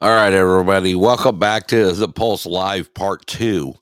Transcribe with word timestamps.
All 0.00 0.10
right, 0.10 0.32
everybody. 0.32 0.94
Welcome 0.94 1.40
back 1.40 1.66
to 1.68 1.90
the 1.90 2.06
Pulse 2.06 2.46
Live 2.46 2.94
Part 2.94 3.26
Two. 3.26 3.74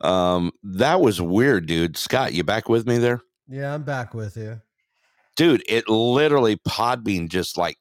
Um, 0.00 0.50
that 0.62 1.02
was 1.02 1.20
weird, 1.20 1.66
dude. 1.66 1.98
Scott, 1.98 2.32
you 2.32 2.42
back 2.42 2.70
with 2.70 2.86
me 2.86 2.96
there? 2.96 3.20
Yeah, 3.46 3.74
I'm 3.74 3.82
back 3.82 4.14
with 4.14 4.34
you. 4.38 4.62
Dude, 5.36 5.62
it 5.68 5.90
literally 5.90 6.56
Podbean 6.56 7.28
just 7.28 7.58
like 7.58 7.76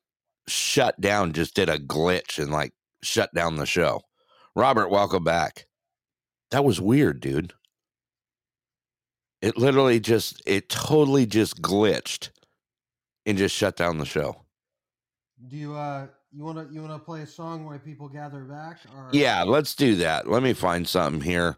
shut 0.49 0.99
down, 0.99 1.31
just 1.31 1.55
did 1.55 1.69
a 1.69 1.79
glitch 1.79 2.39
and 2.39 2.51
like 2.51 2.73
shut 3.03 3.33
down 3.33 3.55
the 3.55 3.65
show. 3.65 4.01
Robert, 4.53 4.89
welcome 4.89 5.23
back. 5.23 5.65
That 6.49 6.65
was 6.65 6.81
weird, 6.81 7.21
dude. 7.21 7.53
It 9.41 9.57
literally 9.57 10.01
just 10.01 10.43
it 10.45 10.67
totally 10.67 11.25
just 11.25 11.61
glitched 11.61 12.31
and 13.25 13.37
just 13.37 13.55
shut 13.55 13.77
down 13.77 13.97
the 13.97 14.05
show. 14.05 14.41
Do 15.47 15.55
you 15.55 15.75
uh 15.75 16.07
you 16.33 16.43
wanna 16.43 16.67
you 16.71 16.81
wanna 16.81 16.99
play 16.99 17.21
a 17.21 17.27
song 17.27 17.65
while 17.65 17.77
people 17.79 18.07
gather 18.07 18.41
back? 18.41 18.79
Or 18.95 19.09
Yeah, 19.11 19.43
let's 19.43 19.75
do 19.75 19.95
that. 19.97 20.29
Let 20.29 20.43
me 20.43 20.53
find 20.53 20.87
something 20.87 21.21
here. 21.21 21.57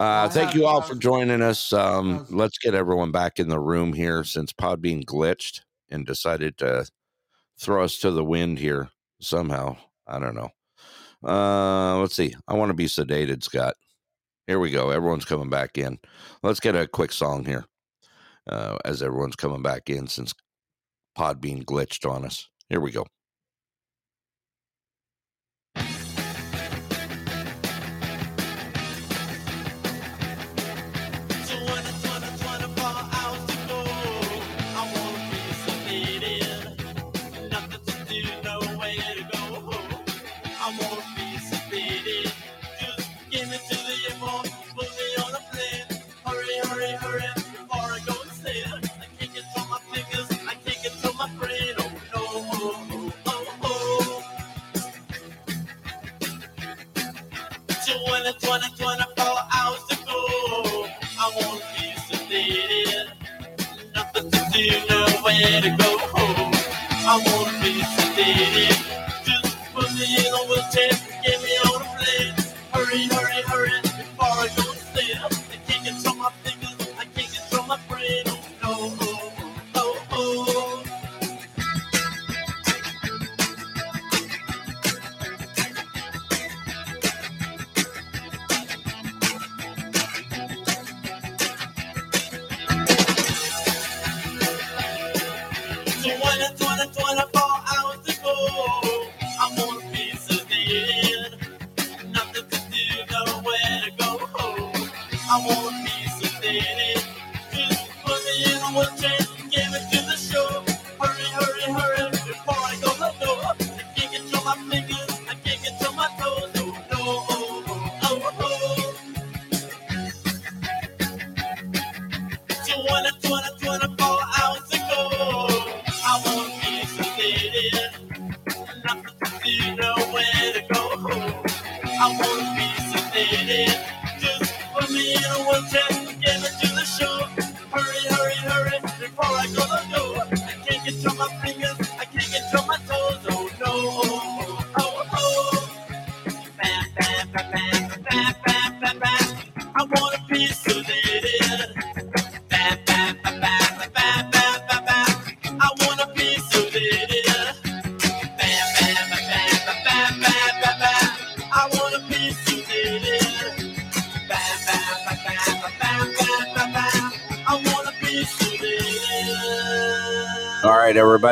Uh, 0.00 0.28
thank 0.28 0.54
you 0.54 0.64
all 0.64 0.80
for 0.80 0.94
joining 0.94 1.42
us. 1.42 1.72
Um, 1.72 2.24
let's 2.30 2.58
get 2.58 2.74
everyone 2.74 3.10
back 3.10 3.38
in 3.40 3.48
the 3.48 3.58
room 3.58 3.92
here 3.92 4.22
since 4.22 4.52
pod 4.52 4.80
Podbean 4.80 5.04
glitched 5.04 5.62
and 5.90 6.06
decided 6.06 6.56
to 6.58 6.86
throw 7.58 7.82
us 7.84 7.98
to 7.98 8.10
the 8.10 8.24
wind 8.24 8.58
here 8.58 8.90
somehow. 9.20 9.76
I 10.06 10.18
don't 10.20 10.36
know. 10.36 10.50
Uh, 11.24 11.98
let's 11.98 12.14
see. 12.14 12.34
I 12.46 12.54
want 12.54 12.70
to 12.70 12.74
be 12.74 12.86
sedated, 12.86 13.42
Scott. 13.42 13.74
Here 14.46 14.60
we 14.60 14.70
go. 14.70 14.90
Everyone's 14.90 15.24
coming 15.24 15.50
back 15.50 15.76
in. 15.76 15.98
Let's 16.42 16.60
get 16.60 16.76
a 16.76 16.86
quick 16.86 17.12
song 17.12 17.44
here 17.44 17.66
uh, 18.48 18.78
as 18.84 19.02
everyone's 19.02 19.36
coming 19.36 19.62
back 19.62 19.90
in 19.90 20.06
since 20.06 20.32
pod 21.14 21.42
Podbean 21.42 21.64
glitched 21.64 22.08
on 22.08 22.24
us. 22.24 22.48
Here 22.68 22.80
we 22.80 22.92
go. 22.92 23.04
To 64.58 65.70
go. 65.78 65.98
I 67.06 67.22
wanna 67.26 67.58
be 67.62 67.78
sedated. 67.94 68.74
Just 69.24 69.56
put 69.72 69.92
me 69.94 70.16
in 70.18 70.34
a 70.34 70.42
wheelchair, 70.48 70.90
get 71.22 71.42
me 71.44 71.58
on 71.70 71.82
a 71.82 71.86
plane. 71.94 72.34
Hurry, 72.74 73.06
hurry, 73.06 73.27
I 105.30 105.38
wanna 105.40 105.84
be 105.84 105.90
sedated. 106.08 107.04
Just 107.52 107.90
put 108.04 108.20
me 108.26 108.44
in 108.46 108.58
a 108.62 108.70
wheelchair, 108.78 109.27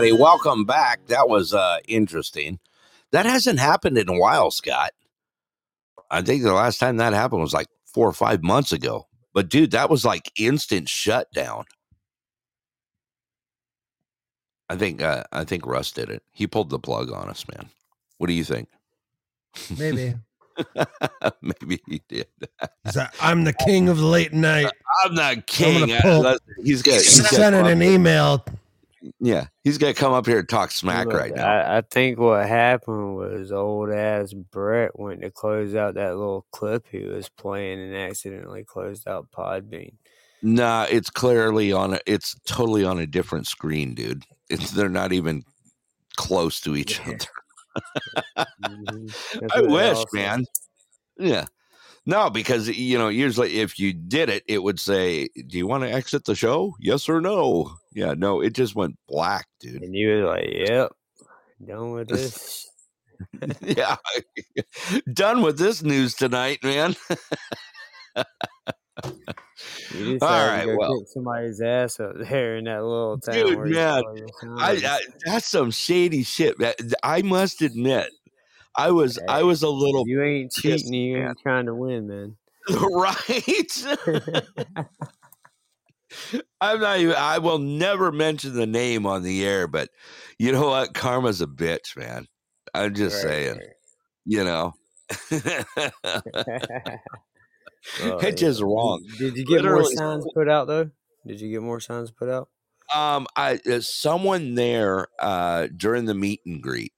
everybody, 0.07 0.23
welcome 0.23 0.65
back. 0.65 1.07
That 1.07 1.29
was 1.29 1.55
uh 1.55 1.79
interesting. 1.89 2.59
That 3.13 3.27
hasn't 3.27 3.59
happened 3.59 3.99
in 3.99 4.09
a 4.09 4.19
while, 4.19 4.51
Scott. 4.51 4.93
I 6.11 6.23
think 6.23 6.43
the 6.43 6.53
last 6.53 6.79
time 6.79 6.97
that 6.99 7.13
happened 7.13 7.41
was 7.41 7.55
like 7.55 7.69
four 7.85 8.09
or 8.09 8.13
five 8.13 8.43
months 8.43 8.73
ago. 8.73 9.07
But 9.35 9.49
dude, 9.49 9.73
that 9.73 9.91
was 9.91 10.05
like 10.05 10.31
instant 10.39 10.89
shutdown. 10.89 11.65
I 14.69 14.77
think 14.77 15.03
uh, 15.03 15.25
I 15.33 15.45
think 15.45 15.67
Russ 15.67 15.93
did 15.93 16.11
it. 16.11 16.23
He 16.33 16.47
pulled 16.47 16.71
the 16.71 16.79
plug 16.79 17.11
on 17.11 17.29
us, 17.29 17.45
man. 17.55 17.69
What 18.19 18.29
do 18.29 18.33
you 18.33 18.45
think? 18.45 18.69
Maybe. 19.79 20.15
Maybe 21.43 21.81
he 21.87 22.03
did. 22.09 22.27
Like, 22.95 23.15
I'm 23.21 23.45
the 23.45 23.53
king 23.53 23.89
of 23.89 23.99
the 23.99 24.07
late 24.07 24.33
night. 24.33 24.71
I'm 25.05 25.15
not 25.15 25.47
king. 25.47 25.89
gonna 25.89 26.01
pull- 26.01 26.27
I- 26.27 26.39
he's 26.65 26.83
got. 26.83 26.95
He's 26.95 27.29
Sending 27.29 27.67
an 27.67 27.83
email. 27.83 28.45
Yeah, 29.21 29.47
he's 29.63 29.79
gonna 29.79 29.95
come 29.95 30.13
up 30.13 30.27
here 30.27 30.41
and 30.41 30.49
talk 30.49 30.71
smack 30.71 31.07
Look, 31.07 31.17
right 31.17 31.35
now. 31.35 31.47
I, 31.47 31.79
I 31.79 31.81
think 31.83 32.19
what 32.19 32.47
happened 32.49 33.17
was 33.17 33.53
old 33.53 33.91
ass 33.91 34.33
Brett 34.33 34.99
went 34.99 35.23
to 35.23 35.31
close 35.31 35.75
out 35.75 35.95
that 35.95 36.17
little 36.17 36.47
clip 36.53 36.87
he 36.91 37.01
was 37.01 37.29
playing 37.29 37.81
and 37.81 37.95
accidentally 37.95 38.65
closed 38.65 39.07
out 39.07 39.31
Podbean. 39.31 39.95
Nah, 40.43 40.87
it's 40.91 41.11
clearly 41.11 41.73
on 41.73 41.95
a. 41.95 42.01
It's 42.07 42.39
totally 42.47 42.85
on 42.85 42.99
a 42.99 43.07
different 43.07 43.47
screen, 43.47 43.95
dude. 43.95 44.25
It's 44.49 44.71
they're 44.71 44.89
not 44.89 45.13
even 45.13 45.43
close 46.17 46.61
to 46.61 46.77
each 46.77 47.01
Yeah. 47.01 47.15
other. 47.15 48.47
Mhm. 48.63 49.51
I 49.55 49.61
wish, 49.61 50.05
man. 50.13 50.47
Yeah. 51.19 51.45
No, 52.07 52.31
because 52.31 52.69
you 52.69 52.97
know, 52.97 53.09
usually 53.09 53.59
if 53.59 53.79
you 53.79 53.93
did 53.93 54.29
it, 54.31 54.45
it 54.47 54.63
would 54.63 54.79
say, 54.81 55.29
"Do 55.49 55.59
you 55.59 55.67
want 55.67 55.85
to 55.85 55.93
exit 55.93 56.25
the 56.25 56.35
show? 56.35 56.75
Yes 56.81 57.09
or 57.09 57.21
no?" 57.21 57.77
Yeah, 57.97 58.13
no, 58.15 58.43
it 58.43 58.53
just 58.53 58.77
went 58.77 58.99
black, 59.09 59.47
dude. 59.59 59.83
And 59.83 59.95
you 59.95 60.09
were 60.09 60.27
like, 60.27 60.49
"Yep, 60.53 60.93
done 61.67 61.93
with 61.93 62.09
this." 62.11 62.69
yeah, 63.63 63.97
done 65.15 65.41
with 65.41 65.57
this 65.57 65.83
news 65.83 66.13
tonight, 66.15 66.63
man. 66.63 66.95
You 69.95 70.19
All 70.21 70.61
to 70.61 70.67
go 70.67 70.77
well. 70.77 70.99
kick 70.99 71.09
somebody's 71.09 71.63
ass 71.63 71.99
up 71.99 72.13
there 72.19 72.59
in 72.59 72.65
that 72.65 72.83
little 72.83 73.19
town. 73.19 73.35
Dude, 73.35 73.71
man, 73.71 74.05
I. 74.59 74.73
I 74.73 75.01
that's 75.25 75.49
some 75.49 75.71
shady 75.71 76.23
shit. 76.23 76.57
I 77.03 77.23
must 77.23 77.63
admit, 77.63 78.11
I 78.77 78.91
was 78.91 79.19
I 79.27 79.43
was 79.43 79.63
a 79.63 79.71
little 79.71 80.07
you 80.07 80.23
ain't 80.23 80.53
cheating. 80.53 80.93
You 80.93 81.27
ain't 81.27 81.39
trying 81.43 81.65
to 81.65 81.75
win, 81.75 82.09
man. 82.09 82.37
right. 82.69 83.87
I'm 86.61 86.81
not 86.81 86.99
even. 86.99 87.15
I 87.17 87.39
will 87.39 87.59
never 87.59 88.13
mention 88.13 88.55
the 88.55 88.67
name 88.67 89.07
on 89.07 89.23
the 89.23 89.45
air, 89.45 89.67
but 89.67 89.91
you 90.39 90.53
know 90.53 90.69
what? 90.69 90.95
Karma's 90.95 91.41
a 91.41 91.47
bitch, 91.47 91.97
man. 91.97 92.27
I'm 92.75 92.95
just 92.95 93.23
Right, 93.25 93.33
saying. 93.33 93.57
right. 93.59 93.75
you 94.25 94.45
know. 94.45 94.75
Oh, 98.03 98.19
it's 98.19 98.43
yeah. 98.43 98.49
just 98.49 98.63
wrong. 98.63 99.05
Did, 99.19 99.35
did 99.35 99.37
you 99.39 99.45
get 99.47 99.65
more 99.65 99.85
signs 99.85 100.27
put 100.35 100.49
out 100.49 100.67
though? 100.67 100.91
Did 101.25 101.41
you 101.41 101.51
get 101.51 101.63
more 101.63 101.81
signs 101.81 102.11
put 102.11 102.29
out? 102.29 102.49
Um, 102.95 103.27
I 103.37 103.61
uh, 103.71 103.81
someone 103.81 104.55
there 104.55 105.07
uh 105.19 105.69
during 105.77 106.05
the 106.07 106.15
meet 106.15 106.41
and 106.47 106.63
greet 106.63 106.93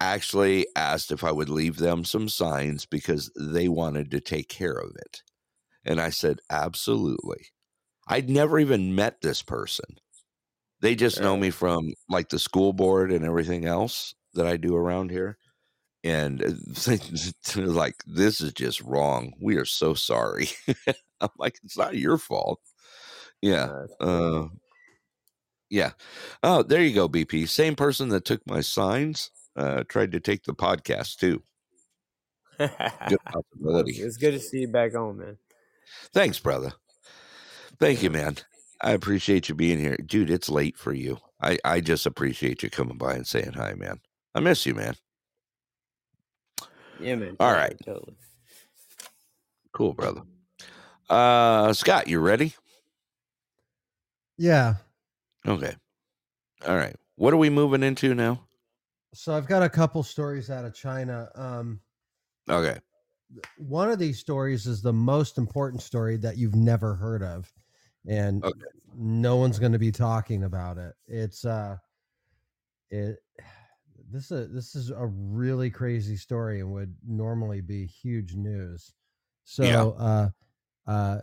actually 0.00 0.66
asked 0.76 1.12
if 1.12 1.22
I 1.24 1.32
would 1.32 1.48
leave 1.48 1.76
them 1.76 2.04
some 2.04 2.28
signs 2.28 2.86
because 2.86 3.30
they 3.36 3.68
wanted 3.68 4.10
to 4.12 4.20
take 4.20 4.48
care 4.48 4.74
of 4.74 4.94
it. 4.96 5.22
And 5.84 6.00
I 6.00 6.10
said, 6.10 6.40
absolutely. 6.50 7.46
I'd 8.06 8.28
never 8.28 8.58
even 8.58 8.94
met 8.94 9.20
this 9.20 9.42
person. 9.42 9.98
They 10.80 10.94
just 10.94 11.20
know 11.20 11.36
me 11.36 11.50
from 11.50 11.94
like 12.08 12.28
the 12.28 12.38
school 12.38 12.72
board 12.72 13.12
and 13.12 13.24
everything 13.24 13.66
else 13.66 14.14
that 14.34 14.46
I 14.46 14.56
do 14.56 14.74
around 14.74 15.10
here. 15.10 15.38
And 16.02 16.42
uh, 16.42 16.96
like, 17.56 18.02
this 18.06 18.40
is 18.40 18.52
just 18.52 18.80
wrong. 18.80 19.34
We 19.40 19.56
are 19.56 19.64
so 19.64 19.94
sorry. 19.94 20.48
I'm 21.20 21.28
like, 21.38 21.58
it's 21.62 21.78
not 21.78 21.94
your 21.96 22.18
fault. 22.18 22.60
Yeah. 23.40 23.84
Uh, 24.00 24.04
Uh, 24.04 24.48
yeah. 25.70 25.92
Oh, 26.42 26.62
there 26.62 26.82
you 26.82 26.94
go, 26.94 27.08
BP. 27.08 27.48
Same 27.48 27.76
person 27.76 28.08
that 28.10 28.24
took 28.24 28.46
my 28.46 28.60
signs 28.60 29.30
uh, 29.56 29.84
tried 29.88 30.12
to 30.12 30.20
take 30.20 30.44
the 30.44 30.54
podcast 30.54 31.16
too. 31.16 31.42
Good 32.58 33.24
possibility. 33.24 33.92
it's 33.92 34.16
good 34.16 34.32
to 34.32 34.40
see 34.40 34.60
you 34.60 34.68
back 34.68 34.94
on, 34.94 35.18
man. 35.18 35.38
Thanks, 36.12 36.38
brother. 36.38 36.72
Thank 37.82 38.04
you, 38.04 38.10
man. 38.10 38.36
I 38.80 38.92
appreciate 38.92 39.48
you 39.48 39.56
being 39.56 39.80
here, 39.80 39.96
dude. 40.06 40.30
It's 40.30 40.48
late 40.48 40.78
for 40.78 40.94
you. 40.94 41.18
I 41.42 41.58
I 41.64 41.80
just 41.80 42.06
appreciate 42.06 42.62
you 42.62 42.70
coming 42.70 42.96
by 42.96 43.14
and 43.14 43.26
saying 43.26 43.54
hi, 43.54 43.74
man. 43.74 44.00
I 44.36 44.40
miss 44.40 44.64
you, 44.66 44.74
man. 44.76 44.94
Yeah, 47.00 47.16
man. 47.16 47.36
All 47.40 47.50
totally, 47.50 47.60
right. 47.60 47.76
Totally. 47.84 48.16
Cool, 49.72 49.94
brother. 49.94 50.22
Uh, 51.10 51.72
Scott, 51.72 52.08
you 52.08 52.20
ready? 52.20 52.54
Yeah. 54.38 54.76
Okay. 55.46 55.76
All 56.66 56.76
right. 56.76 56.96
What 57.16 57.34
are 57.34 57.38
we 57.38 57.50
moving 57.50 57.82
into 57.82 58.14
now? 58.14 58.42
So 59.14 59.34
I've 59.34 59.48
got 59.48 59.62
a 59.62 59.68
couple 59.68 60.02
stories 60.04 60.50
out 60.50 60.64
of 60.64 60.74
China. 60.74 61.30
Um, 61.34 61.80
Okay. 62.48 62.78
one 63.58 63.90
of 63.90 63.98
these 63.98 64.20
stories 64.20 64.66
is 64.66 64.82
the 64.82 64.92
most 64.92 65.38
important 65.38 65.82
story 65.82 66.16
that 66.18 66.38
you've 66.38 66.54
never 66.56 66.94
heard 66.94 67.22
of, 67.22 67.52
and 68.06 68.42
Okay. 68.44 68.60
no 68.94 69.36
one's 69.36 69.58
going 69.58 69.72
to 69.72 69.78
be 69.78 69.92
talking 69.92 70.44
about 70.44 70.78
it. 70.78 70.94
It's 71.06 71.44
uh, 71.44 71.76
it. 72.90 73.18
This 74.10 74.30
is 74.30 74.52
this 74.52 74.74
is 74.74 74.90
a 74.90 75.06
really 75.06 75.70
crazy 75.70 76.16
story 76.18 76.60
and 76.60 76.70
would 76.72 76.94
normally 77.06 77.62
be 77.62 77.86
huge 77.86 78.34
news. 78.34 78.92
So, 79.44 79.64
Yeah. 79.64 79.84
uh, 79.84 80.28
uh, 80.86 81.18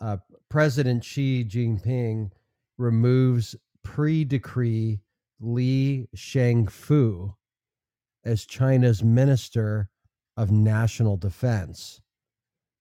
uh, 0.00 0.16
President 0.50 1.02
Xi 1.02 1.46
Jinping 1.46 2.30
removes 2.76 3.56
pre-decree 3.82 5.00
Li 5.40 6.08
Shangfu 6.14 7.34
as 8.26 8.44
China's 8.44 9.02
minister 9.02 9.88
of 10.36 10.50
national 10.50 11.16
defense. 11.16 12.02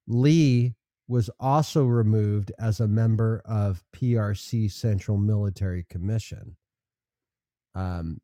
Li 0.06 0.76
was 1.08 1.30
also 1.40 1.86
removed 1.86 2.52
as 2.60 2.80
a 2.80 2.88
member 2.88 3.42
of 3.46 3.84
PRC 3.96 4.72
Central 4.72 5.18
Military 5.18 5.86
Commission. 5.90 6.56
Um, 7.76 8.22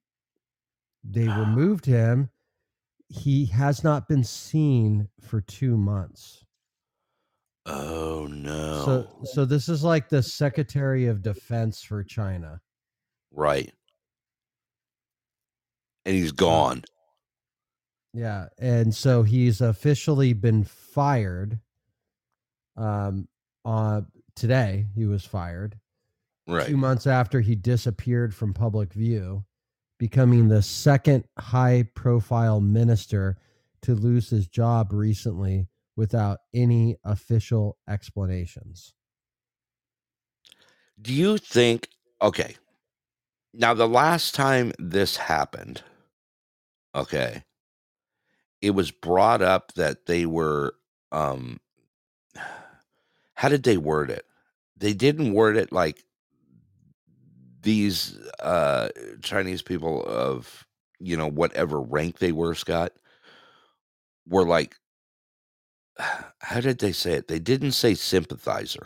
they 1.04 1.28
removed 1.28 1.86
him. 1.86 2.30
He 3.08 3.46
has 3.48 3.84
not 3.84 4.08
been 4.08 4.24
seen 4.24 5.10
for 5.20 5.42
two 5.42 5.78
months. 5.78 6.46
Oh 7.66 8.28
no. 8.30 8.84
So, 8.86 9.08
so 9.26 9.46
this 9.46 9.70
is 9.70 9.84
like 9.84 10.10
the 10.10 10.24
Secretary 10.24 11.08
of 11.08 11.22
Defense 11.22 11.84
for 11.84 12.04
China. 12.04 12.62
right. 13.32 13.72
And 16.04 16.16
he's 16.16 16.32
gone. 16.32 16.84
Yeah, 18.14 18.48
and 18.58 18.94
so 18.94 19.22
he's 19.24 19.62
officially 19.62 20.34
been 20.34 20.64
fired. 20.64 21.60
Um, 22.78 23.28
uh, 23.66 24.02
today 24.36 24.88
he 24.96 25.06
was 25.06 25.26
fired. 25.26 25.78
Right. 26.48 26.68
Two 26.68 26.78
months 26.78 27.08
after 27.08 27.40
he 27.40 27.56
disappeared 27.56 28.34
from 28.34 28.54
public 28.54 28.94
view, 28.94 29.46
becoming 30.00 30.48
the 30.48 30.62
second 30.62 31.24
high-profile 31.38 32.60
minister 32.60 33.38
to 33.84 33.96
lose 33.96 34.30
his 34.30 34.48
job 34.48 34.92
recently 34.92 35.68
without 35.96 36.40
any 36.54 36.98
official 37.04 37.78
explanations. 37.88 38.94
Do 41.02 41.14
you 41.14 41.38
think 41.38 41.90
okay. 42.22 42.56
Now 43.54 43.74
the 43.74 43.88
last 43.88 44.34
time 44.34 44.72
this 44.80 45.18
happened, 45.18 45.84
okay, 46.96 47.44
it 48.62 48.72
was 48.72 48.92
brought 48.92 49.42
up 49.42 49.74
that 49.74 50.06
they 50.06 50.26
were 50.26 50.76
um 51.12 51.60
how 53.42 53.50
did 53.50 53.64
they 53.64 53.78
word 53.78 54.12
it? 54.12 54.24
They 54.78 54.94
didn't 54.94 55.34
word 55.34 55.58
it 55.58 55.72
like 55.72 56.04
these 57.64 58.16
uh 58.40 58.90
Chinese 59.24 59.64
people 59.64 60.04
of 60.06 60.68
you 61.00 61.18
know 61.18 61.28
whatever 61.28 61.82
rank 61.82 62.20
they 62.20 62.32
were, 62.32 62.54
Scott, 62.54 62.94
were 64.28 64.46
like 64.46 64.76
how 65.98 66.62
did 66.62 66.78
they 66.78 66.92
say 66.92 67.14
it? 67.14 67.30
They 67.30 67.40
didn't 67.40 67.72
say 67.72 67.96
sympathizer. 67.96 68.86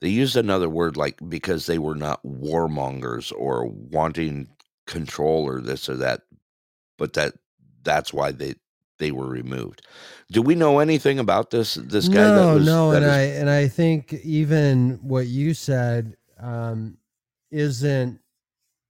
They 0.00 0.08
used 0.10 0.36
another 0.36 0.68
word 0.68 0.96
like 0.96 1.18
because 1.28 1.66
they 1.66 1.78
were 1.78 1.96
not 1.96 2.24
warmongers 2.24 3.32
or 3.36 3.66
wanting 3.66 4.50
control 4.86 5.48
or 5.48 5.60
this 5.60 5.88
or 5.88 5.96
that, 5.96 6.20
but 6.96 7.14
that 7.14 7.34
that's 7.82 8.12
why 8.12 8.30
they 8.30 8.54
they 8.98 9.10
were 9.12 9.26
removed. 9.28 9.82
Do 10.30 10.42
we 10.42 10.54
know 10.54 10.78
anything 10.78 11.18
about 11.18 11.50
this 11.50 11.74
this 11.74 12.08
guy? 12.08 12.20
no, 12.20 12.34
that 12.34 12.54
was, 12.54 12.66
no, 12.66 12.90
and 12.92 13.04
is- 13.04 13.10
I 13.10 13.20
and 13.22 13.50
I 13.50 13.68
think 13.68 14.12
even 14.24 14.98
what 15.02 15.26
you 15.26 15.54
said 15.54 16.16
um, 16.38 16.98
isn't 17.50 18.20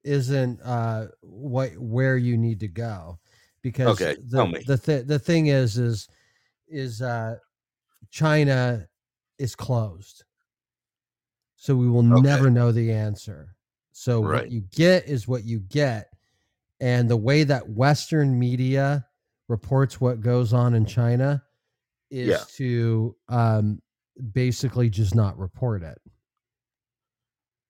isn't 0.05 0.61
uh, 0.63 1.09
what 1.23 1.77
where 1.79 2.17
you 2.17 2.37
need 2.37 2.61
to 2.61 2.69
go 2.69 3.19
because 3.63 4.01
Okay, 4.01 4.17
the 4.29 4.37
tell 4.37 4.47
me. 4.47 4.65
the 4.67 4.79
th- 4.79 5.07
the 5.07 5.19
thing 5.19 5.47
is 5.49 5.79
is 5.79 6.09
is 6.69 7.03
uh, 7.03 7.37
China 8.11 8.87
is 9.39 9.55
closed, 9.55 10.25
so 11.57 11.75
we 11.77 11.89
will 11.89 12.03
Okay. 12.03 12.21
never 12.23 12.51
know 12.51 12.73
the 12.73 12.93
answer. 12.93 13.55
So 13.93 14.21
Right. 14.21 14.43
what 14.43 14.51
you 14.51 14.61
get 14.75 15.07
is 15.07 15.27
what 15.29 15.45
you 15.45 15.61
get, 15.61 16.09
and 16.81 17.09
the 17.11 17.17
way 17.17 17.45
that 17.45 17.69
Western 17.69 18.39
media 18.39 19.05
reports 19.49 20.01
what 20.01 20.21
goes 20.21 20.53
on 20.53 20.75
in 20.75 20.85
China 20.85 21.43
is 22.11 22.29
Yeah. 22.29 22.45
to 22.57 23.17
um, 23.29 23.81
basically 24.33 24.91
just 24.91 25.15
not 25.15 25.39
report 25.39 25.83
it. 25.83 25.99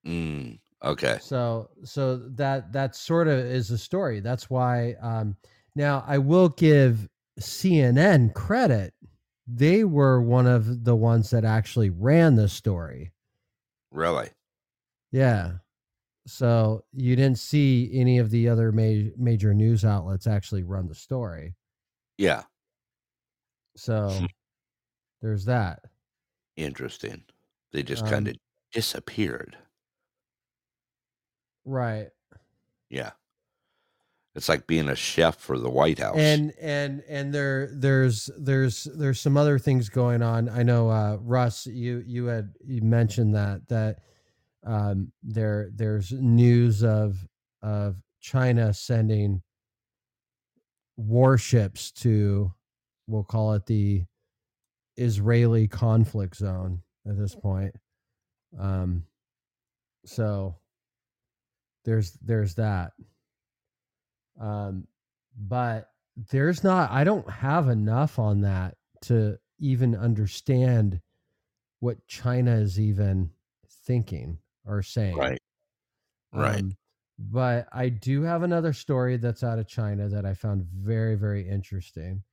Mm, 0.07 0.59
okay. 0.83 1.17
So 1.21 1.69
so 1.83 2.17
that 2.17 2.71
that 2.73 2.95
sort 2.95 3.27
of 3.27 3.39
is 3.39 3.71
a 3.71 3.77
story. 3.77 4.19
That's 4.21 4.49
why 4.49 4.93
um, 5.01 5.35
now 5.75 6.03
I 6.07 6.17
will 6.17 6.49
give 6.49 7.07
CNN 7.39 8.33
credit. 8.33 8.93
They 9.47 9.83
were 9.83 10.21
one 10.21 10.47
of 10.47 10.83
the 10.85 10.95
ones 10.95 11.31
that 11.31 11.43
actually 11.43 11.89
ran 11.89 12.35
the 12.35 12.47
story. 12.47 13.11
Really? 13.91 14.29
Yeah. 15.11 15.53
So 16.27 16.83
you 16.93 17.15
didn't 17.15 17.39
see 17.39 17.89
any 17.93 18.19
of 18.19 18.29
the 18.29 18.47
other 18.49 18.71
ma- 18.71 19.09
major 19.17 19.53
news 19.53 19.83
outlets 19.83 20.27
actually 20.27 20.63
run 20.63 20.87
the 20.87 20.93
story. 20.95 21.55
Yeah. 22.19 22.43
So 23.77 24.27
there's 25.21 25.45
that. 25.45 25.79
Interesting. 26.57 27.23
They 27.71 27.81
just 27.81 28.03
Um, 28.03 28.09
kind 28.09 28.27
of 28.27 28.35
disappeared. 28.73 29.57
Right. 31.65 32.09
Yeah. 32.89 33.11
It's 34.35 34.49
like 34.49 34.67
being 34.67 34.89
a 34.89 34.95
chef 34.95 35.37
for 35.37 35.57
the 35.57 35.69
White 35.69 35.99
House. 35.99 36.15
and 36.17 36.51
and 36.59 37.03
and 37.09 37.33
there 37.33 37.69
there's 37.73 38.29
there's 38.37 38.83
there's 38.95 39.19
some 39.19 39.37
other 39.37 39.57
things 39.59 39.89
going 39.89 40.21
on 40.21 40.47
i 40.49 40.61
know 40.63 40.89
uh 40.89 41.17
russ 41.21 41.65
you 41.65 42.03
you 42.05 42.25
had 42.25 42.53
you 42.63 42.81
mentioned 42.81 43.35
that 43.35 43.67
that 43.67 43.99
um 44.65 45.11
there 45.23 45.71
there's 45.73 46.11
news 46.13 46.83
of 46.83 47.27
of 47.63 47.97
china 48.21 48.73
sending 48.73 49.41
warships 50.99 51.91
to 51.91 52.51
we'll 53.07 53.23
call 53.23 53.53
it 53.53 53.65
the 53.65 54.03
israeli 54.97 55.67
conflict 55.67 56.35
zone 56.35 56.81
at 57.07 57.17
this 57.17 57.35
point 57.35 57.73
um 58.59 59.03
so 60.05 60.55
there's 61.85 62.11
there's 62.21 62.55
that 62.55 62.91
um 64.41 64.85
but 65.37 65.89
there's 66.31 66.63
not 66.63 66.91
I 66.91 67.03
don't 67.03 67.29
have 67.29 67.69
enough 67.69 68.19
on 68.19 68.41
that 68.41 68.75
to 69.03 69.37
even 69.59 69.95
understand 69.95 70.99
what 71.79 72.05
China 72.07 72.55
is 72.55 72.79
even 72.79 73.31
thinking 73.85 74.39
or 74.65 74.81
saying. 74.81 75.15
Right. 75.15 75.39
Right. 76.33 76.59
Um, 76.59 76.77
but 77.19 77.69
I 77.73 77.89
do 77.89 78.23
have 78.23 78.43
another 78.43 78.73
story 78.73 79.17
that's 79.17 79.43
out 79.43 79.59
of 79.59 79.67
China 79.67 80.09
that 80.09 80.25
I 80.25 80.35
found 80.35 80.65
very, 80.65 81.15
very 81.15 81.47
interesting. 81.47 82.23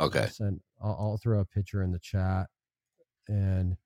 Okay. 0.00 0.28
I'll, 0.28 0.30
send, 0.30 0.62
I'll, 0.82 0.96
I'll 1.00 1.18
throw 1.18 1.40
a 1.40 1.46
picture 1.46 1.82
in 1.82 1.92
the 1.92 2.00
chat, 2.00 2.48
and 3.28 3.76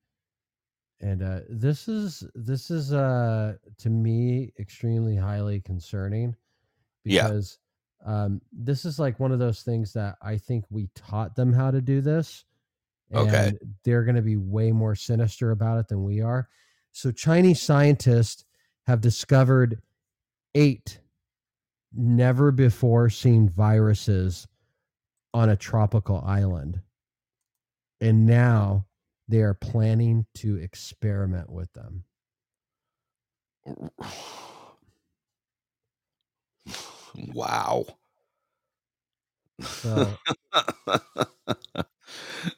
and 1.00 1.22
uh, 1.22 1.40
this 1.49 1.88
is 1.88 2.22
this 2.34 2.70
is 2.70 2.92
uh 2.92 3.56
to 3.78 3.90
me 3.90 4.52
extremely 4.58 5.16
highly 5.16 5.61
concerning 5.61 6.37
Yeah. 7.06 7.32
because 7.32 7.58
um, 8.06 8.42
this 8.52 8.84
is 8.84 8.99
like 8.99 9.20
one 9.20 9.32
of 9.32 9.38
those 9.40 9.62
things 9.62 9.92
that 9.94 10.16
I 10.22 10.38
think 10.38 10.66
we 10.70 10.88
taught 10.94 11.37
them 11.37 11.52
how 11.52 11.70
to 11.70 11.80
do 11.82 12.00
this, 12.02 12.44
and 13.11 13.20
Okay. 13.20 13.58
they're 13.84 14.04
going 14.04 14.16
to 14.16 14.22
be 14.22 14.37
way 14.37 14.72
more 14.72 14.94
sinister 14.96 15.52
about 15.52 15.78
it 15.78 15.88
than 15.88 16.04
we 16.04 16.20
are. 16.20 16.49
So 16.92 17.12
Chinese 17.12 17.62
scientists 17.62 18.44
have 18.87 19.00
discovered 19.00 19.82
eight 20.54 21.00
never 21.94 22.50
before 22.50 23.11
seen 23.11 23.49
viruses 23.49 24.47
on 25.35 25.49
a 25.49 25.56
tropical 25.56 26.23
island. 26.26 26.80
And 28.00 28.26
now 28.26 28.87
they 29.28 29.40
are 29.40 29.54
planning 29.54 30.26
to 30.37 30.56
experiment 30.56 31.50
with 31.50 31.73
them. 31.73 32.04
wow. 37.32 37.87
So, 39.61 40.16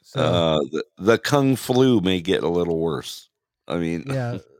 so 0.01 0.19
uh, 0.19 0.59
the, 0.71 0.85
the 0.97 1.17
kung 1.17 1.55
flu 1.55 2.01
may 2.01 2.21
get 2.21 2.43
a 2.43 2.49
little 2.49 2.79
worse. 2.79 3.29
I 3.67 3.77
mean, 3.77 4.05
yeah, 4.07 4.39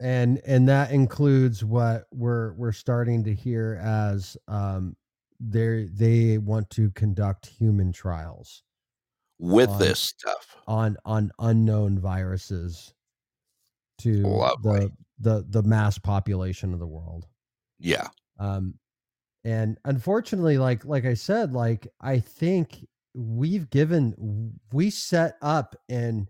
and 0.00 0.40
and 0.46 0.68
that 0.68 0.90
includes 0.90 1.64
what 1.64 2.06
we're 2.12 2.52
we're 2.54 2.72
starting 2.72 3.24
to 3.24 3.34
hear 3.34 3.80
as 3.82 4.36
um 4.48 4.96
they 5.40 5.84
they 5.92 6.38
want 6.38 6.68
to 6.70 6.90
conduct 6.92 7.46
human 7.46 7.92
trials 7.92 8.62
with 9.38 9.68
on- 9.70 9.78
this 9.78 10.00
stuff. 10.00 10.56
on 10.66 10.96
on 11.04 11.30
unknown 11.38 11.98
viruses 11.98 12.94
to 13.98 14.22
Lovely. 14.26 14.80
the 14.80 14.92
the 15.18 15.46
the 15.48 15.62
mass 15.62 15.98
population 15.98 16.72
of 16.74 16.78
the 16.78 16.86
world 16.86 17.26
Yeah. 17.78 18.08
um 18.38 18.74
and 19.44 19.78
unfortunately 19.84 20.58
like 20.58 20.84
like 20.84 21.04
i 21.06 21.14
said 21.14 21.52
like 21.52 21.88
i 22.00 22.18
think 22.18 22.86
we've 23.18 23.70
given 23.70 24.52
we 24.72 24.90
set 24.90 25.36
up 25.40 25.74
and 25.88 26.28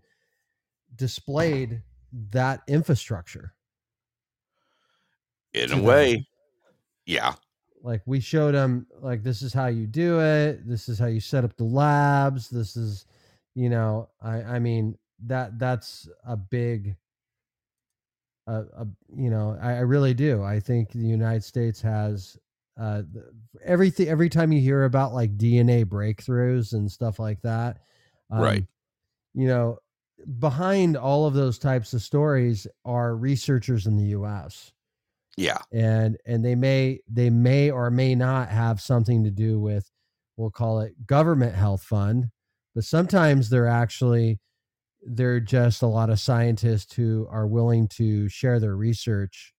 displayed 0.95 1.83
that 2.31 2.61
infrastructure 2.67 3.53
In 5.53 5.65
a 5.71 5.75
them. 5.75 5.83
way. 5.83 6.25
Yeah. 7.05 7.33
like 7.83 8.01
we 8.05 8.19
showed 8.21 8.53
them 8.55 8.87
like 9.01 9.21
this 9.21 9.41
is 9.41 9.53
how 9.53 9.67
you 9.67 9.85
do 9.85 10.21
it 10.21 10.65
this 10.67 10.87
is 10.89 10.97
how 10.97 11.07
you 11.07 11.19
set 11.19 11.43
up 11.43 11.55
the 11.57 11.63
labs 11.65 12.49
this 12.49 12.75
is 12.77 13.05
you 13.53 13.69
know 13.69 14.09
i 14.21 14.41
i 14.55 14.59
mean 14.59 14.97
that 15.25 15.59
that's 15.59 16.07
a 16.25 16.35
big 16.37 16.95
uh, 18.47 18.63
a, 18.77 18.87
you 19.15 19.29
know 19.29 19.57
I, 19.61 19.73
I 19.73 19.79
really 19.81 20.13
do 20.13 20.41
i 20.43 20.59
think 20.59 20.91
the 20.91 21.05
united 21.05 21.43
states 21.43 21.81
has 21.81 22.37
uh 22.79 23.01
th- 23.13 23.25
everything 23.63 24.07
every 24.07 24.29
time 24.29 24.51
you 24.51 24.61
hear 24.61 24.83
about 24.85 25.13
like 25.13 25.37
dna 25.37 25.83
breakthroughs 25.85 26.73
and 26.73 26.91
stuff 26.91 27.19
like 27.19 27.41
that 27.41 27.79
um, 28.31 28.41
Right. 28.41 28.65
you 29.33 29.47
know 29.47 29.79
behind 30.39 30.97
all 30.97 31.25
of 31.27 31.33
those 31.33 31.59
types 31.59 31.93
of 31.93 32.01
stories 32.01 32.67
are 32.85 33.15
researchers 33.15 33.85
in 33.87 33.95
the 33.95 34.03
us 34.17 34.73
Yeah. 35.37 35.59
and 35.71 36.17
and 36.25 36.43
they 36.43 36.55
may 36.55 37.01
they 37.07 37.29
may 37.29 37.69
or 37.71 37.89
may 37.91 38.15
not 38.15 38.49
have 38.49 38.81
something 38.81 39.23
to 39.23 39.31
do 39.31 39.59
with 39.59 39.89
we'll 40.37 40.51
call 40.51 40.81
it 40.81 41.05
government 41.07 41.55
health 41.55 41.83
fund 41.83 42.29
but 42.75 42.83
sometimes 42.83 43.49
they're 43.49 43.67
actually 43.67 44.39
they're 45.03 45.39
just 45.39 45.83
a 45.83 45.87
lot 45.87 46.09
of 46.09 46.19
scientists 46.19 46.93
who 46.93 47.27
are 47.29 47.47
willing 47.47 47.87
to 47.87 48.27
share 48.29 48.59
their 48.59 48.75
research 48.75 49.53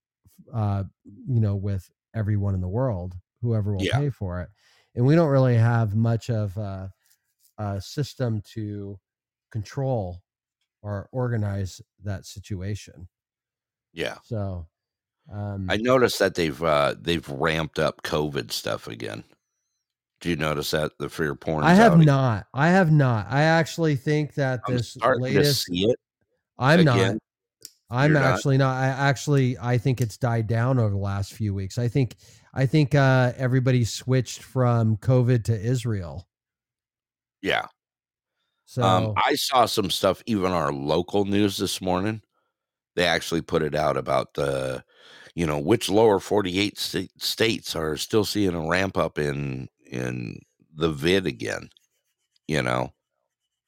uh 0.53 0.83
you 1.29 1.41
know 1.41 1.55
with 1.57 1.89
everyone 2.19 2.55
in 2.55 2.61
the 2.61 2.69
world 2.69 3.15
whoever 3.43 3.75
will 3.75 3.85
Yeah. 3.85 3.99
pay 3.99 4.11
for 4.11 4.41
it 4.43 4.49
and 4.95 5.07
we 5.07 5.15
don't 5.15 5.29
really 5.31 5.57
have 5.57 5.95
much 5.95 6.29
of 6.31 6.57
a, 6.57 6.91
a 7.59 7.81
system 7.81 8.43
to 8.55 8.99
control 9.53 10.23
or 10.83 11.09
organize 11.13 11.81
that 12.05 12.27
situation 12.27 13.09
Yeah. 13.93 14.19
so 14.25 14.67
um 15.33 15.67
I 15.71 15.77
noticed 15.77 16.19
that 16.19 16.35
they've 16.35 16.63
uh 16.63 16.95
they've 17.01 17.29
ramped 17.29 17.79
up 17.79 18.03
COVID 18.03 18.51
stuff 18.51 18.87
again. 18.89 19.25
Do 20.21 20.31
you 20.31 20.37
notice 20.37 20.71
that 20.73 20.93
the 20.99 21.09
fear 21.09 21.35
porn? 21.37 21.63
I 21.65 21.75
have 21.75 21.97
not. 21.99 22.47
I 22.53 22.69
have 22.69 22.91
not. 22.91 23.27
I 23.31 23.43
actually 23.43 23.95
think 23.95 24.35
that 24.35 24.61
I'm 24.67 24.75
this 24.75 24.97
latest. 24.97 25.67
to 25.67 25.73
see 25.73 25.85
it. 25.85 25.97
I'm 26.59 26.85
not. 26.85 27.17
I'm 27.91 28.13
You're 28.13 28.23
actually 28.23 28.59
not. 28.59 28.77
I 28.77 28.87
actually 28.89 29.57
I 29.59 29.79
think 29.79 30.01
it's 30.01 30.19
died 30.19 30.47
down 30.47 30.79
over 30.79 30.91
the 30.91 30.97
last 30.97 31.33
few 31.33 31.55
weeks. 31.55 31.79
I 31.79 31.89
think 31.89 32.17
I 32.55 32.67
think 32.67 32.95
uh 32.95 33.33
everybody 33.37 33.85
switched 33.85 34.43
from 34.43 34.97
COVID 34.99 35.45
to 35.45 35.59
Israel. 35.59 36.29
Yeah. 37.43 37.67
So 38.67 38.83
Um, 38.85 39.15
I 39.17 39.35
saw 39.35 39.67
some 39.67 39.91
stuff, 39.91 40.23
even 40.27 40.53
our 40.53 40.73
local 40.73 41.25
news 41.25 41.57
this 41.57 41.81
morning. 41.81 42.23
They 42.97 43.07
actually 43.07 43.43
put 43.43 43.63
it 43.63 43.75
out 43.75 43.97
about 43.97 44.35
the, 44.35 44.85
you 45.35 45.47
know, 45.47 45.59
which 45.59 45.89
lower 45.91 46.21
48 46.21 46.79
sta- 46.79 47.09
states 47.19 47.77
are 47.77 47.97
still 47.97 48.25
seeing 48.25 48.55
a 48.55 48.69
ramp 48.69 48.99
up 48.99 49.19
in 49.19 49.69
in 49.87 50.41
the 50.75 50.91
vid 50.93 51.27
again. 51.27 51.71
You 52.49 52.63
know, 52.63 52.95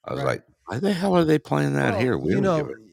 I 0.05 0.13
was 0.13 0.23
Right. 0.23 0.25
like, 0.25 0.43
why 0.67 0.79
the 0.79 0.93
hell 0.93 1.15
are 1.15 1.25
they 1.25 1.39
playing 1.39 1.73
that 1.75 1.93
well, 1.93 2.01
here? 2.01 2.17
We 2.17 2.31
you 2.31 2.35
don't 2.35 2.43
know, 2.43 2.57
give 2.57 2.67
a 2.67 2.69
shit. 2.69 2.90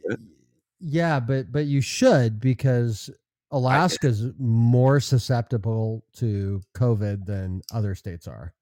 Yeah, 0.81 1.21
but 1.21 1.51
but 1.53 1.67
you 1.67 1.81
should 1.81 2.41
because 2.41 3.11
Alaska's 3.51 4.31
more 4.39 5.01
susceptible 5.01 6.05
to 6.17 6.61
COVID 6.77 7.25
than 7.27 7.63
other 7.73 7.95
states 7.95 8.27
are. 8.29 8.55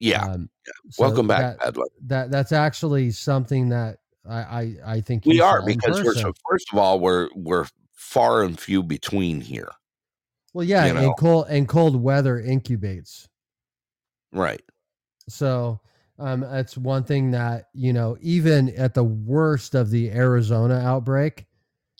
Yeah. 0.00 0.24
Um, 0.24 0.50
so 0.90 1.02
Welcome 1.04 1.26
back, 1.26 1.58
that- 1.60 1.76
that 2.06 2.30
that's 2.30 2.52
actually 2.52 3.10
something 3.10 3.68
that 3.70 3.98
I 4.28 4.36
I, 4.36 4.76
I 4.86 5.00
think 5.00 5.24
We 5.24 5.40
are 5.40 5.64
because 5.64 6.02
we're 6.02 6.14
so, 6.14 6.32
first 6.50 6.72
of 6.72 6.78
all, 6.78 6.98
we're 7.00 7.28
we're 7.34 7.66
far 7.92 8.42
and 8.42 8.58
few 8.58 8.82
between 8.82 9.40
here. 9.40 9.68
well 10.54 10.64
yeah 10.64 10.86
you 10.86 10.92
know. 10.94 11.00
and 11.00 11.16
cold 11.18 11.46
and 11.48 11.68
cold 11.68 11.96
weather 12.02 12.40
incubates 12.40 13.26
Right. 14.32 14.62
so 15.28 15.80
um 16.18 16.40
that's 16.40 16.76
one 16.76 17.04
thing 17.04 17.30
that 17.30 17.66
you 17.74 17.92
know 17.92 18.16
even 18.20 18.68
at 18.76 18.94
the 18.94 19.04
worst 19.04 19.74
of 19.74 19.90
the 19.90 20.10
Arizona 20.10 20.74
outbreak 20.78 21.46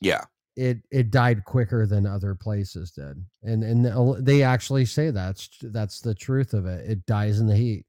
Yeah. 0.01 0.25
it 0.57 0.79
it 0.91 1.11
died 1.11 1.45
quicker 1.45 1.87
than 1.87 2.07
other 2.07 2.35
places 2.35 2.91
did 2.93 3.25
and 3.43 3.63
and 3.63 4.27
they 4.27 4.43
actually 4.43 4.85
say 4.87 5.11
that's 5.11 5.49
that's 5.63 6.01
the 6.01 6.15
truth 6.15 6.55
of 6.55 6.67
it 6.67 6.89
it 6.91 7.05
dies 7.07 7.41
in 7.41 7.47
the 7.47 7.57
heat 7.57 7.85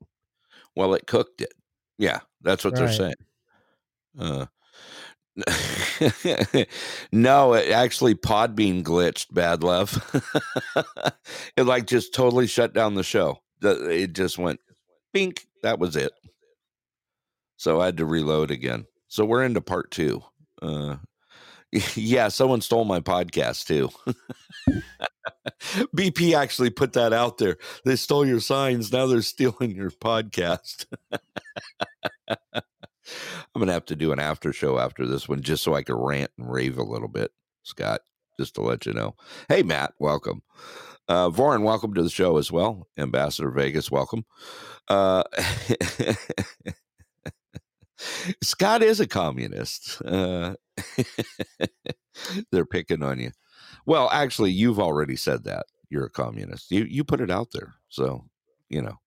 Well, 0.75 0.93
it 0.93 1.07
cooked 1.07 1.41
it. 1.41 1.53
Yeah, 1.97 2.19
that's 2.41 2.63
what 2.63 2.75
they're 2.75 2.91
saying. 2.91 3.15
Uh, 4.19 4.45
no, 7.11 7.53
it 7.53 7.71
actually 7.71 8.13
Podbean 8.15 8.83
glitched. 8.83 9.33
Bad 9.33 9.63
love. 9.63 9.97
it 11.57 11.63
like 11.63 11.87
just 11.87 12.13
totally 12.13 12.45
shut 12.47 12.73
down 12.73 12.93
the 12.95 13.03
show. 13.03 13.39
It 13.61 14.13
just 14.13 14.37
went 14.37 14.59
bink. 15.13 15.46
That 15.63 15.79
was 15.79 15.95
it. 15.95 16.11
So 17.57 17.81
I 17.81 17.85
had 17.85 17.97
to 17.97 18.05
reload 18.05 18.51
again. 18.51 18.85
So 19.07 19.25
we're 19.25 19.43
into 19.43 19.61
part 19.61 19.91
two. 19.91 20.23
Uh, 20.61 20.97
yeah, 21.95 22.27
someone 22.29 22.61
stole 22.61 22.85
my 22.85 22.99
podcast 22.99 23.65
too. 23.67 23.89
BP 25.95 26.33
actually 26.33 26.69
put 26.69 26.93
that 26.93 27.13
out 27.13 27.37
there. 27.37 27.57
They 27.83 27.95
stole 27.95 28.25
your 28.25 28.39
signs. 28.39 28.91
Now 28.91 29.07
they're 29.07 29.21
stealing 29.21 29.75
your 29.75 29.91
podcast. 29.91 30.85
I'm 32.29 33.61
gonna 33.61 33.73
have 33.73 33.85
to 33.85 33.95
do 33.95 34.11
an 34.11 34.19
after 34.19 34.53
show 34.53 34.77
after 34.77 35.07
this 35.07 35.27
one 35.27 35.41
just 35.41 35.63
so 35.63 35.73
I 35.73 35.81
can 35.81 35.95
rant 35.95 36.31
and 36.37 36.51
rave 36.51 36.77
a 36.77 36.83
little 36.83 37.07
bit, 37.07 37.31
Scott. 37.63 38.01
Just 38.39 38.55
to 38.55 38.61
let 38.61 38.85
you 38.85 38.93
know. 38.93 39.15
Hey, 39.49 39.63
Matt, 39.63 39.93
welcome. 39.99 40.43
Uh, 41.07 41.31
welcome 41.33 41.93
to 41.93 42.03
the 42.03 42.09
show 42.09 42.37
as 42.37 42.51
well. 42.51 42.87
Ambassador 42.97 43.49
Vegas, 43.49 43.89
welcome. 43.89 44.25
Uh, 44.89 45.23
Scott 48.43 48.83
is 48.83 48.99
a 48.99 49.07
communist. 49.07 50.01
Uh, 50.03 50.55
they're 52.51 52.65
picking 52.65 53.03
on 53.03 53.19
you. 53.19 53.31
Well, 53.85 54.09
actually, 54.11 54.51
you've 54.51 54.79
already 54.79 55.15
said 55.15 55.45
that 55.45 55.65
you're 55.89 56.05
a 56.05 56.09
communist. 56.09 56.71
You 56.71 56.83
you 56.83 57.03
put 57.05 57.21
it 57.21 57.31
out 57.31 57.51
there, 57.53 57.75
so 57.87 58.25
you 58.69 58.81
know 58.81 58.97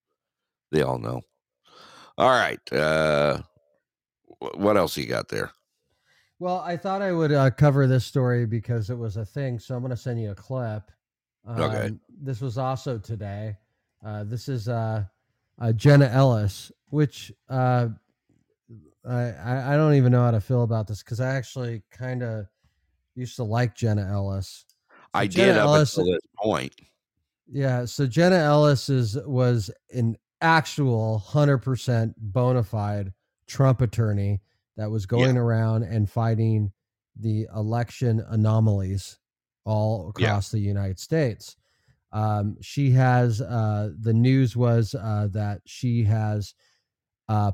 they 0.71 0.81
all 0.81 0.97
know. 0.97 1.21
All 2.17 2.29
right, 2.29 2.59
uh, 2.73 3.41
what 4.55 4.75
else 4.75 4.97
you 4.97 5.05
got 5.05 5.29
there? 5.29 5.51
Well, 6.39 6.59
I 6.59 6.77
thought 6.77 7.03
I 7.03 7.11
would 7.11 7.31
uh, 7.31 7.51
cover 7.51 7.85
this 7.85 8.05
story 8.05 8.47
because 8.47 8.89
it 8.89 8.97
was 8.97 9.17
a 9.17 9.25
thing, 9.25 9.59
so 9.59 9.75
I'm 9.75 9.81
going 9.81 9.91
to 9.91 9.97
send 9.97 10.19
you 10.19 10.31
a 10.31 10.35
clip. 10.35 10.83
Um, 11.45 11.61
Okay. 11.61 11.91
This 12.23 12.41
was 12.41 12.57
also 12.57 12.97
today. 12.97 13.57
Uh, 14.05 14.23
this 14.23 14.47
is 14.47 14.67
uh, 14.69 15.03
uh, 15.59 15.71
Jenna 15.73 16.05
Ellis, 16.05 16.71
which 16.89 17.31
uh, 17.49 17.87
I 19.07 19.73
I 19.73 19.75
don't 19.75 19.95
even 19.95 20.11
know 20.11 20.23
how 20.23 20.31
to 20.31 20.41
feel 20.41 20.63
about 20.63 20.87
this 20.87 21.01
because 21.01 21.19
I 21.19 21.35
actually 21.35 21.81
kind 21.91 22.21
of 22.21 22.45
used 23.15 23.35
to 23.37 23.43
like 23.43 23.75
Jenna 23.75 24.07
Ellis. 24.07 24.65
So 24.67 24.75
I 25.15 25.27
Jenna 25.27 25.53
did 25.53 25.57
up 25.57 25.65
Ellis- 25.67 25.97
until 25.97 26.13
this 26.13 26.21
point. 26.37 26.75
Yeah, 27.47 27.85
so 27.85 28.07
Jenna 28.07 28.37
Ellis 28.37 28.89
is 28.89 29.17
was 29.25 29.71
an 29.91 30.17
actual 30.41 31.19
hundred 31.19 31.59
percent 31.59 32.13
bona 32.17 32.63
fide 32.63 33.13
Trump 33.47 33.81
attorney 33.81 34.41
that 34.77 34.89
was 34.89 35.05
going 35.05 35.37
around 35.37 35.83
and 35.83 36.09
fighting 36.09 36.71
the 37.19 37.47
election 37.55 38.23
anomalies 38.29 39.17
all 39.65 40.09
Yeah. 40.17 40.29
across 40.29 40.49
the 40.51 40.59
United 40.59 40.99
States. 40.99 41.55
Um, 42.11 42.57
she 42.61 42.91
has 42.91 43.41
uh, 43.41 43.91
the 43.99 44.13
news 44.13 44.55
was 44.55 44.93
uh, 44.95 45.27
that 45.31 45.61
she 45.65 46.03
has 46.03 46.53
uh, 47.29 47.51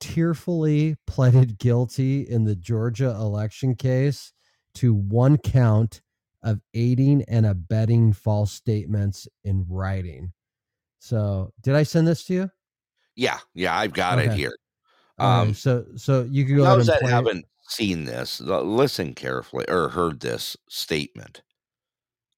tearfully 0.00 0.96
pleaded 1.06 1.58
guilty 1.58 2.22
in 2.22 2.44
the 2.44 2.56
Georgia 2.56 3.10
election 3.10 3.74
case 3.74 4.32
to 4.76 4.94
one 4.94 5.38
count 5.38 6.02
of 6.42 6.60
aiding 6.74 7.22
and 7.28 7.46
abetting 7.46 8.12
false 8.12 8.52
statements 8.52 9.28
in 9.44 9.66
writing. 9.68 10.32
So, 10.98 11.52
did 11.62 11.74
I 11.74 11.82
send 11.84 12.06
this 12.08 12.24
to 12.24 12.34
you? 12.34 12.50
Yeah, 13.16 13.38
yeah, 13.54 13.76
I've 13.76 13.92
got 13.92 14.18
it 14.18 14.30
Okay. 14.30 14.36
here. 14.36 14.54
Okay, 15.20 15.24
Um, 15.24 15.54
so 15.54 15.86
so 15.96 16.22
you 16.30 16.44
can 16.44 16.56
go 16.56 16.62
For 16.62 16.66
ahead 16.66 16.78
those 16.78 16.88
and 16.88 16.88
that 16.88 17.00
play. 17.00 17.12
Seen 17.74 18.04
this, 18.04 18.40
listen 18.40 19.14
carefully 19.14 19.64
or 19.68 19.88
heard 19.88 20.20
this 20.20 20.56
statement. 20.68 21.42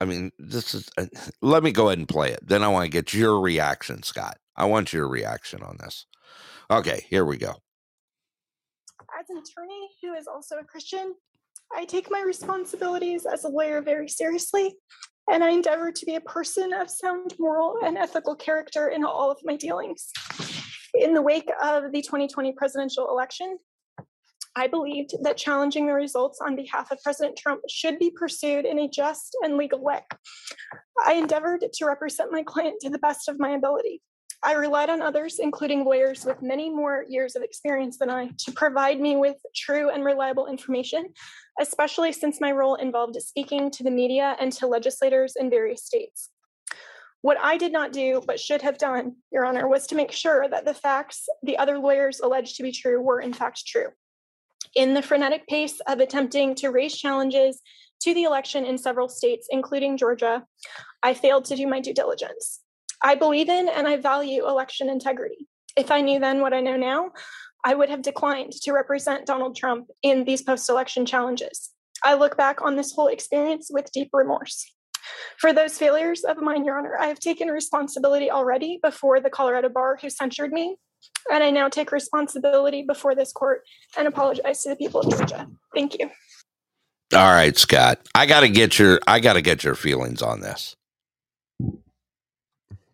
I 0.00 0.06
mean, 0.06 0.32
this 0.38 0.74
is. 0.74 0.88
Uh, 0.96 1.06
let 1.42 1.62
me 1.62 1.72
go 1.72 1.86
ahead 1.88 1.98
and 1.98 2.08
play 2.08 2.30
it. 2.30 2.46
Then 2.46 2.62
I 2.62 2.68
want 2.68 2.84
to 2.84 2.90
get 2.90 3.14
your 3.14 3.40
reaction, 3.40 4.02
Scott. 4.02 4.38
I 4.56 4.66
want 4.66 4.92
your 4.92 5.08
reaction 5.08 5.62
on 5.62 5.76
this. 5.78 6.06
Okay, 6.70 7.06
here 7.08 7.24
we 7.24 7.36
go. 7.36 7.54
As 9.18 9.30
an 9.30 9.38
attorney 9.38 9.88
who 10.02 10.14
is 10.14 10.26
also 10.26 10.56
a 10.56 10.64
Christian, 10.64 11.14
I 11.74 11.84
take 11.84 12.10
my 12.10 12.20
responsibilities 12.20 13.26
as 13.26 13.44
a 13.44 13.48
lawyer 13.48 13.80
very 13.80 14.08
seriously, 14.08 14.74
and 15.30 15.42
I 15.42 15.50
endeavor 15.50 15.90
to 15.92 16.06
be 16.06 16.16
a 16.16 16.20
person 16.20 16.72
of 16.72 16.90
sound 16.90 17.34
moral 17.38 17.76
and 17.84 17.96
ethical 17.96 18.34
character 18.34 18.88
in 18.88 19.04
all 19.04 19.30
of 19.30 19.38
my 19.44 19.56
dealings. 19.56 20.10
In 20.94 21.14
the 21.14 21.22
wake 21.22 21.50
of 21.62 21.92
the 21.92 22.02
2020 22.02 22.52
presidential 22.52 23.08
election, 23.08 23.58
I 24.56 24.68
believed 24.68 25.14
that 25.23 25.37
challenging 25.37 25.87
the 25.87 25.94
results 25.94 26.40
on 26.40 26.54
behalf 26.54 26.90
of 26.90 27.02
President 27.02 27.37
Trump 27.37 27.62
should 27.68 27.99
be 27.99 28.11
pursued 28.11 28.64
in 28.64 28.78
a 28.78 28.88
just 28.88 29.37
and 29.42 29.56
legal 29.56 29.82
way. 29.82 30.02
I 31.04 31.14
endeavored 31.14 31.64
to 31.73 31.87
represent 31.87 32.30
my 32.30 32.44
client 32.44 32.76
to 32.80 32.90
the 32.90 32.99
best 32.99 33.28
of 33.28 33.40
my 33.40 33.50
ability. 33.50 34.00
I 34.44 34.52
relied 34.52 34.90
on 34.90 35.00
others, 35.00 35.38
including 35.38 35.84
lawyers 35.84 36.25
with 36.25 36.42
many 36.42 36.68
more 36.68 37.04
years 37.08 37.34
of 37.34 37.42
experience 37.42 37.96
than 37.99 38.11
I, 38.11 38.28
to 38.40 38.52
provide 38.52 39.00
me 39.00 39.16
with 39.16 39.37
true 39.56 39.88
and 39.88 40.04
reliable 40.04 40.46
information, 40.46 41.08
especially 41.58 42.12
since 42.12 42.42
my 42.42 42.52
role 42.52 42.75
involved 42.75 43.16
speaking 43.23 43.70
to 43.70 43.82
the 43.82 43.90
media 43.90 44.37
and 44.38 44.52
to 44.52 44.67
legislators 44.67 45.34
in 45.36 45.49
various 45.49 45.84
states. 45.84 46.30
What 47.23 47.38
I 47.40 47.56
did 47.56 47.73
not 47.73 47.93
do, 47.93 48.23
but 48.26 48.38
should 48.38 48.60
have 48.60 48.76
done, 48.76 49.17
Your 49.32 49.47
Honor, 49.47 49.67
was 49.67 49.86
to 49.86 49.95
make 49.95 50.12
sure 50.12 50.47
that 50.47 50.67
the 50.67 50.75
facts 50.75 51.25
the 51.43 51.56
other 51.56 51.78
lawyers 51.78 52.21
alleged 52.21 52.56
to 52.56 52.62
be 52.62 52.71
true 52.71 53.00
were 53.00 53.21
in 53.21 53.32
fact 53.32 53.67
true. 53.67 53.88
In 54.75 54.95
the 54.95 55.02
frenetic 55.02 55.47
pace 55.47 55.80
of 55.87 56.00
attempting 56.00 56.54
to 56.56 56.71
raise 56.71 56.97
challenges 56.97 57.60
to 58.00 58.13
the 58.13 58.25
election 58.25 58.65
in 58.65 58.76
several 58.76 59.08
states, 59.08 59.47
including 59.50 59.97
Georgia, 59.97 60.45
I 61.02 61.15
failed 61.15 61.45
to 61.47 61.56
do 61.56 61.67
my 61.67 61.80
due 61.80 61.95
diligence. 61.95 62.60
I 63.02 63.15
believe 63.15 63.49
in 63.49 63.69
and 63.69 63.87
I 63.87 63.97
value 63.99 64.47
election 64.49 64.89
integrity. 64.89 65.47
If 65.76 65.91
I 65.91 66.00
knew 66.00 66.19
then 66.19 66.41
what 66.41 66.52
I 66.52 66.60
know 66.60 66.76
now, 66.76 67.13
I 67.65 67.75
would 67.75 67.89
have 67.89 68.02
declined 68.02 68.52
to 68.63 68.73
represent 68.73 69.26
Donald 69.26 69.56
Trump 69.56 69.89
in 70.02 70.25
these 70.25 70.43
post 70.43 70.69
election 70.69 71.06
challenges. 71.06 71.71
I 72.02 72.15
look 72.15 72.37
back 72.37 72.60
on 72.60 72.76
this 72.76 72.93
whole 72.93 73.06
experience 73.06 73.71
with 73.73 73.93
deep 73.93 74.10
remorse. 74.13 74.71
For 75.39 75.52
those 75.52 75.78
failures 75.78 76.25
of 76.25 76.39
mine, 76.39 76.65
Your 76.65 76.78
Honor, 76.78 76.97
I 76.99 77.06
have 77.06 77.21
taken 77.21 77.49
responsibility 77.49 78.30
already 78.30 78.78
before 78.82 79.21
the 79.21 79.30
Colorado 79.30 79.69
bar 79.69 79.99
who 80.00 80.10
censured 80.10 80.52
me, 80.52 80.76
and 81.32 81.43
I 81.43 81.50
now 81.50 81.69
take 81.69 81.93
responsibility 81.93 82.82
before 82.82 83.14
this 83.14 83.32
court 83.32 83.62
and 83.97 84.06
apologize 84.08 84.62
to 84.62 84.71
the 84.71 84.76
people 84.76 85.00
of 85.00 85.10
Georgia. 85.10 85.49
Thank 85.75 85.99
you. 85.99 86.10
All 87.14 87.32
right, 87.32 87.56
Scott. 87.56 88.00
I 88.14 88.26
got 88.26 88.40
to 88.40 88.49
get 88.49 88.78
your. 88.78 89.00
I 89.06 89.21
got 89.21 89.34
to 89.34 89.43
get 89.43 89.62
your 89.62 89.75
feelings 89.75 90.23
on 90.23 90.40
this. 90.40 90.75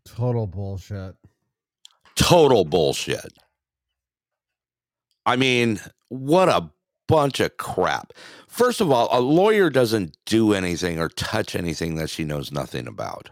Total 0.05 0.47
bullshit. 0.47 1.17
Total 2.17 2.65
bullshit. 2.65 3.33
I 5.25 5.37
mean, 5.37 5.81
what 6.09 6.49
a 6.49 6.71
bunch 7.09 7.41
of 7.41 7.57
crap. 7.57 8.13
First 8.49 8.81
of 8.81 8.91
all, 8.91 9.09
a 9.11 9.21
lawyer 9.21 9.71
doesn't 9.71 10.17
do 10.27 10.53
anything 10.53 10.99
or 10.99 11.09
touch 11.09 11.55
anything 11.55 11.95
that 11.97 12.11
she 12.11 12.25
knows 12.25 12.53
nothing 12.53 12.87
about. 12.87 13.31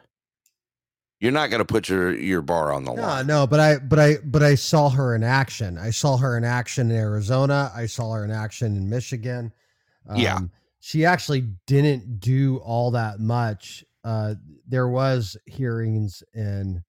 You're 1.21 1.33
not 1.33 1.51
going 1.51 1.59
to 1.59 1.65
put 1.65 1.89
your 1.89 2.15
your 2.15 2.43
bar 2.43 2.73
on 2.73 2.85
the 2.85 2.93
No, 2.93 3.03
line. 3.03 3.27
no, 3.27 3.47
but 3.47 3.59
I 3.61 3.79
but 3.79 3.99
I 3.99 4.17
but 4.25 4.43
I 4.43 4.55
saw 4.55 4.89
her 4.91 5.15
in 5.17 5.25
action. 5.25 5.77
I 5.77 5.91
saw 5.91 6.17
her 6.17 6.37
in 6.37 6.45
action 6.45 6.91
in 6.91 6.97
Arizona. 6.97 7.73
I 7.75 7.87
saw 7.87 8.13
her 8.13 8.25
in 8.25 8.31
action 8.31 8.77
in 8.77 8.89
Michigan. 8.89 9.53
Yeah. 10.15 10.37
Um, 10.37 10.51
she 10.81 11.05
actually 11.05 11.41
didn't 11.67 12.21
do 12.21 12.59
all 12.59 12.93
that 12.93 13.19
much. 13.19 13.85
Uh, 14.05 14.37
there 14.67 14.89
was 14.89 15.37
hearings 15.47 16.23
in 16.35 16.85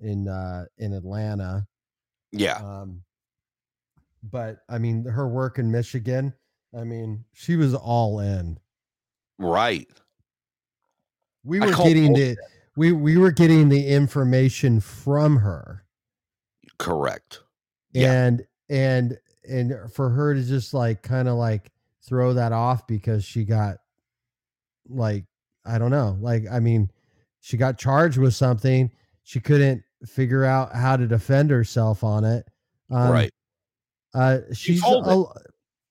in 0.00 0.26
uh, 0.28 0.64
in 0.78 0.92
Atlanta. 0.92 1.66
Yeah, 2.32 2.56
Um, 2.56 3.02
but 4.22 4.58
I 4.68 4.78
mean, 4.78 5.04
her 5.04 5.28
work 5.28 5.58
in 5.58 5.70
Michigan. 5.70 6.34
I 6.78 6.82
mean, 6.84 7.24
she 7.32 7.56
was 7.56 7.74
all 7.74 8.18
in. 8.20 8.58
right. 9.38 9.88
We 11.44 11.60
were 11.60 11.72
getting 11.72 12.08
bullshit. 12.12 12.36
the 12.36 12.42
we 12.78 12.92
we 12.92 13.16
were 13.16 13.32
getting 13.32 13.68
the 13.68 13.88
information 13.88 14.78
from 14.78 15.38
her. 15.38 15.84
Correct. 16.78 17.40
Yeah. 17.92 18.12
and 18.12 18.46
and 18.70 19.18
and 19.48 19.92
for 19.92 20.10
her 20.10 20.34
to 20.34 20.42
just 20.42 20.72
like 20.74 21.02
kind 21.02 21.26
of 21.26 21.34
like 21.34 21.72
throw 22.06 22.34
that 22.34 22.52
off 22.52 22.86
because 22.86 23.24
she 23.24 23.44
got 23.44 23.78
like 24.88 25.24
i 25.66 25.78
don't 25.78 25.90
know 25.90 26.16
like 26.20 26.44
i 26.50 26.60
mean 26.60 26.90
she 27.40 27.56
got 27.56 27.78
charged 27.78 28.18
with 28.18 28.34
something 28.34 28.90
she 29.24 29.40
couldn't 29.40 29.82
figure 30.06 30.44
out 30.44 30.74
how 30.74 30.96
to 30.96 31.06
defend 31.06 31.50
herself 31.50 32.04
on 32.04 32.24
it 32.24 32.46
um, 32.90 33.10
right. 33.10 33.32
uh 34.14 34.38
she's 34.54 34.82
a, 34.84 35.24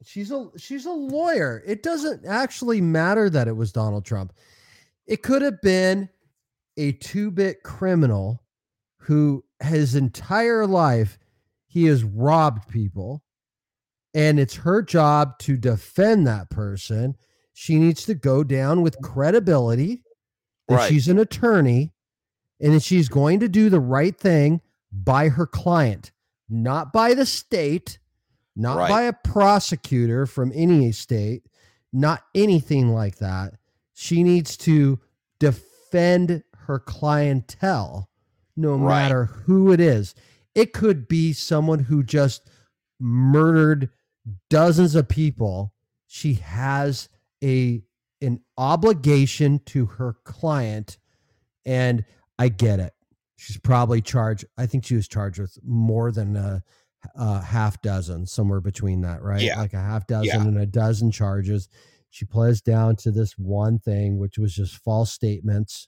she's 0.03 0.31
a 0.31 0.49
she's 0.57 0.85
a 0.85 0.91
lawyer 0.91 1.63
it 1.65 1.83
doesn't 1.83 2.25
actually 2.25 2.81
matter 2.81 3.29
that 3.29 3.47
it 3.47 3.55
was 3.55 3.71
donald 3.71 4.05
trump 4.05 4.33
it 5.05 5.21
could 5.21 5.41
have 5.41 5.61
been 5.61 6.09
a 6.77 6.91
two-bit 6.93 7.63
criminal 7.63 8.43
who 9.01 9.43
his 9.61 9.95
entire 9.95 10.65
life 10.67 11.17
he 11.67 11.85
has 11.85 12.03
robbed 12.03 12.67
people 12.69 13.23
and 14.13 14.39
it's 14.39 14.55
her 14.55 14.81
job 14.81 15.37
to 15.39 15.57
defend 15.57 16.25
that 16.27 16.49
person 16.49 17.15
she 17.53 17.79
needs 17.79 18.05
to 18.05 18.13
go 18.13 18.43
down 18.43 18.81
with 18.81 19.01
credibility 19.01 20.03
that 20.67 20.75
Right. 20.75 20.89
she's 20.89 21.07
an 21.07 21.17
attorney 21.19 21.93
and 22.59 22.73
that 22.73 22.83
she's 22.83 23.09
going 23.09 23.39
to 23.39 23.47
do 23.49 23.69
the 23.69 23.79
right 23.79 24.15
thing 24.17 24.61
by 24.91 25.29
her 25.29 25.47
client 25.47 26.11
not 26.49 26.93
by 26.93 27.13
the 27.13 27.25
state 27.25 27.97
not 28.55 28.77
Right. 28.77 28.89
by 28.89 29.01
a 29.03 29.13
prosecutor 29.13 30.25
from 30.25 30.51
any 30.53 30.91
state 30.91 31.43
not 31.93 32.23
anything 32.35 32.89
like 32.93 33.17
that 33.17 33.53
she 33.93 34.21
needs 34.23 34.55
to 34.57 34.99
defend 35.39 36.43
her 36.67 36.79
clientele 36.79 38.09
no 38.55 38.75
Right. 38.75 39.03
matter 39.03 39.25
who 39.25 39.71
it 39.71 39.79
is 39.79 40.13
it 40.55 40.73
could 40.73 41.07
be 41.07 41.33
someone 41.33 41.79
who 41.79 42.03
just 42.03 42.49
murdered 42.99 43.89
dozens 44.49 44.95
of 44.95 45.07
people 45.07 45.73
she 46.07 46.33
has 46.35 47.09
a 47.43 47.81
an 48.21 48.41
obligation 48.57 49.59
to 49.65 49.85
her 49.85 50.15
client 50.23 50.97
and 51.65 52.03
i 52.39 52.49
get 52.49 52.79
it 52.79 52.93
she's 53.37 53.57
probably 53.57 54.01
charged 54.01 54.45
i 54.57 54.65
think 54.65 54.83
she 54.85 54.95
was 54.95 55.07
charged 55.07 55.39
with 55.39 55.57
more 55.63 56.11
than 56.11 56.35
a, 56.35 56.63
a 57.15 57.41
half 57.41 57.79
dozen 57.81 58.25
somewhere 58.25 58.59
between 58.61 59.01
that 59.01 59.21
right 59.21 59.41
Yeah. 59.41 59.59
like 59.59 59.73
a 59.73 59.77
half 59.81 60.07
dozen 60.07 60.25
Yeah. 60.25 60.41
and 60.41 60.57
a 60.57 60.65
dozen 60.65 61.11
charges 61.11 61.69
She 62.09 62.25
plays 62.25 62.61
down 62.61 62.95
to 63.03 63.11
this 63.11 63.37
one 63.37 63.77
thing, 63.79 64.17
which 64.17 64.37
was 64.39 64.55
just 64.55 64.77
false 64.77 65.11
statements. 65.11 65.87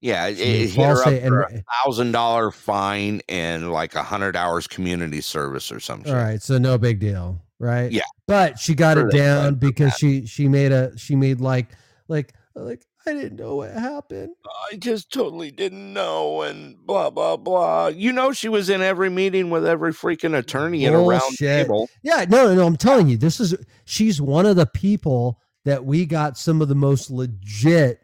Yeah, 0.00 0.28
it, 0.28 0.40
it 0.40 0.70
hit 0.70 0.86
her 0.86 1.02
up 1.02 1.22
for 1.22 1.42
a 1.42 1.62
thousand 1.84 2.12
dollar 2.12 2.50
fine 2.50 3.20
and 3.28 3.70
like 3.70 3.94
a 3.94 4.02
hundred 4.02 4.34
hours 4.34 4.66
community 4.66 5.20
service 5.20 5.70
or 5.70 5.78
something. 5.78 6.12
All 6.12 6.18
right, 6.18 6.40
so 6.40 6.56
no 6.56 6.78
big 6.78 7.00
deal, 7.00 7.40
right? 7.58 7.92
Yeah. 7.92 8.02
But 8.26 8.58
she 8.58 8.74
got 8.74 8.96
Sure 8.96 9.08
it 9.08 9.12
down 9.12 9.56
because 9.56 9.94
she 9.94 10.24
she 10.26 10.48
made 10.48 10.72
a 10.72 10.96
she 10.96 11.16
made 11.16 11.40
like 11.40 11.68
like 12.08 12.32
like 12.54 12.86
I 13.06 13.12
didn't 13.12 13.38
know 13.38 13.56
what 13.56 13.72
happened. 13.72 14.30
I 14.70 14.76
just 14.76 15.12
totally 15.12 15.50
didn't 15.50 15.92
know, 15.92 16.42
and 16.42 16.76
blah 16.86 17.10
blah 17.10 17.36
blah. 17.36 17.88
You 17.88 18.12
know, 18.12 18.32
she 18.32 18.48
was 18.48 18.70
in 18.70 18.80
every 18.80 19.10
meeting 19.10 19.50
with 19.50 19.66
every 19.66 19.92
freaking 19.92 20.36
attorney 20.36 20.86
at 20.86 20.94
a 20.94 20.98
round 20.98 21.36
table. 21.36 21.90
Yeah, 22.02 22.24
no, 22.28 22.54
no. 22.54 22.66
I'm 22.66 22.76
telling 22.76 23.08
you, 23.08 23.16
this 23.18 23.38
is 23.38 23.54
she's 23.84 24.20
one 24.20 24.46
of 24.46 24.56
the 24.56 24.66
people 24.66 25.40
that 25.64 25.84
we 25.84 26.06
got 26.06 26.38
some 26.38 26.62
of 26.62 26.68
the 26.68 26.74
most 26.74 27.10
legit 27.10 28.00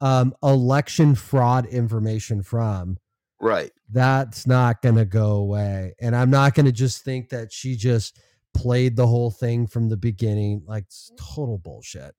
um 0.00 0.34
election 0.42 1.14
fraud 1.14 1.66
information 1.66 2.42
from. 2.42 2.98
Right. 3.40 3.72
That's 3.90 4.46
not 4.46 4.82
gonna 4.82 5.04
go 5.04 5.32
away. 5.36 5.94
And 6.00 6.14
I'm 6.16 6.30
not 6.30 6.54
gonna 6.54 6.72
just 6.72 7.04
think 7.04 7.28
that 7.30 7.52
she 7.52 7.76
just 7.76 8.18
played 8.54 8.96
the 8.96 9.06
whole 9.06 9.30
thing 9.30 9.66
from 9.66 9.88
the 9.88 9.96
beginning. 9.96 10.62
Like 10.66 10.86
total 11.16 11.58
bullshit. 11.58 12.14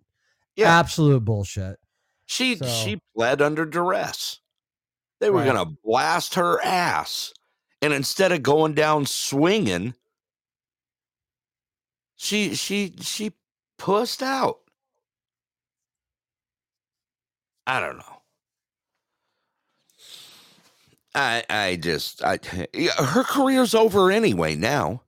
Yeah. 0.56 0.78
Absolute 0.80 1.24
bullshit. 1.26 1.78
She 2.26 2.56
So- 2.58 2.66
she 2.68 3.02
pled 3.16 3.42
under 3.42 3.66
duress. 3.66 4.40
They 5.20 5.30
were 5.30 5.40
Right. 5.40 5.46
gonna 5.54 5.72
blast 5.84 6.36
her 6.36 6.62
ass, 6.64 7.34
and 7.82 7.92
instead 7.92 8.32
of 8.32 8.42
going 8.44 8.74
down 8.74 9.06
swinging, 9.06 9.94
she 12.16 12.56
she 12.56 12.96
she 13.02 13.32
pussed 13.78 14.22
out. 14.24 14.60
I 17.70 17.80
don't 17.80 17.98
know. 17.98 18.04
I 21.14 21.44
I 21.50 21.76
just 21.76 22.24
I 22.24 22.40
her 22.98 23.24
career's 23.24 23.76
over 23.76 24.10
anyway 24.12 24.56
now. 24.56 25.04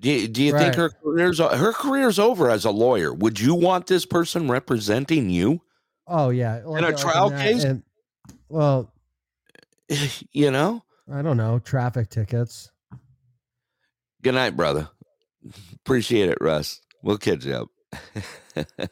Do 0.00 0.10
you, 0.10 0.26
do 0.26 0.42
you 0.42 0.52
think 0.52 0.74
her 0.74 0.88
career's 0.88 1.38
her 1.38 1.72
career's 1.72 2.18
over 2.18 2.50
as 2.50 2.64
a 2.64 2.70
lawyer? 2.72 3.14
Would 3.14 3.38
you 3.38 3.54
want 3.54 3.86
this 3.86 4.04
person 4.04 4.50
representing 4.50 5.30
you? 5.30 5.60
Oh 6.08 6.30
yeah. 6.30 6.62
like- 6.64 6.82
a 6.82 6.86
like 6.86 6.96
trial 6.96 7.30
case? 7.30 7.62
and- 7.62 7.84
well, 8.48 8.92
you 10.32 10.50
know. 10.50 10.82
I 11.12 11.22
don't 11.22 11.36
know. 11.36 11.60
Traffic 11.60 12.08
tickets. 12.08 12.70
Good 14.22 14.34
night, 14.34 14.56
brother. 14.56 14.88
Appreciate 15.76 16.28
it, 16.28 16.38
Russ. 16.40 16.80
We'll 17.02 17.18
catch 17.18 17.44
you 17.44 17.54
up. 17.54 17.68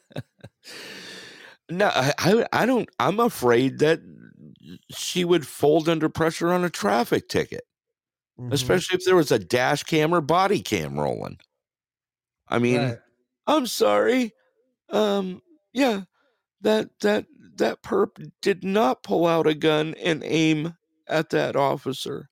no, 1.70 1.86
I, 1.88 2.12
I, 2.18 2.46
I 2.52 2.66
don't. 2.66 2.88
I'm 2.98 3.20
afraid 3.20 3.78
that 3.78 4.00
she 4.90 5.24
would 5.24 5.46
fold 5.46 5.88
under 5.88 6.08
pressure 6.08 6.52
on 6.52 6.64
a 6.64 6.70
traffic 6.70 7.28
ticket, 7.28 7.64
Mhm. 8.38 8.52
especially 8.52 8.96
if 8.98 9.04
there 9.04 9.16
was 9.16 9.32
a 9.32 9.38
dash 9.38 9.84
cam 9.84 10.14
or 10.14 10.20
body 10.20 10.62
cam 10.62 10.98
rolling. 10.98 11.38
I 12.48 12.58
mean, 12.58 12.78
Right. 12.78 12.98
I'm 13.46 13.66
sorry. 13.66 14.32
Um, 14.90 15.42
yeah, 15.72 16.04
that 16.62 16.90
that 17.00 17.26
that 17.56 17.82
perp 17.82 18.32
did 18.42 18.64
not 18.64 19.02
pull 19.04 19.26
out 19.26 19.46
a 19.48 19.54
gun 19.54 19.94
and 19.96 20.22
aim 20.24 20.76
at 21.08 21.30
that 21.30 21.56
officer. 21.56 22.30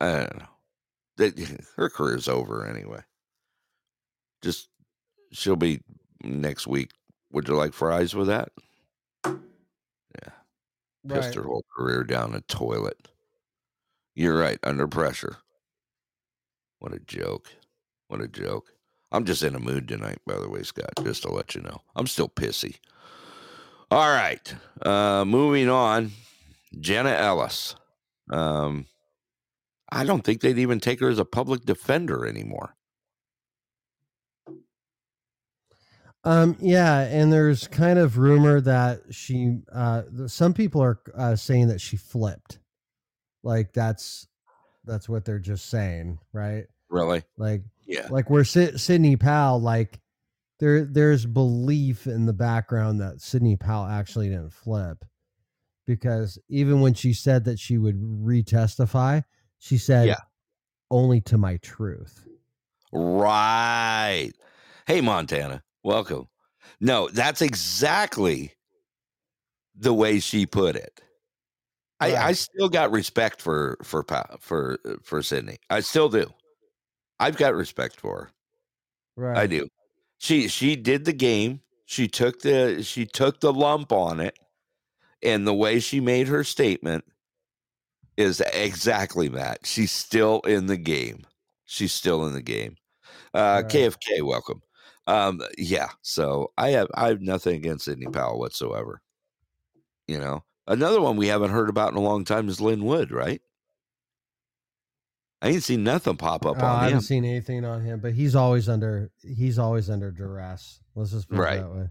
I 0.00 0.12
don't 0.18 0.38
know. 0.38 0.48
That 1.16 1.38
her 1.76 1.90
career's 1.90 2.28
over 2.28 2.66
anyway. 2.66 3.04
Just 4.42 4.68
she'll 5.32 5.56
be 5.56 5.82
next 6.24 6.66
week. 6.66 6.90
Would 7.32 7.48
you 7.48 7.54
like 7.56 7.72
fries 7.72 8.14
with 8.14 8.26
that? 8.28 8.50
Yeah. 9.24 10.32
Pissed 11.08 11.26
Right. 11.28 11.34
her 11.36 11.42
whole 11.42 11.64
career 11.76 12.04
down 12.04 12.34
a 12.34 12.40
toilet. 12.42 13.08
You're 14.14 14.38
right, 14.38 14.58
under 14.62 14.86
pressure. 14.86 15.38
What 16.78 16.92
a 16.92 16.98
joke. 17.00 17.48
What 18.08 18.20
a 18.20 18.28
joke. 18.28 18.72
I'm 19.10 19.24
just 19.24 19.42
in 19.42 19.54
a 19.54 19.60
mood 19.60 19.88
tonight, 19.88 20.18
by 20.26 20.38
the 20.38 20.48
way, 20.48 20.62
Scott, 20.62 20.90
just 21.02 21.22
to 21.22 21.30
let 21.30 21.54
you 21.54 21.60
know. 21.62 21.80
I'm 21.96 22.06
still 22.06 22.28
pissy. 22.28 22.76
All 23.90 24.08
right. 24.10 24.54
Uh 24.84 25.24
moving 25.26 25.68
on. 25.68 26.12
Jenna 26.80 27.10
Ellis. 27.10 27.74
Um 28.30 28.86
I 29.90 30.04
don't 30.04 30.22
think 30.24 30.40
they'd 30.40 30.58
even 30.58 30.80
take 30.80 31.00
her 31.00 31.08
as 31.10 31.18
a 31.18 31.24
public 31.26 31.64
defender 31.66 32.26
anymore. 32.26 32.74
Um, 36.24 36.56
yeah, 36.60 37.00
and 37.00 37.32
there's 37.32 37.66
kind 37.66 37.98
of 37.98 38.16
rumor 38.16 38.60
that 38.60 39.00
she, 39.10 39.58
uh, 39.72 40.02
some 40.26 40.54
people 40.54 40.80
are 40.82 41.00
uh, 41.16 41.34
saying 41.34 41.66
that 41.68 41.80
she 41.80 41.96
flipped, 41.96 42.60
like 43.42 43.72
that's 43.72 44.28
that's 44.84 45.08
what 45.08 45.24
they're 45.24 45.38
just 45.40 45.66
saying, 45.66 46.18
right? 46.32 46.66
Really? 46.90 47.22
Like, 47.36 47.62
Yeah. 47.86 48.06
like 48.10 48.30
where 48.30 48.44
Sidney 48.44 49.16
Powell, 49.16 49.60
like 49.60 49.98
there 50.60 50.84
there's 50.84 51.26
belief 51.26 52.06
in 52.06 52.26
the 52.26 52.32
background 52.32 53.00
that 53.00 53.20
Sidney 53.20 53.56
Powell 53.56 53.86
actually 53.86 54.28
didn't 54.28 54.52
flip, 54.52 55.04
because 55.88 56.38
even 56.48 56.80
when 56.80 56.94
she 56.94 57.12
said 57.14 57.44
that 57.46 57.58
she 57.58 57.78
would 57.78 58.00
retestify, 58.00 59.24
she 59.58 59.76
said, 59.76 60.06
Yeah. 60.06 60.20
only 60.90 61.20
to 61.22 61.36
my 61.36 61.56
truth." 61.56 62.28
Right. 62.92 64.30
Hey, 64.86 65.00
Montana, 65.00 65.62
welcome. 65.82 66.28
No, 66.80 67.08
that's 67.08 67.42
exactly 67.42 68.52
the 69.74 69.94
way 69.94 70.20
she 70.20 70.46
put 70.46 70.76
it. 70.76 71.00
I, 72.00 72.16
I 72.16 72.32
still 72.32 72.68
got 72.68 72.90
respect 72.90 73.40
for 73.40 73.78
for 73.84 74.04
for 74.40 74.78
for 75.02 75.22
Sidney. 75.22 75.58
I 75.70 75.80
still 75.80 76.08
do. 76.08 76.32
I've 77.20 77.36
got 77.36 77.54
respect 77.54 78.00
for 78.00 78.22
her. 78.22 78.30
Right. 79.16 79.36
I 79.38 79.46
do. 79.46 79.68
She 80.18 80.48
she 80.48 80.74
did 80.74 81.04
the 81.04 81.12
game. 81.12 81.60
She 81.86 82.08
took 82.08 82.40
the 82.40 82.82
she 82.82 83.06
took 83.06 83.40
the 83.40 83.52
lump 83.52 83.92
on 83.92 84.18
it, 84.18 84.36
and 85.22 85.46
the 85.46 85.54
way 85.54 85.78
she 85.78 86.00
made 86.00 86.26
her 86.26 86.42
statement 86.42 87.04
is 88.16 88.40
exactly 88.52 89.28
that. 89.28 89.60
She's 89.64 89.92
still 89.92 90.40
in 90.40 90.66
the 90.66 90.76
game. 90.76 91.24
She's 91.66 91.92
still 91.92 92.26
in 92.26 92.32
the 92.32 92.42
game. 92.42 92.76
Uh, 93.32 93.62
Right. 93.62 93.72
KFK, 93.72 94.22
welcome. 94.22 94.60
Um, 95.06 95.40
yeah. 95.58 95.88
So 96.02 96.52
I 96.56 96.70
have 96.70 96.88
I 96.94 97.08
have 97.08 97.20
nothing 97.20 97.56
against 97.56 97.84
Sidney 97.86 98.06
Powell 98.06 98.38
whatsoever. 98.38 99.02
You 100.06 100.18
know, 100.20 100.44
another 100.66 101.00
one 101.00 101.16
we 101.16 101.28
haven't 101.28 101.50
heard 101.50 101.68
about 101.68 101.92
in 101.92 101.96
a 101.98 102.02
long 102.02 102.24
time 102.24 102.48
is 102.48 102.60
Lin 102.60 102.84
Wood, 102.84 103.10
right? 103.10 103.40
I 105.40 105.48
ain't 105.48 105.64
seen 105.64 105.82
nothing 105.82 106.16
pop 106.16 106.46
up 106.46 106.58
Oh, 106.60 106.64
I 106.64 106.68
on 106.70 106.78
haven't 106.82 106.96
him. 106.98 107.00
seen 107.02 107.24
anything 107.24 107.64
on 107.64 107.80
him, 107.82 107.98
but 107.98 108.12
he's 108.12 108.36
always 108.36 108.68
under 108.68 109.10
he's 109.22 109.58
always 109.58 109.90
under 109.90 110.10
duress. 110.12 110.80
Let's 110.94 111.10
just 111.10 111.28
put 111.28 111.38
Right. 111.38 111.58
it 111.58 111.62
that 111.62 111.74
way. 111.74 111.88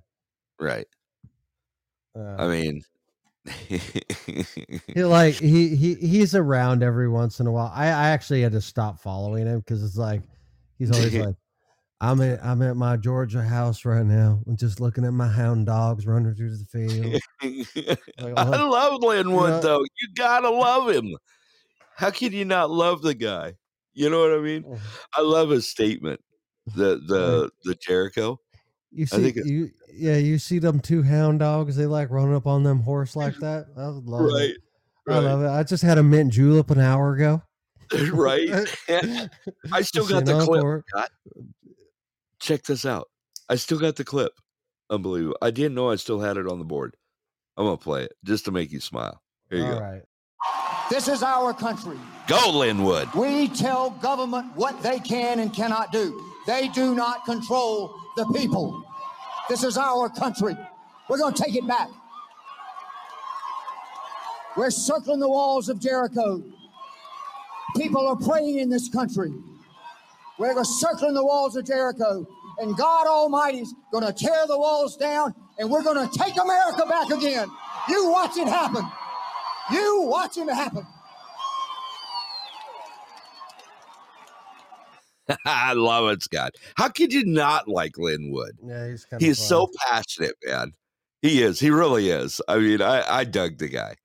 Right. 0.59 0.87
Uh, 2.17 2.35
I 2.39 2.47
mean, 2.47 2.81
he 4.87 5.03
like 5.03 5.33
he 5.39 5.75
he 5.75 5.95
he's 5.95 6.35
around 6.35 6.83
every 6.83 7.09
once 7.09 7.39
in 7.41 7.47
a 7.47 7.51
while. 7.51 7.71
I 7.73 7.87
I 7.87 8.09
actually 8.09 8.41
had 8.41 8.51
to 8.53 8.61
stop 8.61 8.99
following 8.99 9.47
him 9.47 9.59
because 9.59 9.83
it's 9.83 9.97
like 9.97 10.21
he's 10.77 10.91
always 10.91 11.13
like, 11.15 11.35
I'm 12.01 12.19
at 12.21 12.43
I'm 12.43 12.63
at 12.63 12.75
my 12.75 12.97
Georgia 12.97 13.43
house 13.43 13.85
right 13.85 14.05
now. 14.05 14.41
I'm 14.47 14.57
just 14.57 14.79
looking 14.81 15.05
at 15.05 15.13
my 15.13 15.27
hound 15.27 15.67
dogs 15.67 16.07
running 16.07 16.33
through 16.33 16.57
the 16.57 16.65
field. 16.65 17.21
Like, 17.43 17.99
I 18.37 18.57
oh, 18.59 18.69
love 18.69 19.03
Lin 19.03 19.31
Wood 19.31 19.49
know- 19.49 19.61
though. 19.61 19.81
You 19.81 20.07
gotta 20.17 20.49
love 20.49 20.89
him. 20.89 21.15
How 21.95 22.09
can 22.09 22.33
you 22.33 22.43
not 22.43 22.71
love 22.71 23.03
the 23.03 23.13
guy? 23.13 23.53
You 23.93 24.09
know 24.09 24.19
what 24.21 24.33
I 24.33 24.41
mean? 24.41 24.65
Uh-huh. 24.65 24.77
I 25.15 25.21
love 25.21 25.51
his 25.51 25.67
statement. 25.67 26.19
The 26.75 26.99
the 27.07 27.51
the 27.65 27.75
Jericho. 27.75 28.39
You 28.91 29.05
see 29.05 29.31
you 29.45 29.69
yeah 29.93 30.17
you 30.17 30.39
see 30.39 30.57
them 30.57 30.79
two 30.79 31.03
hound 31.03 31.39
dogs. 31.39 31.75
They 31.75 31.85
like 31.85 32.09
running 32.09 32.33
up 32.35 32.47
on 32.47 32.63
them 32.63 32.81
horse 32.81 33.15
like 33.15 33.35
that. 33.41 33.67
I 33.77 33.89
would 33.89 34.07
love 34.07 34.25
Right. 34.25 34.49
it. 34.49 34.57
I 35.07 35.19
love 35.19 35.43
it. 35.43 35.47
I 35.49 35.61
just 35.63 35.83
had 35.83 35.99
a 35.99 36.03
mint 36.03 36.33
julep 36.33 36.71
an 36.71 36.79
hour 36.79 37.13
ago. 37.13 37.43
right. 38.13 38.49
I 39.71 39.81
still 39.81 40.07
got 40.07 40.25
the 40.25 40.39
clip. 40.45 41.07
Check 42.41 42.63
this 42.63 42.85
out. 42.85 43.07
I 43.49 43.55
still 43.55 43.79
got 43.79 43.95
the 43.95 44.03
clip. 44.03 44.33
Unbelievable. 44.89 45.37
I 45.41 45.51
didn't 45.51 45.75
know 45.75 45.89
I 45.89 45.95
still 45.95 46.19
had 46.19 46.37
it 46.37 46.47
on 46.47 46.59
the 46.59 46.65
board. 46.65 46.95
I'm 47.55 47.65
gonna 47.65 47.77
play 47.77 48.03
it 48.03 48.13
just 48.25 48.45
to 48.45 48.51
make 48.51 48.71
you 48.71 48.79
smile. 48.79 49.21
Here 49.49 49.59
you 49.59 49.65
All 49.65 49.73
go. 49.75 49.79
right. 49.79 50.01
This 50.89 51.07
is 51.07 51.23
our 51.23 51.53
country. 51.53 51.97
Go, 52.27 52.51
Lin 52.59 52.83
Wood. 52.83 53.13
We 53.13 53.47
tell 53.47 53.91
government 53.91 54.55
what 54.55 54.81
they 54.83 54.99
can 54.99 55.39
and 55.39 55.53
cannot 55.53 55.93
do. 55.93 56.21
They 56.45 56.67
do 56.67 56.95
not 56.95 57.23
control 57.23 57.95
the 58.17 58.25
people. 58.35 58.83
This 59.47 59.63
is 59.63 59.77
our 59.77 60.09
country. 60.09 60.57
We're 61.09 61.17
going 61.17 61.33
to 61.33 61.43
take 61.43 61.55
it 61.55 61.65
back. 61.65 61.87
We're 64.57 64.69
circling 64.69 65.19
the 65.21 65.29
walls 65.29 65.69
of 65.69 65.79
Jericho. 65.79 66.43
People 67.77 68.05
are 68.07 68.17
praying 68.17 68.59
in 68.59 68.69
this 68.69 68.89
country. 68.89 69.31
We're 70.39 70.53
going 70.53 70.65
circling 70.65 71.13
the 71.13 71.25
walls 71.25 71.55
of 71.55 71.65
Jericho, 71.65 72.25
and 72.59 72.75
God 72.75 73.07
Almighty's 73.07 73.73
going 73.91 74.05
to 74.05 74.13
tear 74.13 74.47
the 74.47 74.57
walls 74.57 74.97
down, 74.97 75.35
and 75.59 75.69
we're 75.69 75.83
going 75.83 76.07
to 76.07 76.17
take 76.17 76.33
America 76.41 76.85
back 76.87 77.09
again. 77.09 77.47
You 77.89 78.09
watch 78.09 78.37
it 78.37 78.47
happen. 78.47 78.83
You 79.71 80.01
watch 80.03 80.37
it 80.37 80.49
happen. 80.49 80.85
I 85.45 85.73
love 85.73 86.09
it, 86.09 86.23
Scott. 86.23 86.55
How 86.75 86.89
could 86.89 87.13
you 87.13 87.25
not 87.25 87.67
like 87.67 87.97
Lin 87.97 88.31
Wood? 88.31 88.57
Yeah, 88.63 88.89
he's 88.89 89.05
kind 89.05 89.21
He 89.21 89.29
is 89.29 89.39
so 89.39 89.69
passionate, 89.87 90.35
man. 90.45 90.73
He 91.21 91.41
is. 91.41 91.59
He 91.59 91.69
really 91.69 92.09
is. 92.09 92.41
I 92.47 92.57
mean, 92.57 92.81
I, 92.81 93.03
I 93.07 93.23
dug 93.23 93.59
the 93.59 93.69
guy. 93.69 93.95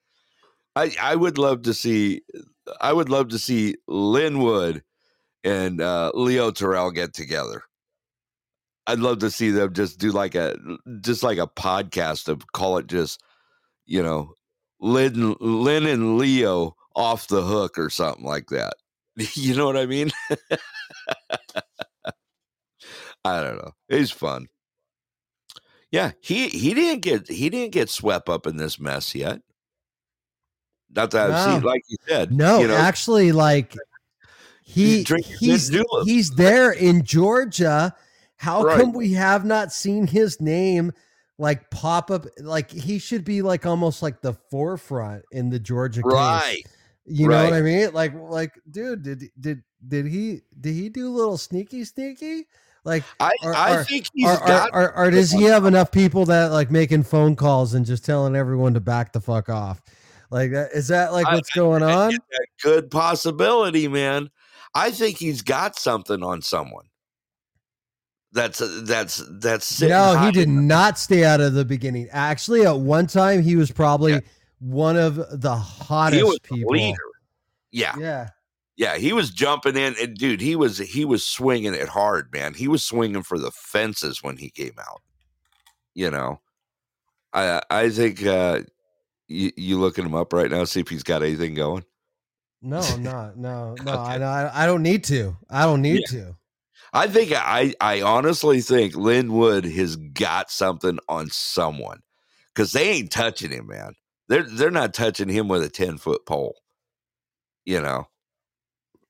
I 0.74 0.94
I 1.00 1.16
would 1.16 1.38
love 1.38 1.62
to 1.62 1.72
see. 1.72 2.22
I 2.80 2.92
would 2.92 3.08
love 3.08 3.28
to 3.28 3.38
see 3.38 3.76
Lin 3.88 4.40
Wood 4.40 4.82
and 5.46 5.80
uh, 5.80 6.10
Leo 6.12 6.50
Terrell 6.50 6.90
get 6.90 7.14
together. 7.14 7.62
I'd 8.88 8.98
love 8.98 9.20
to 9.20 9.30
see 9.30 9.50
them 9.50 9.72
just 9.72 9.98
do 9.98 10.10
like 10.10 10.34
a 10.34 10.56
just 11.00 11.22
like 11.22 11.38
a 11.38 11.46
podcast 11.46 12.28
of 12.28 12.52
call 12.52 12.78
it 12.78 12.88
just 12.88 13.22
you 13.86 14.02
know 14.02 14.34
Lin 14.80 15.36
Lin 15.40 15.86
and 15.86 16.18
Leo 16.18 16.76
off 16.94 17.28
the 17.28 17.42
hook 17.42 17.78
or 17.78 17.88
something 17.88 18.24
like 18.24 18.48
that. 18.48 18.74
You 19.34 19.54
know 19.54 19.64
what 19.64 19.78
I 19.78 19.86
mean? 19.86 20.10
I 23.24 23.40
don't 23.42 23.56
know. 23.56 23.72
It's 23.88 24.10
fun. 24.10 24.48
Yeah, 25.90 26.12
he 26.20 26.48
he 26.48 26.74
didn't 26.74 27.00
get 27.00 27.26
he 27.26 27.48
didn't 27.48 27.72
get 27.72 27.88
swept 27.88 28.28
up 28.28 28.46
in 28.46 28.58
this 28.58 28.78
mess 28.78 29.14
yet. 29.14 29.40
Not 30.94 31.12
that 31.12 31.30
I've 31.30 31.54
seen, 31.54 31.62
like 31.62 31.82
you 31.88 31.96
said. 32.06 32.30
No, 32.30 32.60
you 32.60 32.68
know, 32.68 32.76
actually, 32.76 33.32
like 33.32 33.74
he 34.68 35.04
he's 35.38 35.70
he's 36.04 36.30
there 36.30 36.72
in 36.72 37.04
Georgia. 37.04 37.94
How 38.36 38.64
Right. 38.64 38.80
come 38.80 38.92
we 38.92 39.12
have 39.12 39.44
not 39.44 39.72
seen 39.72 40.06
his 40.08 40.40
name 40.40 40.92
like 41.38 41.70
pop 41.70 42.10
up? 42.10 42.26
Like 42.40 42.70
he 42.70 42.98
should 42.98 43.24
be 43.24 43.42
like 43.42 43.64
almost 43.64 44.02
like 44.02 44.20
the 44.20 44.34
forefront 44.50 45.22
in 45.30 45.48
the 45.50 45.58
Georgia 45.60 46.02
case. 46.02 46.12
right. 46.12 46.62
You 47.06 47.28
know 47.28 47.44
what. 47.44 47.52
I 47.52 47.62
mean? 47.62 47.92
Like 47.94 48.12
like 48.14 48.52
dude, 48.68 49.04
did 49.04 49.22
did 49.40 49.62
did 49.86 50.06
he 50.06 50.40
did 50.60 50.74
he 50.74 50.88
do 50.88 51.08
a 51.08 51.14
little 51.14 51.38
sneaky 51.38 51.84
sneaky? 51.84 52.48
Like 52.84 53.04
I 53.20 53.30
Are- 53.44 53.54
I 53.54 53.76
are- 53.76 53.84
think 53.84 54.08
he's 54.12 54.28
or, 54.28 54.36
got 54.38 54.70
or, 54.72 55.10
does 55.12 55.30
he 55.30 55.42
have 55.44 55.64
enough 55.64 55.92
people 55.92 56.24
that 56.26 56.50
like 56.50 56.70
making 56.72 57.04
phone 57.04 57.36
calls 57.36 57.74
and 57.74 57.86
just 57.86 58.04
telling 58.04 58.34
everyone 58.34 58.74
to 58.74 58.80
back 58.80 59.12
the 59.12 59.20
fuck 59.20 59.48
off? 59.48 59.80
Like 60.30 60.50
that 60.50 60.72
is 60.72 60.88
that 60.88 61.12
like 61.12 61.26
I- 61.26 61.36
what's 61.36 61.50
going 61.50 61.84
on? 61.84 62.14
a 62.14 62.18
good 62.62 62.90
possibility, 62.90 63.86
man. 63.88 64.28
I 64.76 64.90
think 64.90 65.16
he's 65.18 65.42
got 65.42 65.78
something 65.78 66.22
on 66.22 66.42
someone. 66.42 66.84
That's 68.32 68.60
that's 68.82 69.24
that's 69.40 69.64
sitting 69.64 69.90
No, 69.96 70.18
he 70.18 70.30
did 70.30 70.48
not 70.48 70.98
stay 70.98 71.24
out 71.24 71.40
of 71.40 71.54
the 71.54 71.64
beginning. 71.64 72.08
Actually, 72.12 72.66
at 72.66 72.78
one 72.78 73.06
time, 73.06 73.42
he 73.42 73.56
was 73.56 73.70
probably 73.70 74.12
Yeah. 74.14 74.20
one 74.58 74.96
of 74.98 75.40
the 75.40 75.56
hottest 75.56 76.18
He 76.18 76.22
was 76.22 76.38
the 76.42 76.56
people. 76.56 76.72
leader. 76.72 76.98
Yeah, 77.72 77.96
Yeah, 77.98 78.28
yeah, 78.76 78.96
he 78.98 79.12
was 79.12 79.30
jumping 79.30 79.76
in, 79.76 79.94
and 80.00 80.14
dude, 80.14 80.40
he 80.40 80.54
was 80.56 80.78
he 80.78 81.04
was 81.04 81.24
swinging 81.26 81.72
it 81.74 81.88
hard, 81.88 82.30
man. 82.32 82.52
He 82.52 82.68
was 82.68 82.84
swinging 82.84 83.22
for 83.22 83.38
the 83.38 83.50
fences 83.50 84.22
when 84.22 84.36
he 84.36 84.50
came 84.50 84.74
out. 84.78 85.00
You 85.94 86.10
know, 86.10 86.40
I 87.32 87.62
I 87.70 87.88
think 87.90 88.24
uh, 88.26 88.60
you 89.28 89.50
you 89.56 89.78
looking 89.78 90.04
him 90.04 90.14
up 90.14 90.32
right 90.34 90.50
now, 90.50 90.64
see 90.64 90.80
if 90.80 90.88
he's 90.88 91.02
got 91.02 91.22
anything 91.22 91.54
going. 91.54 91.84
No, 92.62 92.78
I'm 92.78 93.02
not. 93.02 93.36
No, 93.36 93.76
no, 93.84 93.92
I, 93.92 94.14
Okay. 94.16 94.24
I, 94.24 94.64
I 94.64 94.66
don't 94.66 94.82
need 94.82 95.04
to. 95.04 95.36
I 95.50 95.64
don't 95.64 95.82
need 95.82 96.04
to. 96.06 96.36
I 96.92 97.06
think 97.08 97.32
I 97.32 97.74
I 97.80 98.02
honestly 98.02 98.60
think 98.60 98.96
Lin 98.96 99.32
Wood 99.32 99.64
has 99.64 99.96
got 99.96 100.50
something 100.50 100.98
on 101.08 101.28
someone 101.28 102.00
because 102.54 102.72
they 102.72 102.88
ain't 102.90 103.10
touching 103.10 103.50
him, 103.50 103.66
man. 103.66 103.92
They're 104.28 104.44
they're 104.44 104.70
not 104.70 104.94
touching 104.94 105.28
him 105.28 105.48
with 105.48 105.62
a 105.62 105.68
ten 105.68 105.98
foot 105.98 106.24
pole. 106.26 106.56
You 107.64 107.82
know, 107.82 108.08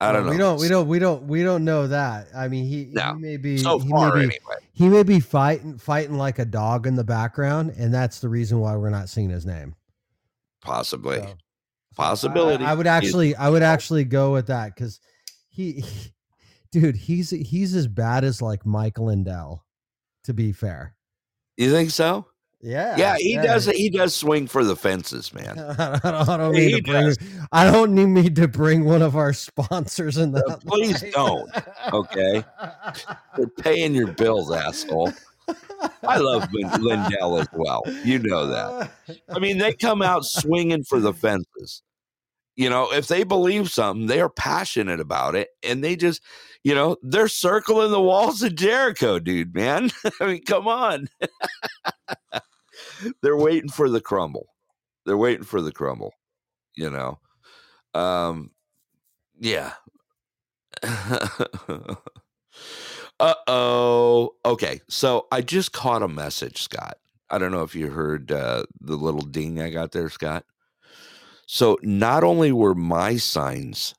I 0.00 0.12
don't 0.12 0.26
No, 0.26 0.32
know. 0.32 0.32
We 0.32 0.38
don't. 0.38 0.58
We 0.60 0.68
don't. 0.68 0.88
We 0.88 0.98
don't. 0.98 1.22
We 1.28 1.42
don't 1.42 1.64
know 1.64 1.86
that. 1.86 2.28
I 2.34 2.48
mean, 2.48 2.66
he, 2.66 2.88
No. 2.92 3.14
he 3.14 3.20
may 3.20 3.36
be. 3.36 3.58
so 3.58 3.78
he 3.78 3.88
far 3.90 4.14
may 4.14 4.20
be, 4.20 4.24
anyway. 4.24 4.56
He 4.72 4.88
may 4.88 5.02
be 5.02 5.20
fighting, 5.20 5.78
fighting 5.78 6.16
like 6.16 6.38
a 6.38 6.44
dog 6.44 6.86
in 6.86 6.96
the 6.96 7.04
background, 7.04 7.74
and 7.78 7.92
that's 7.94 8.20
the 8.20 8.28
reason 8.28 8.58
why 8.60 8.76
we're 8.76 8.90
not 8.90 9.08
seeing 9.08 9.30
his 9.30 9.46
name. 9.46 9.74
Possibly, 10.62 11.18
So, 11.18 11.36
possibility. 11.96 12.64
I, 12.64 12.72
I 12.72 12.74
would 12.74 12.86
actually, 12.86 13.34
I 13.34 13.48
would 13.48 13.62
actually 13.62 14.04
go 14.04 14.32
with 14.32 14.46
that 14.46 14.74
because 14.74 15.00
he, 15.48 15.84
dude, 16.72 16.96
he's 16.96 17.30
he's 17.30 17.74
as 17.74 17.88
bad 17.88 18.22
as 18.24 18.40
like 18.40 18.64
Mike 18.64 18.98
Lindell. 18.98 19.64
To 20.24 20.34
be 20.34 20.50
fair, 20.52 20.96
You 21.56 21.70
think 21.70 21.90
so? 21.90 22.26
yeah, 22.60 22.96
Yeah, 22.96 23.16
he 23.16 23.36
does. 23.36 23.66
He 23.66 23.88
does 23.90 24.12
swing 24.14 24.48
for 24.48 24.64
the 24.64 24.74
fences, 24.74 25.32
man. 25.32 25.56
I 25.78 26.00
don't, 26.02 26.28
I 26.28 26.36
don't 26.36 26.54
He 26.54 26.72
to 26.72 26.82
bring. 26.82 27.02
does. 27.04 27.18
I 27.52 27.70
don't 27.70 27.94
need 27.94 28.06
me 28.06 28.28
to 28.30 28.48
bring 28.48 28.84
one 28.84 29.02
of 29.02 29.14
our 29.14 29.32
sponsors 29.32 30.16
in 30.16 30.32
the. 30.32 30.44
Uh, 30.44 30.56
please 30.66 31.00
don't, 31.12 31.48
okay? 31.92 32.42
They're 33.36 33.46
paying 33.46 33.94
your 33.94 34.08
bills, 34.12 34.50
asshole. 34.50 35.12
I 36.02 36.16
love 36.18 36.48
Lindell 36.52 37.38
as 37.38 37.46
well. 37.52 37.84
You 38.04 38.18
know 38.18 38.46
that. 38.48 38.90
I 39.28 39.38
mean, 39.38 39.58
they 39.58 39.74
come 39.74 40.02
out 40.02 40.24
swinging 40.24 40.82
for 40.82 40.98
the 40.98 41.12
fences. 41.12 41.82
You 42.56 42.70
know, 42.70 42.90
if 42.90 43.06
they 43.06 43.22
believe 43.22 43.70
something, 43.70 44.06
they 44.06 44.20
are 44.20 44.30
passionate 44.30 44.98
about 44.98 45.34
it, 45.34 45.50
and 45.62 45.84
they 45.84 45.94
just, 45.94 46.22
you 46.64 46.74
know, 46.74 46.96
they're 47.02 47.28
circling 47.28 47.90
the 47.90 48.00
walls 48.00 48.42
of 48.42 48.54
Jericho, 48.54 49.18
dude. 49.18 49.54
Man, 49.54 49.90
I 50.20 50.26
mean, 50.26 50.44
come 50.44 50.66
on. 50.66 51.08
they're 53.22 53.36
waiting 53.36 53.68
for 53.68 53.90
the 53.90 54.00
crumble. 54.00 54.46
They're 55.04 55.18
waiting 55.18 55.44
for 55.44 55.60
the 55.60 55.70
crumble. 55.70 56.14
You 56.74 56.90
know, 56.90 57.18
um, 57.94 58.50
yeah. 59.38 59.74
uh 60.82 61.28
oh. 63.46 64.30
Okay, 64.46 64.80
so 64.88 65.26
I 65.30 65.42
just 65.42 65.72
caught 65.72 66.02
a 66.02 66.08
message, 66.08 66.62
Scott. 66.62 66.96
I 67.28 67.38
don't 67.38 67.52
know 67.52 67.64
if 67.64 67.74
you 67.74 67.90
heard 67.90 68.32
uh, 68.32 68.64
the 68.80 68.96
little 68.96 69.20
ding 69.20 69.60
I 69.60 69.70
got 69.70 69.92
there, 69.92 70.08
Scott. 70.08 70.44
So 71.46 71.78
not 71.82 72.24
only 72.24 72.52
were 72.52 72.74
my 72.74 73.16
signs 73.16 73.94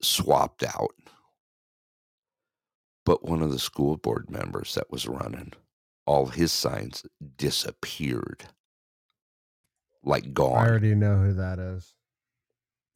swapped 0.00 0.62
out, 0.62 0.94
but 3.04 3.24
one 3.24 3.42
of 3.42 3.50
the 3.50 3.58
school 3.58 3.96
board 3.96 4.30
members 4.30 4.74
that 4.74 4.90
was 4.90 5.06
running, 5.06 5.52
all 6.06 6.26
his 6.26 6.52
signs 6.52 7.04
disappeared. 7.36 8.44
Like 10.04 10.32
gone. 10.32 10.64
I 10.64 10.68
already 10.68 10.94
know 10.94 11.16
who 11.16 11.32
that 11.34 11.58
is. 11.58 11.94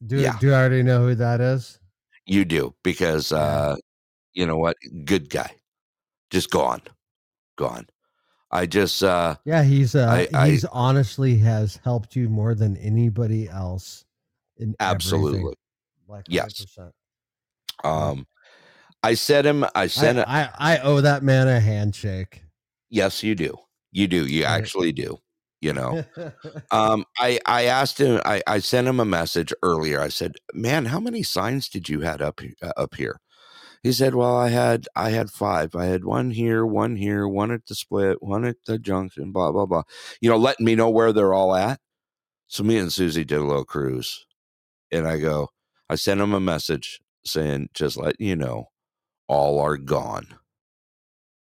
Do 0.05 0.19
Yeah. 0.19 0.37
do 0.39 0.51
I 0.53 0.59
already 0.59 0.83
know 0.83 1.01
who 1.07 1.15
that 1.15 1.41
is? 1.41 1.79
You 2.25 2.45
do 2.45 2.75
because 2.83 3.31
uh 3.31 3.75
you 4.33 4.45
know 4.45 4.57
what? 4.57 4.77
Good 5.05 5.29
guy. 5.29 5.55
Just 6.29 6.51
gone. 6.51 6.81
Gone. 7.57 7.87
I 8.51 8.65
just 8.65 9.03
uh 9.03 9.35
Yeah, 9.45 9.63
he's 9.63 9.95
uh 9.95 10.07
I- 10.07 10.27
I- 10.37 10.49
he's 10.49 10.65
honestly 10.65 11.37
has 11.37 11.77
helped 11.83 12.15
you 12.15 12.29
more 12.29 12.55
than 12.55 12.77
anybody 12.77 13.47
else. 13.49 14.05
In 14.57 14.75
absolutely. 14.79 15.39
everything. 15.39 15.55
like 16.07 16.25
Yes. 16.27 16.65
100%. 16.77 16.91
Um 17.83 18.25
I 19.03 19.13
sent 19.13 19.47
him 19.47 19.65
I 19.75 19.87
sent 19.87 20.19
I, 20.19 20.49
I, 20.57 20.75
I 20.75 20.77
owe 20.79 20.99
that 21.01 21.23
man 21.23 21.47
a 21.47 21.59
handshake. 21.59 22.43
yes 22.89 23.23
you 23.23 23.35
do. 23.35 23.55
You 23.91 24.07
do. 24.07 24.25
You 24.25 24.43
Right. 24.45 24.51
actually 24.51 24.91
do. 24.91 25.19
You 25.61 25.73
know. 25.73 26.03
um 26.71 27.05
I 27.17 27.39
I 27.45 27.63
asked 27.65 27.99
him 27.99 28.19
I 28.25 28.41
I 28.47 28.59
sent 28.59 28.87
him 28.87 28.99
a 28.99 29.05
message 29.05 29.53
earlier. 29.63 29.99
I 30.01 30.09
said, 30.09 30.35
"Man, 30.53 30.85
how 30.85 30.99
many 30.99 31.21
signs 31.23 31.69
did 31.69 31.87
you 31.89 32.01
had 32.01 32.21
up 32.21 32.39
uh, 32.61 32.71
up 32.77 32.95
here?" 32.95 33.19
He 33.83 33.91
said, 33.93 34.15
"Well, 34.15 34.35
I 34.35 34.49
had 34.49 34.87
I 34.95 35.11
had 35.11 35.31
five. 35.31 35.75
I 35.75 35.85
had 35.85 36.03
one 36.03 36.31
here, 36.31 36.65
one 36.65 36.95
here, 36.97 37.27
one 37.27 37.51
at 37.51 37.65
the 37.67 37.75
split, 37.75 38.21
one 38.21 38.45
at 38.45 38.57
the 38.65 38.77
junction, 38.77 39.31
blah 39.31 39.51
blah 39.51 39.65
blah. 39.65 39.83
You 40.21 40.29
know, 40.29 40.37
letting 40.37 40.65
me 40.65 40.75
know 40.75 40.89
where 40.89 41.13
they're 41.13 41.33
all 41.33 41.55
at." 41.55 41.79
So 42.47 42.63
me 42.63 42.77
and 42.77 42.91
Susie 42.91 43.25
did 43.25 43.39
a 43.39 43.45
little 43.45 43.65
cruise, 43.65 44.25
and 44.91 45.07
I 45.07 45.19
go, 45.19 45.49
I 45.89 45.95
sent 45.95 46.21
him 46.21 46.33
a 46.33 46.39
message 46.41 47.01
saying, 47.25 47.69
"Just 47.73 47.97
let 47.97 48.19
you 48.19 48.35
know, 48.35 48.69
all 49.27 49.59
are 49.59 49.77
gone, 49.77 50.27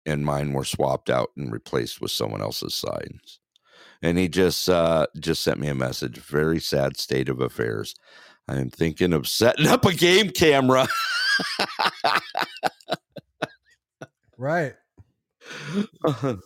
and 0.07 0.25
mine 0.27 0.53
were 0.53 0.65
swapped 0.65 1.11
out 1.11 1.31
and 1.37 1.53
replaced 1.53 2.01
with 2.01 2.11
someone 2.11 2.43
else's 2.43 2.75
signs." 2.75 3.41
And 4.03 4.19
he 4.19 4.29
just 4.29 4.69
uh, 4.69 5.07
just 5.19 5.43
sent 5.43 5.61
me 5.61 5.69
a 5.69 5.75
message. 5.75 6.19
Very 6.19 6.61
sad 6.61 6.99
state 6.99 7.29
of 7.29 7.41
affairs. 7.41 7.95
I 8.49 8.57
am 8.57 8.71
thinking 8.71 9.13
of 9.13 9.29
setting 9.29 9.67
up 9.67 9.85
a 9.85 9.95
game 9.95 10.31
camera. 10.31 10.89
right. 14.39 14.75
I'm, 16.05 16.41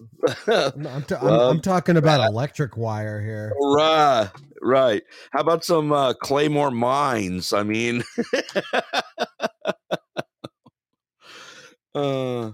I'm, 0.86 1.02
ta- 1.02 1.18
I'm, 1.20 1.40
I'm 1.40 1.60
talking 1.60 1.96
about 1.96 2.26
electric 2.28 2.76
wire 2.76 3.20
here. 3.20 3.52
right, 3.60 4.30
right. 4.62 5.02
How 5.32 5.40
about 5.40 5.64
some 5.64 5.92
uh, 5.92 6.14
Claymore 6.14 6.70
mines? 6.70 7.52
I 7.52 7.64
mean, 7.64 8.02
Uh, 11.94 12.50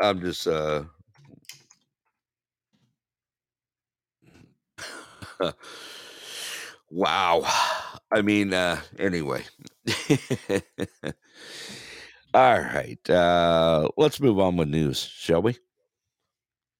I'm 0.00 0.20
just 0.20 0.46
uh. 0.46 0.84
wow. 6.90 7.42
I 8.10 8.22
mean, 8.22 8.54
uh, 8.54 8.80
anyway. 8.98 9.44
All 12.34 12.58
right. 12.60 13.10
Uh, 13.10 13.88
let's 13.96 14.20
move 14.20 14.38
on 14.38 14.56
with 14.56 14.68
news, 14.68 14.98
shall 14.98 15.42
we? 15.42 15.56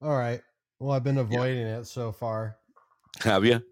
All 0.03 0.17
right. 0.17 0.40
Well, 0.81 0.93
I've 0.93 1.05
been 1.05 1.19
avoiding 1.19 1.67
it 1.67 1.87
so 1.87 2.12
far. 2.12 2.57
Have 3.23 3.45
you? 3.45 3.62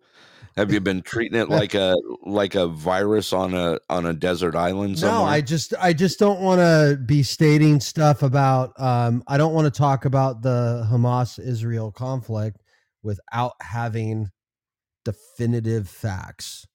Have 0.56 0.70
you 0.70 0.80
been 0.80 1.00
treating 1.00 1.38
it 1.38 1.48
like 1.48 1.74
a 1.74 1.96
like 2.24 2.54
a 2.54 2.66
virus 2.66 3.32
on 3.32 3.54
a 3.54 3.78
on 3.88 4.04
a 4.04 4.12
desert 4.12 4.54
island 4.54 4.98
somewhere? 4.98 5.20
No, 5.20 5.24
I 5.24 5.40
just 5.40 5.72
I 5.80 5.94
just 5.94 6.18
don't 6.18 6.40
want 6.40 6.60
to 6.60 6.98
be 7.04 7.22
stating 7.22 7.80
stuff 7.80 8.22
about 8.22 8.78
um 8.78 9.22
I 9.26 9.38
don't 9.38 9.54
want 9.54 9.72
to 9.72 9.76
talk 9.78 10.04
about 10.04 10.42
the 10.42 10.86
Hamas 10.90 11.38
Israel 11.38 11.90
conflict 11.90 12.62
without 13.02 13.52
having 13.62 14.28
definitive 15.04 15.88
facts. 15.88 16.66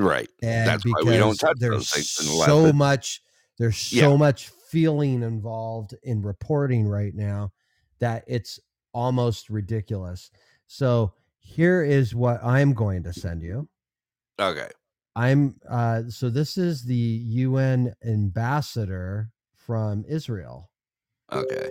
Right. 0.00 0.28
And 0.42 0.66
That's 0.66 0.84
why 0.84 1.02
we 1.04 1.16
don't 1.16 1.36
touch 1.36 1.58
there's 1.58 1.90
those 1.90 1.90
things 1.90 2.10
so 2.44 2.72
much 2.72 3.22
there's 3.58 3.78
so 3.78 4.12
Yeah. 4.12 4.16
much 4.16 4.48
feeling 4.48 5.22
involved 5.22 5.94
in 6.02 6.20
reporting 6.22 6.86
right 6.86 7.14
now 7.14 7.52
that 8.00 8.24
it's 8.26 8.60
almost 8.92 9.48
ridiculous. 9.48 10.30
So 10.66 11.14
here 11.38 11.82
is 11.82 12.14
what 12.14 12.42
I'm 12.44 12.74
going 12.74 13.02
to 13.04 13.12
send 13.12 13.42
you. 13.42 13.68
Okay. 14.38 14.68
I'm 15.14 15.58
uh 15.68 16.02
so 16.10 16.28
this 16.28 16.58
is 16.58 16.84
the 16.84 16.94
UN 16.94 17.94
ambassador 18.04 19.30
from 19.54 20.04
Israel. 20.06 20.70
Okay. 21.32 21.70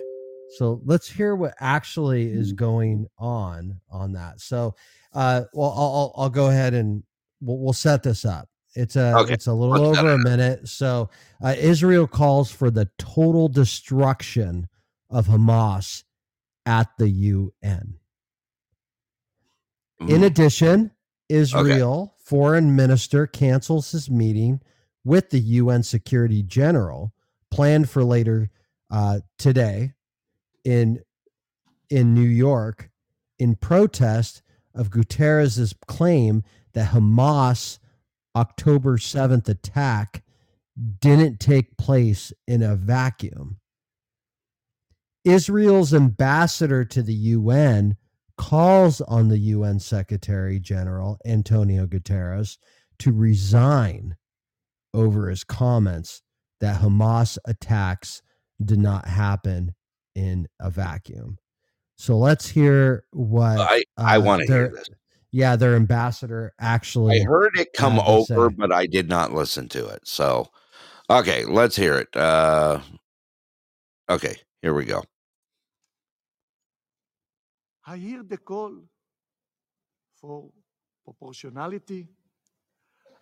So 0.58 0.80
let's 0.84 1.08
hear 1.08 1.36
what 1.36 1.54
actually 1.60 2.26
is 2.30 2.52
going 2.52 3.06
on 3.18 3.80
on 3.90 4.12
that. 4.12 4.40
So 4.40 4.74
uh 5.12 5.44
well 5.52 5.70
I'll 5.70 5.92
I'll, 5.94 6.12
I'll 6.24 6.30
go 6.30 6.48
ahead 6.48 6.74
and 6.74 7.04
we'll, 7.40 7.58
we'll 7.58 7.72
set 7.72 8.02
this 8.02 8.24
up. 8.24 8.48
It's 8.74 8.96
a 8.96 9.18
Okay, 9.20 9.32
it's 9.34 9.46
a 9.46 9.52
little 9.54 9.80
let's 9.80 9.98
over 9.98 10.12
a 10.12 10.18
minute. 10.18 10.68
So 10.68 11.08
uh, 11.42 11.54
Israel 11.58 12.06
calls 12.06 12.50
for 12.50 12.70
the 12.70 12.90
total 12.98 13.48
destruction 13.48 14.68
of 15.08 15.26
Hamas 15.28 16.04
at 16.66 16.88
the 16.98 17.08
UN. 17.08 17.96
In 20.00 20.20
Mhm. 20.20 20.26
addition, 20.26 20.90
Israel 21.28 22.14
foreign 22.18 22.76
minister 22.76 23.26
cancels 23.26 23.92
his 23.92 24.10
meeting 24.10 24.60
with 25.04 25.30
the 25.30 25.40
UN 25.40 25.82
Security 25.82 26.42
General 26.42 27.14
planned 27.50 27.88
for 27.88 28.04
later 28.04 28.50
uh, 28.90 29.20
today 29.38 29.94
in 30.64 31.00
in 31.88 32.14
New 32.14 32.28
York 32.28 32.90
in 33.38 33.54
protest 33.54 34.42
of 34.74 34.90
Guterres' 34.90 35.72
claim 35.86 36.42
that 36.76 36.90
Hamas 36.92 37.78
October 38.36 38.98
7th 38.98 39.48
attack 39.48 40.22
didn't 41.00 41.40
take 41.40 41.78
place 41.78 42.34
in 42.46 42.62
a 42.62 42.76
vacuum. 42.76 43.58
Israel's 45.24 45.94
ambassador 45.94 46.84
to 46.84 47.02
the 47.02 47.14
UN 47.14 47.96
calls 48.36 49.00
on 49.00 49.28
the 49.28 49.38
UN 49.38 49.80
Secretary 49.80 50.60
General 50.60 51.18
Antonio 51.24 51.86
Guterres 51.86 52.58
to 52.98 53.10
resign 53.10 54.16
over 54.92 55.30
his 55.30 55.44
comments 55.44 56.20
that 56.60 56.82
Hamas 56.82 57.38
attacks 57.46 58.20
did 58.62 58.78
not 58.78 59.08
happen 59.08 59.74
in 60.14 60.46
a 60.60 60.68
vacuum. 60.68 61.38
So 61.96 62.18
let's 62.18 62.46
hear 62.48 63.04
what 63.12 63.58
I 63.58 63.82
I 63.96 64.18
uh, 64.18 64.20
want 64.20 64.42
to 64.42 64.46
hear 64.46 64.68
this. 64.68 64.90
Yeah, 65.36 65.54
their 65.54 65.76
ambassador 65.76 66.54
actually 66.58 67.20
I 67.20 67.24
heard 67.24 67.58
it 67.58 67.74
come 67.74 68.00
over, 68.00 68.48
say. 68.48 68.56
but 68.56 68.72
I 68.72 68.86
did 68.86 69.06
not 69.06 69.34
listen 69.34 69.68
to 69.68 69.86
it. 69.88 70.00
So, 70.04 70.48
okay, 71.10 71.44
let's 71.44 71.76
hear 71.76 71.98
it. 71.98 72.16
Uh, 72.16 72.80
okay, 74.08 74.36
here 74.62 74.72
we 74.72 74.86
go. 74.86 75.04
I 77.86 77.98
hear 77.98 78.22
the 78.22 78.38
call 78.38 78.80
for 80.18 80.50
proportionality. 81.04 82.08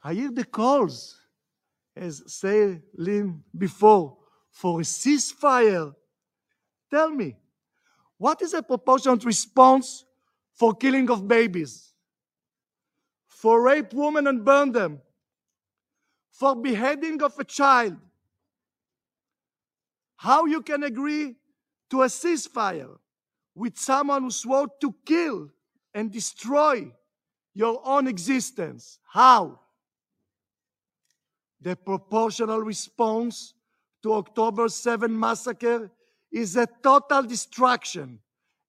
I 0.05 0.15
hear 0.15 0.31
the 0.31 0.45
calls, 0.45 1.19
as 1.97 2.23
say 2.29 2.81
Lynn 2.97 3.43
before, 3.59 4.19
for 4.53 4.79
a 4.79 4.85
ceasefire. 4.85 5.93
Tell 6.93 7.11
me, 7.11 7.35
what 8.19 8.41
is 8.41 8.55
a 8.55 8.63
proportionate 8.63 9.25
response 9.25 10.05
for 10.53 10.77
killing 10.77 11.11
of 11.11 11.27
babies? 11.27 11.94
For 13.45 13.61
rape 13.61 13.93
women 13.93 14.27
and 14.27 14.43
burn 14.43 14.73
them? 14.73 15.03
For 16.31 16.57
beheading 16.57 17.23
of 17.23 17.39
a 17.39 17.45
child? 17.45 17.99
How 20.17 20.47
you 20.47 20.63
can 20.63 20.83
agree 20.83 21.37
to 21.91 22.03
a 22.03 22.07
ceasefire? 22.07 22.97
with 23.55 23.79
someone 23.79 24.23
who 24.23 24.31
swore 24.31 24.69
to 24.81 24.95
kill 25.05 25.49
and 25.93 26.11
destroy 26.11 26.91
your 27.55 27.81
own 27.85 28.09
existence. 28.09 28.99
How? 29.13 29.61
The 31.61 31.77
proportional 31.77 32.61
response 32.61 33.55
to 34.03 34.15
October 34.15 34.69
7 34.69 35.19
massacre 35.19 35.91
is 36.33 36.57
a 36.57 36.67
total 36.83 37.23
destruction, 37.23 38.19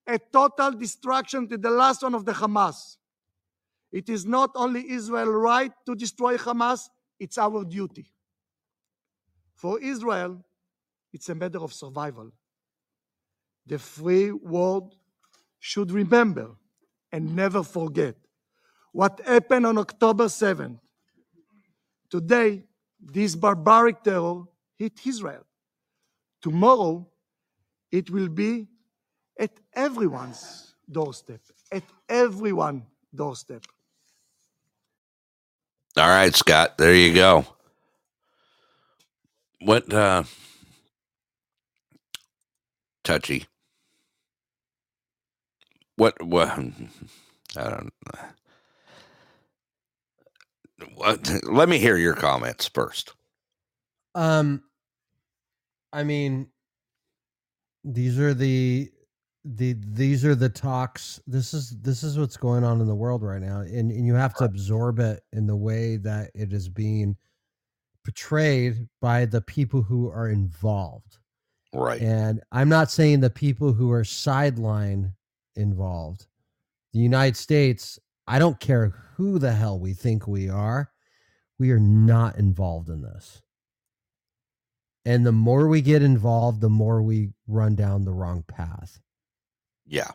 a 0.06 0.18
total 0.18 0.70
destruction 0.70 1.48
to 1.48 1.58
the 1.58 1.70
last 1.70 2.02
one 2.02 2.14
of 2.14 2.24
the 2.24 2.32
Hamas. 2.32 2.96
It 3.92 4.08
is 4.08 4.26
not 4.26 4.50
only 4.54 4.90
Israel's 4.90 5.28
right 5.34 5.72
to 5.86 5.94
destroy 5.94 6.36
Hamas, 6.36 6.88
it's 7.18 7.38
our 7.38 7.64
duty. 7.64 8.12
For 9.54 9.80
Israel, 9.80 10.44
it's 11.12 11.28
a 11.28 11.34
matter 11.34 11.58
of 11.58 11.72
survival 11.72 12.32
the 13.66 13.78
free 13.78 14.30
world 14.30 14.94
should 15.58 15.90
remember 15.90 16.52
and 17.12 17.34
never 17.34 17.62
forget 17.62 18.14
what 18.92 19.20
happened 19.26 19.66
on 19.66 19.76
October 19.78 20.26
7th. 20.26 20.78
Today, 22.08 22.62
this 23.00 23.34
barbaric 23.34 24.02
terror 24.02 24.44
hit 24.78 25.04
Israel. 25.04 25.44
Tomorrow, 26.40 27.08
it 27.90 28.10
will 28.10 28.28
be 28.28 28.68
at 29.38 29.50
everyone's 29.74 30.74
doorstep, 30.90 31.40
at 31.72 31.82
everyone's 32.08 32.84
doorstep. 33.14 33.64
All 35.96 36.08
right, 36.08 36.34
Scott, 36.34 36.78
there 36.78 36.94
you 36.94 37.14
go. 37.14 37.46
What 39.60 39.92
uh 39.92 40.24
touchy? 43.04 43.46
What 45.96 46.22
what 46.22 46.48
I 47.56 47.70
don't 47.70 47.92
what 50.94 51.30
let 51.44 51.68
me 51.68 51.78
hear 51.78 51.96
your 51.96 52.14
comments 52.14 52.68
first. 52.68 53.14
Um, 54.14 54.62
I 55.92 56.04
mean, 56.04 56.48
these 57.84 58.18
are 58.18 58.34
the 58.34 58.90
the 59.54 59.76
these 59.78 60.24
are 60.24 60.34
the 60.34 60.48
talks. 60.48 61.20
This 61.26 61.54
is 61.54 61.70
this 61.80 62.02
is 62.02 62.18
what's 62.18 62.36
going 62.36 62.64
on 62.64 62.80
in 62.80 62.86
the 62.86 62.94
world 62.94 63.22
right 63.22 63.40
now, 63.40 63.60
and 63.60 63.90
and 63.92 64.06
you 64.06 64.14
have 64.14 64.34
to 64.34 64.44
absorb 64.44 64.98
it 64.98 65.22
in 65.32 65.46
the 65.46 65.56
way 65.56 65.96
that 65.98 66.30
it 66.34 66.52
is 66.52 66.68
being 66.68 67.16
portrayed 68.04 68.88
by 69.00 69.24
the 69.24 69.40
people 69.40 69.82
who 69.82 70.10
are 70.10 70.28
involved. 70.28 71.18
Right. 71.72 72.00
And 72.00 72.40
I'm 72.52 72.68
not 72.68 72.90
saying 72.90 73.20
the 73.20 73.30
people 73.30 73.72
who 73.72 73.90
are 73.92 74.04
sideline 74.04 75.12
involved. 75.54 76.26
The 76.92 77.00
United 77.00 77.36
States, 77.36 77.98
I 78.26 78.38
don't 78.38 78.60
care 78.60 78.94
who 79.16 79.38
the 79.38 79.52
hell 79.52 79.78
we 79.78 79.92
think 79.92 80.26
we 80.26 80.48
are, 80.48 80.90
we 81.58 81.70
are 81.70 81.80
not 81.80 82.36
involved 82.36 82.88
in 82.88 83.02
this. 83.02 83.42
And 85.04 85.26
the 85.26 85.32
more 85.32 85.68
we 85.68 85.82
get 85.82 86.02
involved, 86.02 86.60
the 86.60 86.70
more 86.70 87.02
we 87.02 87.30
run 87.46 87.74
down 87.74 88.04
the 88.04 88.12
wrong 88.12 88.44
path. 88.46 89.00
Yeah. 89.86 90.10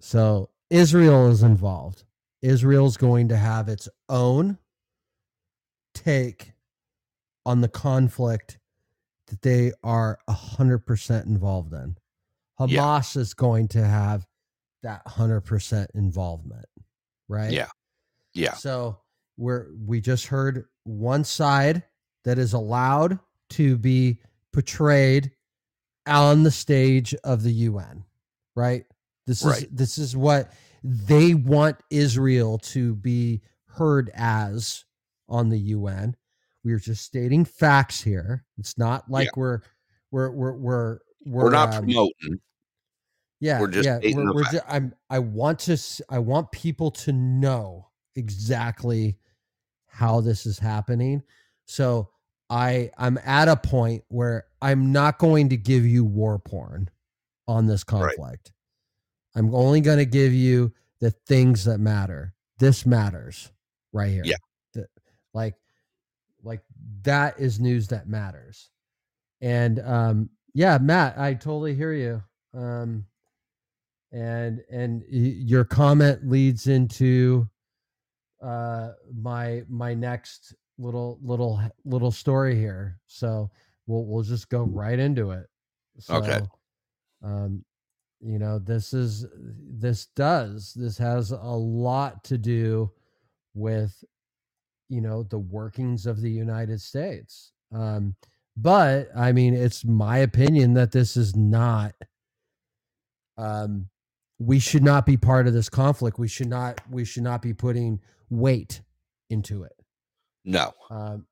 So 0.00 0.50
Israel 0.70 1.28
is 1.28 1.42
involved. 1.42 2.04
Israel's 2.42 2.96
going 2.96 3.28
to 3.28 3.36
have 3.36 3.68
its 3.68 3.88
own 4.08 4.58
take 5.94 6.52
on 7.44 7.60
the 7.60 7.68
conflict 7.68 8.58
that 9.28 9.42
they 9.42 9.72
are 9.82 10.18
100% 10.28 11.26
involved 11.26 11.72
in. 11.72 11.96
Yeah. 12.66 12.80
Hamas 12.80 13.16
is 13.16 13.34
going 13.34 13.68
to 13.68 13.84
have 13.84 14.26
that 14.82 15.04
100% 15.06 15.86
involvement, 15.94 16.66
right? 17.28 17.52
Yeah. 17.52 17.68
Yeah. 18.34 18.54
So 18.54 18.98
we're 19.36 19.68
we 19.86 20.00
just 20.00 20.26
heard 20.26 20.66
one 20.84 21.24
side 21.24 21.82
that 22.24 22.38
is 22.38 22.52
allowed 22.52 23.18
to 23.50 23.76
be 23.76 24.18
portrayed 24.52 25.32
on 26.06 26.42
the 26.42 26.50
stage 26.50 27.14
of 27.24 27.42
the 27.42 27.52
UN, 27.52 28.04
right? 28.58 28.84
This 29.26 29.44
is 29.62 29.66
this 29.70 29.98
is 29.98 30.16
what 30.16 30.52
they 30.82 31.34
want 31.34 31.76
Israel 31.90 32.58
to 32.58 32.94
be 32.96 33.40
heard 33.66 34.10
as 34.14 34.84
on 35.28 35.48
the 35.48 35.58
UN. 35.58 36.16
We 36.64 36.72
are 36.72 36.78
just 36.78 37.04
stating 37.04 37.44
facts 37.44 38.02
here. 38.02 38.44
It's 38.58 38.76
not 38.76 39.08
like 39.10 39.36
we're 39.36 39.60
we're 40.10 40.30
we're 40.30 40.52
we're 40.52 40.98
We're, 41.24 41.50
not 41.50 41.74
um, 41.74 41.84
promoting. 41.84 42.40
yeah, 43.40 43.60
we're 43.60 43.68
just 43.68 43.86
yeah. 43.86 44.00
We're, 44.14 44.34
we're 44.34 44.44
ju- 44.44 44.60
I'm. 44.68 44.94
I 45.08 45.18
want 45.20 45.60
to. 45.60 45.74
s- 45.74 46.02
I 46.10 46.18
want 46.18 46.50
people 46.50 46.90
to 46.92 47.12
know 47.12 47.88
exactly 48.16 49.18
how 49.86 50.20
this 50.20 50.46
is 50.46 50.58
happening. 50.58 51.22
So 51.66 52.10
I. 52.50 52.90
I'm 52.98 53.18
at 53.24 53.48
a 53.48 53.56
point 53.56 54.02
where 54.08 54.46
I'm 54.60 54.90
not 54.90 55.18
going 55.18 55.50
to 55.50 55.56
give 55.56 55.86
you 55.86 56.04
war 56.04 56.38
porn 56.38 56.88
on 57.48 57.66
this 57.66 57.84
Right. 57.90 58.14
conflict. 58.16 58.52
I'm 59.34 59.52
only 59.54 59.80
going 59.80 59.98
to 59.98 60.04
give 60.06 60.32
you 60.32 60.72
the 61.00 61.10
things 61.10 61.64
that 61.64 61.78
matter. 61.78 62.34
This 62.58 62.86
matters 62.86 63.50
right 63.92 64.10
here. 64.10 64.22
Yeah. 64.24 64.36
The- 64.74 64.88
like, 65.34 65.54
like 66.42 66.62
that 67.02 67.40
is 67.40 67.58
news 67.58 67.88
that 67.88 68.08
matters. 68.08 68.70
And 69.40 69.80
um, 69.80 70.30
yeah, 70.54 70.78
Matt, 70.78 71.18
I 71.18 71.34
totally 71.34 71.74
hear 71.74 71.92
you. 71.92 72.22
Um, 72.54 73.04
and 74.10 74.60
and 74.70 75.04
your 75.10 75.64
comment 75.64 76.26
leads 76.26 76.66
into 76.66 77.46
uh 78.42 78.92
my 79.14 79.62
my 79.68 79.92
next 79.92 80.54
little 80.78 81.18
little 81.22 81.60
little 81.84 82.10
story 82.10 82.54
here. 82.56 82.98
So 83.06 83.50
we'll 83.86 84.06
we'll 84.06 84.22
just 84.22 84.48
go 84.48 84.62
right 84.62 84.98
into 84.98 85.32
it. 85.32 85.46
So, 85.98 86.14
Okay. 86.16 86.40
Um, 87.22 87.64
you 88.20 88.38
know, 88.38 88.58
this 88.58 88.92
is 88.92 89.26
this 89.32 90.06
does 90.16 90.72
this 90.74 90.98
has 90.98 91.30
a 91.30 91.36
lot 91.36 92.24
to 92.24 92.38
do 92.38 92.90
with 93.54 94.04
you 94.88 95.00
know 95.00 95.22
the 95.22 95.38
workings 95.38 96.06
of 96.06 96.20
the 96.20 96.30
United 96.30 96.80
States. 96.80 97.52
Um, 97.72 98.16
but 98.56 99.08
I 99.16 99.32
mean, 99.32 99.54
it's 99.54 99.84
my 99.84 100.18
opinion 100.18 100.74
that 100.74 100.92
this 100.92 101.16
is 101.16 101.36
not. 101.36 101.94
Um, 103.36 103.88
we 104.40 104.58
should 104.58 104.82
not 104.82 105.06
be 105.06 105.16
part 105.16 105.46
of 105.46 105.52
this 105.52 105.68
conflict. 105.68 106.18
We 106.18 106.28
should 106.28 106.48
not. 106.48 106.80
We 106.90 107.04
should 107.04 107.22
not 107.22 107.40
be 107.40 107.54
putting 107.54 108.00
weight 108.30 108.80
into 109.30 109.62
it. 109.62 109.72
No. 110.44 110.72
Um, 110.90 111.26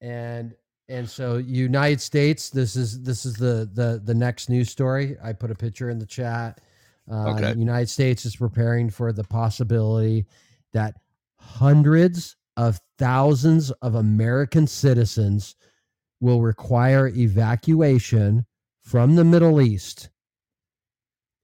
and 0.00 0.54
and 0.88 1.08
so 1.08 1.38
United 1.38 2.00
States. 2.00 2.50
This 2.50 2.76
is 2.76 3.02
this 3.02 3.24
is 3.24 3.34
the 3.34 3.68
the 3.72 4.00
the 4.04 4.14
next 4.14 4.48
news 4.48 4.70
story. 4.70 5.16
I 5.22 5.32
put 5.32 5.50
a 5.50 5.54
picture 5.54 5.90
in 5.90 5.98
the 5.98 6.06
chat. 6.06 6.60
Uh, 7.10 7.30
Okay. 7.34 7.54
United 7.58 7.88
States 7.88 8.24
is 8.24 8.36
preparing 8.36 8.90
for 8.90 9.12
the 9.12 9.24
possibility 9.24 10.26
that 10.72 10.94
hundreds 11.36 12.36
of 12.56 12.80
thousands 12.98 13.70
of 13.82 13.94
American 13.96 14.66
citizens 14.66 15.56
will 16.20 16.40
require 16.40 17.08
evacuation 17.08 18.46
from 18.82 19.16
the 19.16 19.24
Middle 19.24 19.60
East 19.60 20.10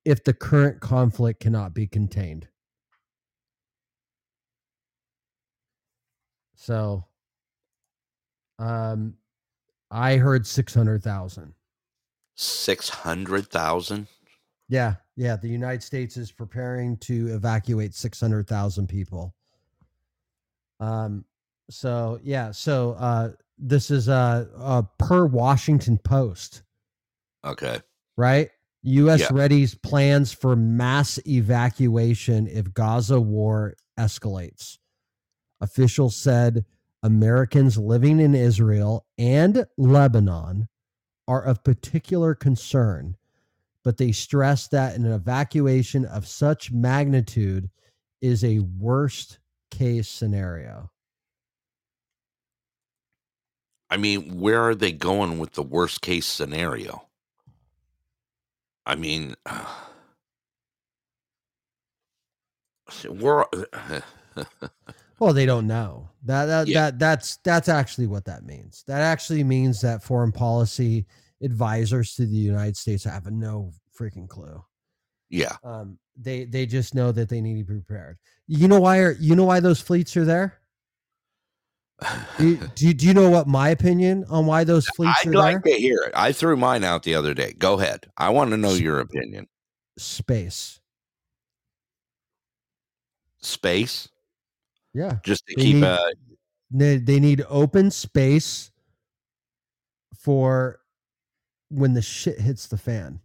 if 0.05 0.24
the 0.24 0.32
current 0.32 0.80
conflict 0.80 1.41
cannot 1.41 1.74
be 1.74 1.86
contained. 1.86 2.49
So 6.55 7.05
um 8.59 9.14
I 9.91 10.16
heard 10.16 10.47
600,000. 10.47 11.55
Six 12.36 12.88
hundred 12.88 13.49
thousand. 13.49 14.07
Yeah, 14.70 14.95
yeah, 15.14 15.36
the 15.36 15.49
United 15.49 15.82
States 15.82 16.16
is 16.16 16.32
preparing 16.32 16.97
to 16.99 17.34
evacuate 17.34 17.95
600,000 17.95 18.86
people. 18.86 19.34
Um 20.78 21.26
so 21.68 22.18
yeah, 22.22 22.51
so 22.51 22.93
uh 22.93 23.32
this 23.59 23.91
is 23.91 24.09
uh, 24.09 24.47
uh 24.57 24.82
per 24.99 25.26
Washington 25.26 25.99
Post. 25.99 26.62
Okay. 27.45 27.78
right? 28.16 28.49
U.S. 28.82 29.20
Yeah. 29.20 29.26
readies 29.28 29.80
plans 29.82 30.32
for 30.32 30.57
mass 30.57 31.18
evacuation 31.26 32.47
if 32.47 32.72
Gaza 32.72 33.20
war 33.20 33.74
escalates. 33.99 34.78
Officials 35.61 36.16
said 36.16 36.64
Americans 37.03 37.78
living 37.78 38.20
in 38.20 38.34
Israel 38.34 39.07
and 39.16 39.64
Lebanon 39.78 40.68
are 41.26 41.42
of 41.42 41.64
particular 41.64 42.34
concern, 42.34 43.16
but 43.84 43.96
they 43.96 44.12
stress 44.12 44.68
that 44.68 44.96
an 44.96 45.07
evacuation 45.07 46.05
of 46.05 46.26
such 46.26 46.72
magnitude 46.72 47.70
is 48.20 48.44
a 48.44 48.59
worst 48.59 49.38
case 49.70 50.09
scenario. 50.09 50.90
I 53.88 53.96
mean, 53.96 54.38
where 54.38 54.62
are 54.62 54.74
they 54.74 54.92
going 54.92 55.38
with 55.38 55.55
the 55.55 55.62
worst 55.62 56.03
case 56.03 56.26
scenario? 56.26 57.07
I 58.86 58.94
mean, 58.94 59.34
we're 63.09 63.46
Well, 65.21 65.33
they 65.35 65.47
don't 65.47 65.66
know. 65.66 66.11
That 66.25 66.47
that, 66.47 66.66
Yeah. 66.66 66.87
that 66.91 66.99
that's 66.99 67.37
that's 67.45 67.68
actually 67.68 68.07
what 68.09 68.25
that 68.25 68.43
means. 68.45 68.83
That 68.87 69.03
actually 69.03 69.45
means 69.45 69.81
that 69.83 70.03
foreign 70.03 70.33
policy 70.33 71.07
advisors 71.43 72.14
to 72.16 72.27
the 72.27 72.37
United 72.37 72.77
States 72.77 73.05
have 73.05 73.31
no 73.31 73.73
freaking 73.99 74.29
clue. 74.29 74.64
yeah. 75.29 75.57
Um, 75.62 75.99
they 76.16 76.45
they 76.45 76.66
just 76.66 76.95
know 76.95 77.12
that 77.12 77.29
they 77.29 77.41
need 77.41 77.59
to 77.59 77.64
be 77.64 77.81
prepared. 77.81 78.18
You 78.47 78.66
know 78.68 78.81
why? 78.81 78.99
Are, 78.99 79.12
you 79.12 79.37
know 79.37 79.45
why 79.45 79.61
those 79.61 79.81
fleets 79.81 80.16
are 80.16 80.25
there? 80.25 80.59
Do 82.39 82.49
you, 82.49 82.57
do, 82.75 82.87
you, 82.89 82.95
do 82.95 83.07
you 83.07 83.14
know 83.14 83.31
what 83.31 83.47
my 83.47 83.68
opinion 83.71 84.25
on 84.29 84.45
why 84.47 84.64
those 84.64 84.87
fleets 84.89 85.21
I'd 85.23 85.29
are 85.29 85.33
like 85.35 85.62
there? 85.62 85.75
to 85.75 85.79
hear 85.81 86.03
it. 86.03 86.12
I 86.14 86.33
threw 86.33 86.57
mine 86.57 86.83
out 86.85 87.05
the 87.05 87.14
other 87.14 87.33
day. 87.35 87.53
Go 87.59 87.79
ahead. 87.79 88.07
I 88.18 88.31
want 88.31 88.51
to 88.51 88.57
know 88.57 88.73
your 88.73 89.01
opinion. 89.01 89.47
Space. 89.99 90.81
Space, 93.43 94.09
Yeah. 94.95 95.18
just 95.24 95.47
to 95.47 95.55
They 95.57 95.62
keep 95.62 95.74
need- 95.76 95.84
uh 95.84 96.11
They, 96.70 96.97
they 96.99 97.18
need 97.20 97.45
open 97.49 97.91
space 97.91 98.70
for 100.18 100.80
when 101.68 101.95
the 101.95 102.03
shit 102.03 102.38
hits 102.41 102.66
the 102.66 102.78
fan. 102.78 103.20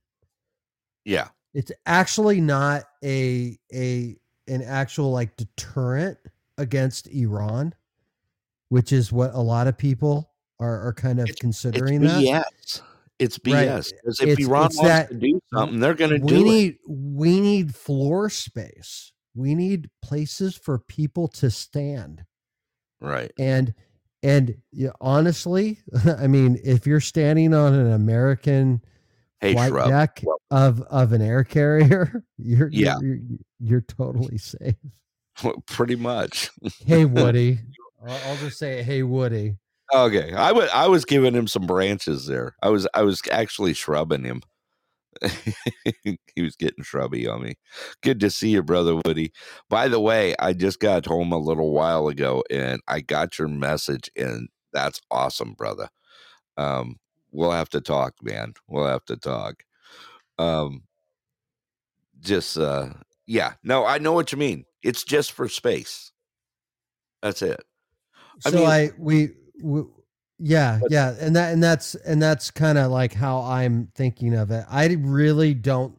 yeah. 1.03 1.30
it's 1.53 1.72
actually 1.86 2.41
not 2.41 2.84
a 3.03 3.57
a 3.74 4.18
an 4.47 4.61
actual 4.61 5.11
like 5.11 5.36
deterrent 5.38 6.18
against 6.57 7.07
Iran, 7.07 7.74
which 8.70 8.91
is 8.93 9.11
what 9.11 9.34
a 9.34 9.39
lot 9.41 9.68
of 9.68 9.78
people 9.78 10.32
are, 10.59 10.88
are 10.88 10.93
kind 10.93 11.20
of 11.20 11.28
It's 11.30 11.39
considering 11.39 12.03
it's 12.03 12.13
that. 12.13 12.22
BS. 12.22 12.82
It's 13.18 13.39
Right. 13.45 13.68
BS. 13.68 13.91
Because 13.93 14.20
if 14.20 14.28
It's- 14.30 14.47
Iran 14.47 14.66
it's 14.68 14.78
wants 14.78 14.82
that 14.82 15.09
to 15.09 15.16
do 15.16 15.39
something, 15.53 15.80
they're 15.80 15.93
going 15.95 16.11
to 16.11 16.20
do 16.20 16.26
it. 16.36 16.38
We 16.38 16.43
need 16.43 16.78
we 16.88 17.39
need 17.41 17.74
floor 17.76 18.30
space. 18.30 19.11
We 19.36 19.54
need 19.56 19.90
places 20.02 20.56
for 20.56 20.80
people 20.80 21.28
to 21.30 21.52
stand. 21.52 22.24
Right. 23.02 23.32
And 23.38 23.74
and 24.24 24.56
yeah, 24.72 24.92
honestly, 25.02 25.80
I 26.18 26.28
mean, 26.28 26.60
if 26.64 26.88
you're 26.88 27.02
standing 27.02 27.54
on 27.54 27.74
an 27.74 27.92
American 27.92 28.82
Hey, 29.42 29.54
flight 29.54 29.70
Shrub. 29.70 29.90
deck 29.90 30.22
Well- 30.24 30.42
of 30.52 30.82
of 30.84 31.12
an 31.14 31.22
air 31.22 31.44
carrier, 31.44 32.24
you're 32.38 32.70
Yeah. 32.72 32.96
you're, 33.02 33.16
you're, 33.16 33.40
you're 33.60 33.82
totally 33.82 34.38
safe. 34.38 34.76
Pretty 35.68 35.96
much. 35.98 36.50
Hey 36.86 37.04
Woody, 37.06 37.60
I'll, 38.08 38.20
I'll 38.30 38.38
just 38.38 38.58
say, 38.58 38.82
hey 38.84 39.04
Woody. 39.04 39.58
Okay. 39.94 40.34
I 40.34 40.52
wa- 40.54 40.68
I 40.74 40.88
was 40.88 41.04
giving 41.06 41.36
him 41.36 41.48
some 41.48 41.68
branches 41.68 42.26
there. 42.26 42.56
I 42.64 42.70
was 42.70 42.88
I 42.94 43.02
was 43.04 43.22
actually 43.32 43.74
shrubbing 43.74 44.24
him. 44.24 44.42
he 46.36 46.41
was 46.41 46.55
getting 46.55 46.84
shrubby 46.84 47.28
on 47.28 47.43
me. 47.43 47.55
Good 48.01 48.20
to 48.22 48.30
see 48.30 48.49
you, 48.49 48.63
brother 48.63 48.95
Woody. 49.05 49.32
By 49.70 49.88
the 49.88 49.99
way, 49.99 50.36
I 50.39 50.53
just 50.53 50.80
got 50.80 51.05
home 51.05 51.32
a 51.32 51.38
little 51.38 51.72
while 51.72 52.07
ago 52.07 52.43
and 52.49 52.82
I 52.88 53.01
got 53.01 53.39
your 53.39 53.47
message 53.47 54.09
and 54.16 54.49
that's 54.74 55.01
awesome, 55.11 55.53
brother. 55.53 55.89
Um 56.57 56.97
we'll 57.32 57.51
have 57.51 57.70
to 57.70 57.82
talk, 57.82 58.13
man. 58.22 58.53
We'll 58.68 58.88
have 58.88 59.05
to 59.05 59.18
talk. 59.18 59.63
Um 60.38 60.84
just 62.20 62.57
uh 62.57 62.89
yeah, 63.28 63.53
no, 63.63 63.86
I 63.86 63.97
know 63.97 64.11
what 64.13 64.32
you 64.32 64.38
mean. 64.38 64.66
It's 64.84 65.03
just 65.03 65.32
for 65.32 65.47
space. 65.49 66.11
That's 67.22 67.41
it. 67.41 67.59
I 68.45 68.49
So 68.51 68.57
mean- 68.57 68.68
I 68.68 68.91
we, 68.97 69.30
we 69.63 69.84
yeah 70.40 70.80
But- 70.82 70.92
yeah, 70.92 71.16
and 71.20 71.36
that 71.36 71.54
and 71.54 71.64
that's 71.64 71.96
and 71.96 72.22
that's 72.22 72.52
kind 72.52 72.78
of 72.78 72.92
like 72.92 73.14
how 73.14 73.42
I'm 73.42 73.88
thinking 73.96 74.34
of 74.36 74.52
it. 74.52 74.66
I 74.70 74.86
really 75.00 75.54
don't. 75.54 75.96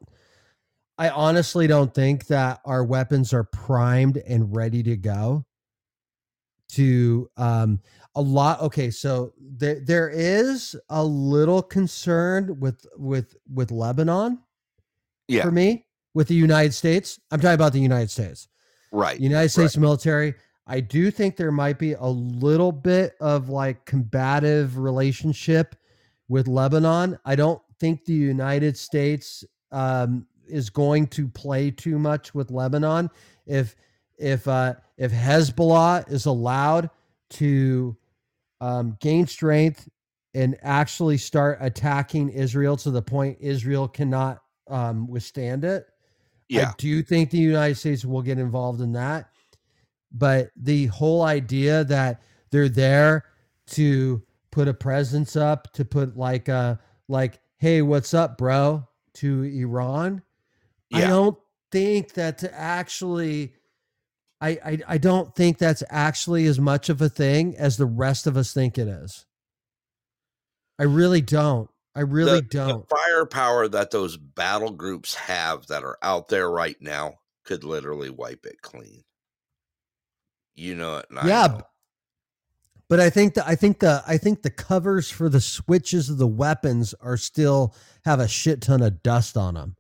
I 0.99 1.11
honestly 1.11 1.67
don't 1.67 1.93
think 1.95 2.27
that 2.29 2.61
our 2.65 2.83
weapons 2.85 3.33
are 3.35 3.45
primed 3.45 4.17
and 4.17 4.55
ready 4.57 4.83
to 4.85 4.97
go. 4.97 5.45
To 6.71 7.31
um, 7.37 7.81
a 8.17 8.21
lot 8.21 8.61
okay 8.61 8.91
so 8.91 9.33
there 9.39 9.79
there 9.81 10.09
is 10.09 10.75
a 10.91 11.03
little 11.05 11.63
concern 11.63 12.59
with 12.59 12.85
with 12.97 13.37
with 13.53 13.71
lebanon 13.71 14.41
Yeah. 15.29 15.43
for 15.43 15.51
me 15.53 15.87
with 16.15 16.27
the 16.29 16.35
united 16.35 16.73
states 16.75 17.21
i'm 17.31 17.41
talking 17.41 17.55
about 17.55 17.73
the 17.75 17.79
united 17.81 18.11
states 18.11 18.49
Right. 18.91 19.21
united 19.21 19.51
states 19.51 19.77
military 19.77 20.35
i 20.67 20.81
do 20.81 21.11
think 21.11 21.37
there 21.37 21.53
might 21.53 21.79
be 21.79 21.93
a 21.95 22.07
little 22.07 22.73
bit 22.73 23.15
of 23.21 23.49
like 23.49 23.85
combative 23.85 24.79
relationship 24.79 25.75
with 26.29 26.49
lebanon 26.49 27.19
i 27.25 27.35
don't 27.35 27.61
think 27.79 28.05
the 28.05 28.13
united 28.13 28.77
states 28.77 29.45
um, 29.73 30.27
is 30.49 30.71
going 30.71 31.07
to 31.07 31.29
play 31.29 31.71
too 31.71 31.99
much 31.99 32.35
with 32.35 32.51
lebanon 32.51 33.11
if 33.47 33.77
if 34.19 34.47
uh 34.49 34.75
if 34.97 35.13
hezbollah 35.13 36.11
is 36.11 36.27
allowed 36.27 36.89
to 37.29 37.97
um, 38.61 38.97
gain 39.01 39.27
strength 39.27 39.89
and 40.35 40.57
actually 40.63 41.17
start 41.17 41.59
attacking 41.61 42.29
Israel 42.29 42.77
to 42.79 42.91
the 42.91 43.03
point 43.03 43.39
Israel 43.41 43.89
cannot 43.89 44.43
um, 44.69 45.09
withstand 45.09 45.65
it. 45.65 45.87
Yeah. 46.49 46.69
I 46.69 46.75
do 46.79 47.03
think 47.03 47.31
the 47.31 47.39
United 47.39 47.77
States 47.77 48.05
will 48.05 48.23
get 48.23 48.39
involved 48.39 48.81
in 48.81 48.93
that. 48.93 49.31
But 50.17 50.51
the 50.57 50.87
whole 50.87 51.23
idea 51.23 51.85
that 51.85 52.23
they're 52.51 52.69
there 52.69 53.25
to 53.69 54.23
put 54.51 54.69
a 54.69 54.75
presence 54.75 55.37
up, 55.37 55.73
to 55.75 55.85
put 55.85 56.17
like 56.17 56.49
a 56.49 56.81
like, 57.09 57.41
hey, 57.59 57.83
what's 57.83 58.15
up, 58.15 58.39
bro, 58.39 58.89
to 59.15 59.43
Iran, 59.43 60.23
I 60.93 61.03
don't 61.03 61.37
think 61.71 62.15
that 62.15 62.39
to 62.39 62.55
actually 62.55 63.55
I, 64.41 64.51
I 64.65 64.79
I 64.89 64.99
don't 64.99 65.35
think 65.35 65.59
that's 65.59 65.83
actually 65.91 66.47
as 66.47 66.59
much 66.59 66.89
of 66.89 67.03
a 67.03 67.09
thing 67.09 67.57
as 67.57 67.77
the 67.77 67.87
rest 67.87 68.27
of 68.27 68.37
us 68.37 68.53
think 68.53 68.79
it 68.79 68.89
is. 68.89 69.27
I 70.79 70.85
really 70.85 71.23
don't. 71.23 71.69
I 71.95 72.01
really 72.01 72.41
the, 72.41 72.47
don't. 72.47 72.89
The 72.89 72.97
firepower 72.97 73.69
that 73.69 73.91
those 73.91 74.17
battle 74.17 74.73
groups 74.73 75.15
have 75.15 75.67
that 75.69 75.83
are 75.85 75.99
out 76.03 76.29
there 76.29 76.51
right 76.51 76.77
now 76.81 77.15
could 77.45 77.65
literally 77.65 78.11
wipe 78.11 78.45
it 78.45 78.61
clean. 78.61 79.03
You 80.57 80.75
know 80.75 80.97
it. 80.99 81.07
Yeah, 81.11 81.47
know. 81.47 81.63
But 82.89 83.01
I 83.01 83.11
think 83.11 83.35
that 83.35 83.47
I 83.47 83.55
think 83.55 83.81
the 83.81 84.03
I 84.07 84.17
think 84.17 84.43
the 84.43 84.51
covers 84.51 85.11
for 85.11 85.29
the 85.29 85.41
switches 85.41 86.09
of 86.09 86.19
the 86.19 86.27
weapons 86.27 86.95
are 87.01 87.17
still 87.17 87.75
have 88.05 88.21
a 88.21 88.29
shit 88.29 88.63
ton 88.63 88.83
of 88.83 89.03
dust 89.03 89.37
on 89.37 89.55
them. 89.55 89.77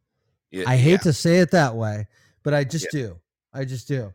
Yeah, 0.50 0.64
I 0.66 0.76
hate 0.76 0.90
yeah. 0.90 0.96
to 0.98 1.12
say 1.12 1.36
it 1.38 1.52
that 1.52 1.76
way, 1.76 2.06
but 2.42 2.54
I 2.54 2.64
just 2.64 2.88
do. 2.90 3.18
I 3.52 3.64
just 3.64 3.88
do. 3.88 4.12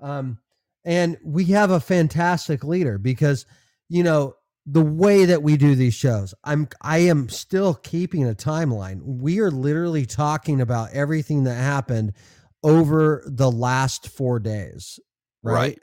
Um, 0.00 0.38
and 0.84 1.18
we 1.22 1.44
have 1.46 1.70
a 1.70 1.80
fantastic 1.80 2.64
leader 2.64 2.98
because, 2.98 3.44
you 3.88 4.02
know, 4.02 4.34
the 4.66 4.82
way 4.82 5.26
that 5.26 5.42
we 5.42 5.56
do 5.56 5.74
these 5.74 5.94
shows, 5.94 6.34
I'm 6.42 6.68
I 6.80 6.98
am 6.98 7.28
still 7.28 7.74
keeping 7.74 8.28
a 8.28 8.34
timeline. 8.34 9.00
We 9.02 9.40
are 9.40 9.50
literally 9.50 10.06
talking 10.06 10.60
about 10.60 10.92
everything 10.92 11.44
that 11.44 11.54
happened 11.54 12.14
over 12.62 13.22
the 13.26 13.50
last 13.50 14.08
four 14.08 14.38
days, 14.38 14.98
right? 15.42 15.54
Right. 15.54 15.78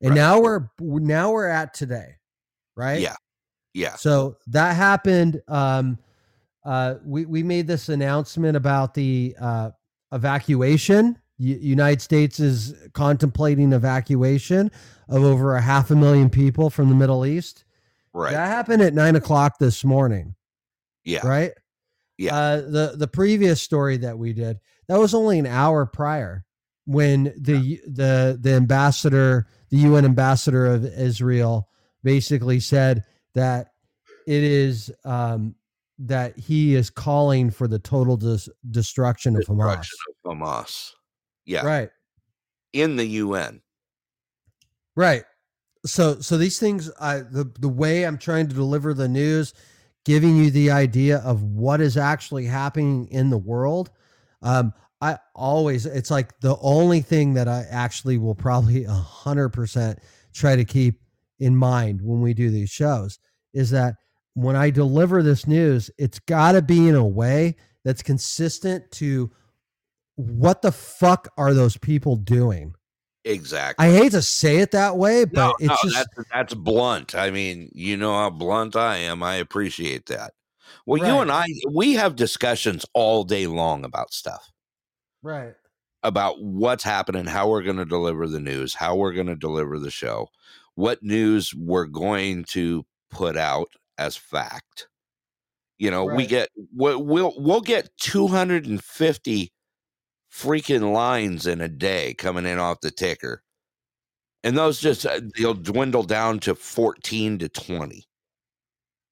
And 0.00 0.10
Right. 0.10 0.16
now 0.16 0.40
we're 0.40 0.68
now 0.80 1.32
we're 1.32 1.48
at 1.48 1.74
today, 1.74 2.16
right? 2.76 3.00
Yeah. 3.00 3.16
Yeah. 3.74 3.96
So 3.96 4.36
that 4.48 4.76
happened. 4.76 5.40
Um, 5.48 5.98
uh, 6.64 6.96
we 7.04 7.24
we 7.24 7.42
made 7.42 7.66
this 7.66 7.88
announcement 7.88 8.56
about 8.56 8.94
the 8.94 9.34
uh, 9.40 9.70
evacuation. 10.12 11.18
U- 11.38 11.58
United 11.60 12.00
States 12.02 12.40
is 12.40 12.74
contemplating 12.94 13.72
evacuation 13.72 14.70
of 15.08 15.22
over 15.24 15.56
a 15.56 15.60
half 15.60 15.90
a 15.90 15.96
million 15.96 16.28
people 16.30 16.70
from 16.70 16.88
the 16.88 16.94
Middle 16.94 17.24
East. 17.26 17.64
Right. 18.12 18.32
That 18.32 18.48
happened 18.48 18.82
at 18.82 18.94
nine 18.94 19.16
o'clock 19.16 19.58
this 19.58 19.84
morning, 19.84 20.34
yeah. 21.04 21.26
right? 21.26 21.52
Yeah. 22.16 22.36
Uh, 22.36 22.56
the 22.62 22.94
the 22.96 23.08
previous 23.08 23.62
story 23.62 23.96
that 23.98 24.18
we 24.18 24.32
did 24.32 24.58
that 24.88 24.98
was 24.98 25.14
only 25.14 25.38
an 25.38 25.46
hour 25.46 25.86
prior 25.86 26.44
when 26.86 27.24
the 27.38 27.80
the 27.86 28.38
the 28.40 28.52
ambassador, 28.54 29.46
the 29.70 29.78
UN 29.78 30.04
ambassador 30.04 30.66
of 30.66 30.84
Israel, 30.84 31.68
basically 32.02 32.60
said 32.60 33.04
that 33.34 33.72
it 34.26 34.42
is 34.42 34.92
um, 35.04 35.54
that 35.98 36.38
he 36.38 36.74
is 36.74 36.90
calling 36.90 37.50
for 37.50 37.66
the 37.66 37.78
total 37.78 38.16
dis- 38.16 38.48
destruction 38.70 39.36
of 39.36 39.42
Hamas. 39.44 39.80
Destruction 39.80 40.14
of 40.24 40.36
Hamas. 40.36 40.90
Yeah. 41.44 41.64
Right. 41.64 41.90
In 42.72 42.96
the 42.96 43.06
UN. 43.06 43.62
Right. 44.94 45.24
So 45.86 46.20
so 46.20 46.36
these 46.36 46.58
things 46.58 46.90
I 47.00 47.18
the 47.18 47.50
the 47.58 47.68
way 47.68 48.04
I'm 48.04 48.18
trying 48.18 48.48
to 48.48 48.54
deliver 48.54 48.92
the 48.92 49.08
news, 49.08 49.54
giving 50.04 50.36
you 50.36 50.50
the 50.50 50.70
idea 50.70 51.18
of 51.18 51.42
what 51.42 51.80
is 51.80 51.96
actually 51.96 52.44
happening 52.44 53.08
in 53.10 53.30
the 53.30 53.38
world. 53.38 53.90
Um 54.42 54.72
I 55.00 55.18
always 55.34 55.86
it's 55.86 56.10
like 56.10 56.38
the 56.40 56.56
only 56.60 57.00
thing 57.00 57.34
that 57.34 57.48
I 57.48 57.64
actually 57.70 58.18
will 58.18 58.34
probably 58.34 58.84
a 58.88 58.92
hundred 58.92 59.50
percent 59.50 59.98
try 60.32 60.56
to 60.56 60.64
keep 60.64 61.00
in 61.38 61.56
mind 61.56 62.00
when 62.02 62.20
we 62.20 62.34
do 62.34 62.50
these 62.50 62.70
shows 62.70 63.18
is 63.54 63.70
that 63.70 63.94
when 64.34 64.56
I 64.56 64.70
deliver 64.70 65.22
this 65.22 65.46
news, 65.46 65.90
it's 65.98 66.18
gotta 66.20 66.62
be 66.62 66.88
in 66.88 66.94
a 66.94 67.06
way 67.06 67.56
that's 67.84 68.02
consistent 68.02 68.90
to 68.92 69.30
what 70.16 70.62
the 70.62 70.72
fuck 70.72 71.28
are 71.36 71.54
those 71.54 71.76
people 71.76 72.16
doing? 72.16 72.74
Exactly. 73.24 73.86
I 73.86 73.90
hate 73.90 74.12
to 74.12 74.22
say 74.22 74.58
it 74.58 74.72
that 74.72 74.96
way, 74.96 75.24
but 75.24 75.34
no, 75.34 75.54
it's 75.60 75.68
no, 75.68 75.76
just 75.82 75.94
that's 75.96 76.28
that's 76.32 76.54
blunt. 76.54 77.14
I 77.14 77.30
mean, 77.30 77.70
you 77.72 77.96
know 77.96 78.12
how 78.12 78.30
blunt 78.30 78.74
I 78.74 78.96
am. 78.98 79.22
I 79.22 79.36
appreciate 79.36 80.06
that. 80.06 80.32
Well, 80.86 81.06
you 81.06 81.18
and 81.18 81.30
I, 81.30 81.44
we 81.70 81.94
have 81.94 82.16
discussions 82.16 82.86
all 82.94 83.24
day 83.24 83.46
long 83.46 83.84
about 83.84 84.12
stuff, 84.12 84.50
right. 85.22 85.54
about 86.02 86.40
what's 86.42 86.84
happening, 86.84 87.26
how 87.26 87.48
we're 87.48 87.62
going 87.62 87.76
to 87.76 87.84
deliver 87.84 88.26
the 88.26 88.40
news, 88.40 88.74
how 88.74 88.96
we're 88.96 89.12
going 89.12 89.26
to 89.26 89.36
deliver 89.36 89.78
the 89.78 89.90
show, 89.90 90.28
what 90.74 91.02
news 91.02 91.54
we're 91.54 91.86
going 91.86 92.44
to 92.44 92.84
put 93.10 93.36
out 93.36 93.68
as 93.98 94.16
fact. 94.16 94.88
You 95.78 95.90
know, 95.90 96.04
we 96.04 96.24
Right. 96.24 96.28
get 96.28 96.48
we'll 96.74 97.02
we'll, 97.02 97.34
we'll 97.36 97.60
get 97.60 97.90
two 97.98 98.26
hundred 98.28 98.66
and 98.66 98.82
fifty 98.82 99.52
freaking 100.32 100.92
lines 100.92 101.46
in 101.46 101.60
a 101.60 101.68
day 101.68 102.14
coming 102.14 102.46
in 102.46 102.58
off 102.58 102.80
the 102.80 102.90
ticker. 102.90 103.42
And 104.42 104.56
those 104.58 104.80
just 104.80 105.06
uh, 105.06 105.20
they'll 105.36 105.54
dwindle 105.54 106.02
down 106.04 106.40
to 106.40 106.54
14 106.54 107.38
to 107.38 107.48
20 107.48 108.08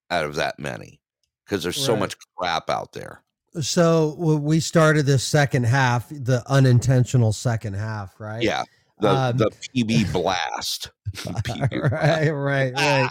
out 0.09 0.25
of 0.25 0.35
that 0.35 0.59
many 0.59 0.99
because 1.45 1.63
there's 1.63 1.77
so 1.77 1.95
much 1.95 2.15
crap 2.37 2.69
out 2.69 2.93
there. 2.93 3.23
So 3.61 4.15
we 4.15 4.59
started 4.59 5.05
this 5.05 5.23
second 5.23 5.65
half, 5.65 6.09
the 6.09 6.43
unintentional 6.47 7.33
second 7.33 7.73
half, 7.75 8.19
right? 8.19 8.41
Yeah. 8.41 8.63
The 8.99 9.09
Um, 9.09 9.37
the 9.37 9.51
PB 9.51 10.11
blast. 10.11 10.91
PB 11.15 11.91
right, 11.91 12.29
right, 12.29 12.73
right. 12.73 13.09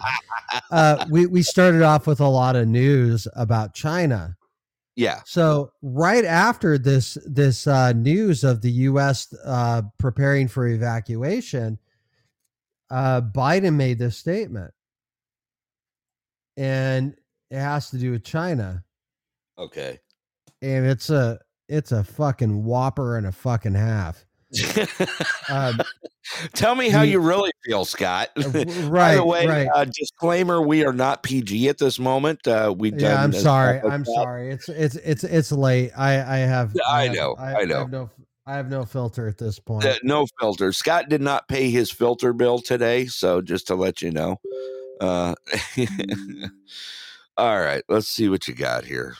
Uh, 0.71 1.07
we 1.09 1.27
we 1.27 1.43
started 1.43 1.83
off 1.83 2.07
with 2.07 2.21
a 2.21 2.29
lot 2.29 2.57
of 2.57 2.67
news 2.67 3.29
about 3.37 3.73
China. 3.73 4.37
yeah. 4.97 5.21
So 5.25 5.71
right 5.83 6.25
after 6.25 6.77
this 6.77 7.17
this 7.25 7.67
uh, 7.69 7.93
news 7.93 8.43
of 8.43 8.63
the 8.63 8.73
U.S. 8.73 9.33
Uh, 9.45 9.83
preparing 9.99 10.49
for 10.49 10.67
evacuation, 10.67 11.79
uh, 12.91 13.21
Biden 13.21 13.75
made 13.75 13.99
this 14.01 14.17
statement, 14.17 14.73
and 16.57 17.15
it 17.51 17.59
has 17.61 17.91
to 17.91 17.99
do 17.99 18.11
with 18.11 18.25
China. 18.25 18.83
Okay. 19.57 20.01
And 20.75 20.87
it's 20.87 21.11
a 21.11 21.39
it's 21.69 21.93
a 21.93 22.03
fucking 22.05 22.65
whopper 22.65 23.17
and 23.17 23.27
a 23.27 23.33
fucking 23.33 23.75
half. 23.75 24.25
Um, 25.49 25.81
Tell 26.55 26.75
me 26.75 26.89
how 26.89 27.01
the- 27.03 27.09
you 27.09 27.21
really 27.21 27.51
feel, 27.65 27.85
Scott. 27.85 28.31
uh, 28.37 28.43
w- 28.51 28.65
By 28.65 28.89
right, 28.89 29.15
the 29.17 29.25
way, 29.25 29.47
right. 29.47 29.69
uh, 29.75 29.85
disclaimer: 29.85 30.61
we 30.61 30.85
are 30.85 30.93
not 30.93 31.23
PG 31.23 31.69
at 31.69 31.79
this 31.79 31.99
moment. 31.99 32.47
Uh, 32.47 32.75
we 32.77 32.93
yeah, 32.93 33.23
I'm 33.23 33.33
sorry. 33.33 33.81
I'm 33.81 34.03
that. 34.03 34.13
sorry. 34.15 34.51
It's 34.51 34.69
it's 34.69 34.97
it's 34.97 35.25
it's 35.25 35.53
late. 35.53 35.93
I 35.97 36.15
I 36.15 36.39
have. 36.39 36.75
I 36.89 37.05
have- 37.07 37.15
know, 37.15 37.37
I 37.39 37.65
know. 37.65 37.79
have 37.79 37.91
no. 37.91 38.11
I 38.49 38.55
have 38.57 38.71
no 38.71 38.85
filter 38.85 39.27
at 39.27 39.39
this 39.39 39.59
point. 39.59 39.85
Uh, 39.85 39.97
no 40.05 40.25
filter. 40.39 40.73
Scott 40.73 41.09
did 41.09 41.21
not 41.21 41.49
pay 41.49 41.69
his 41.71 41.91
filter 41.91 42.33
bill 42.33 42.61
today, 42.61 43.07
so 43.07 43.41
just 43.43 43.67
to 43.69 43.75
let 43.75 44.01
you 44.03 44.13
know. 44.13 44.37
Uh, 45.01 45.35
all 47.37 47.59
right, 47.61 47.83
let's 47.89 48.09
see 48.09 48.29
what 48.29 48.47
you 48.49 48.55
got 48.55 48.85
here, 48.85 49.17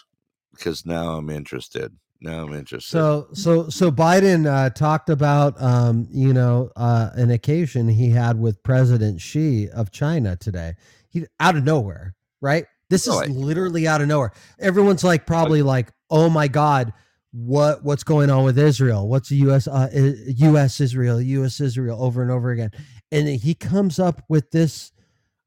because 0.57 0.85
now 0.87 1.17
I'm 1.17 1.31
interested. 1.31 1.93
Now 2.21 2.45
I'm 2.45 2.55
interested. 2.55 2.91
So 2.91 3.29
so 3.35 3.69
so 3.69 3.91
Biden 3.91 4.47
uh, 4.47 4.71
talked 4.71 5.11
about 5.11 5.61
um, 5.63 6.07
you 6.11 6.33
know 6.33 6.71
uh, 6.77 7.11
an 7.15 7.31
occasion 7.31 7.89
he 7.89 8.11
had 8.11 8.39
with 8.41 8.63
President 8.63 9.21
Xi 9.21 9.69
of 9.71 9.91
China 9.91 10.35
today. 10.37 10.75
He 11.09 11.27
out 11.41 11.57
of 11.57 11.65
nowhere, 11.65 12.15
right? 12.41 12.65
This 12.89 13.07
is 13.07 13.15
Really? 13.15 13.29
literally 13.29 13.87
out 13.89 14.01
of 14.01 14.09
nowhere. 14.09 14.33
Everyone's 14.61 15.03
like 15.05 15.27
probably 15.27 15.61
like, 15.63 15.93
oh 16.11 16.31
my 16.31 16.49
god, 16.49 16.93
what 17.33 17.85
what's 17.85 18.03
going 18.05 18.31
on 18.31 18.45
with 18.45 18.59
Israel? 18.59 19.09
What's 19.09 19.29
the 19.29 19.37
U.S. 19.37 19.69
Uh, 19.69 19.89
U.S. 20.27 20.81
Israel 20.81 21.21
U.S. 21.21 21.61
Israel 21.61 22.03
over 22.03 22.23
and 22.23 22.31
over 22.31 22.51
again, 22.51 22.71
and 23.13 23.29
he 23.29 23.55
comes 23.55 23.99
up 23.99 24.23
with 24.29 24.51
this 24.53 24.91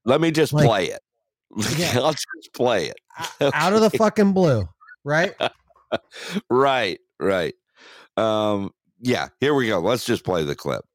Let 0.06 0.22
me 0.22 0.30
just 0.32 0.54
Like- 0.54 0.68
play 0.68 0.86
it. 0.88 1.02
Yeah. 1.80 1.98
Let's 2.00 2.24
just 2.38 2.54
play 2.54 2.90
it. 2.92 3.00
out 3.56 3.74
of 3.74 3.82
the 3.82 3.90
fucking 3.90 4.34
blue, 4.34 4.70
right? 5.10 5.34
right, 6.50 7.00
right. 7.20 7.56
Um, 8.16 8.72
yeah, 9.02 9.30
here 9.40 9.54
we 9.54 9.68
go. 9.68 9.80
Let's 9.80 10.06
just 10.06 10.24
play 10.24 10.44
the 10.44 10.56
clip. 10.56 10.86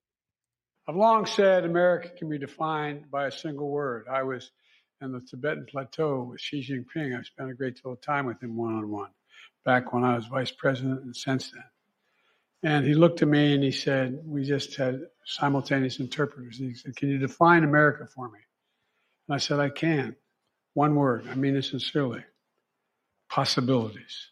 I've 0.86 0.96
long 0.96 1.26
said 1.26 1.64
America 1.64 2.10
can 2.10 2.28
be 2.28 2.38
defined 2.38 3.10
by 3.10 3.26
a 3.26 3.32
single 3.32 3.70
word. 3.70 4.06
I 4.10 4.22
was 4.22 4.50
in 5.00 5.12
the 5.12 5.20
Tibetan 5.20 5.66
Plateau 5.66 6.28
with 6.30 6.40
Xi 6.40 6.62
Jinping. 6.62 7.18
I 7.18 7.22
spent 7.22 7.50
a 7.50 7.54
great 7.54 7.80
deal 7.82 7.92
of 7.92 8.00
time 8.00 8.26
with 8.26 8.42
him 8.42 8.56
one 8.56 8.74
on 8.74 8.90
one 8.90 9.10
back 9.64 9.92
when 9.92 10.04
I 10.04 10.14
was 10.14 10.26
vice 10.26 10.50
president 10.50 11.02
and 11.02 11.16
since 11.16 11.50
then. 11.50 11.64
And 12.62 12.86
he 12.86 12.94
looked 12.94 13.20
at 13.22 13.28
me 13.28 13.54
and 13.54 13.62
he 13.62 13.70
said, 13.70 14.20
We 14.24 14.44
just 14.44 14.76
had 14.76 15.00
simultaneous 15.26 16.00
interpreters. 16.00 16.58
He 16.58 16.74
said, 16.74 16.96
Can 16.96 17.08
you 17.10 17.18
define 17.18 17.64
America 17.64 18.06
for 18.06 18.28
me? 18.28 18.38
And 19.28 19.34
I 19.34 19.38
said, 19.38 19.60
I 19.60 19.70
can. 19.70 20.16
One 20.74 20.94
word. 20.94 21.26
I 21.30 21.34
mean 21.34 21.56
it 21.56 21.62
sincerely. 21.62 22.24
Possibilities. 23.34 24.28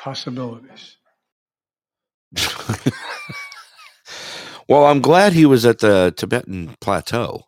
Possibilities. 0.00 0.96
well, 4.68 4.86
I'm 4.86 5.00
glad 5.00 5.34
he 5.34 5.46
was 5.46 5.64
at 5.64 5.78
the 5.78 6.12
Tibetan 6.16 6.74
plateau. 6.80 7.44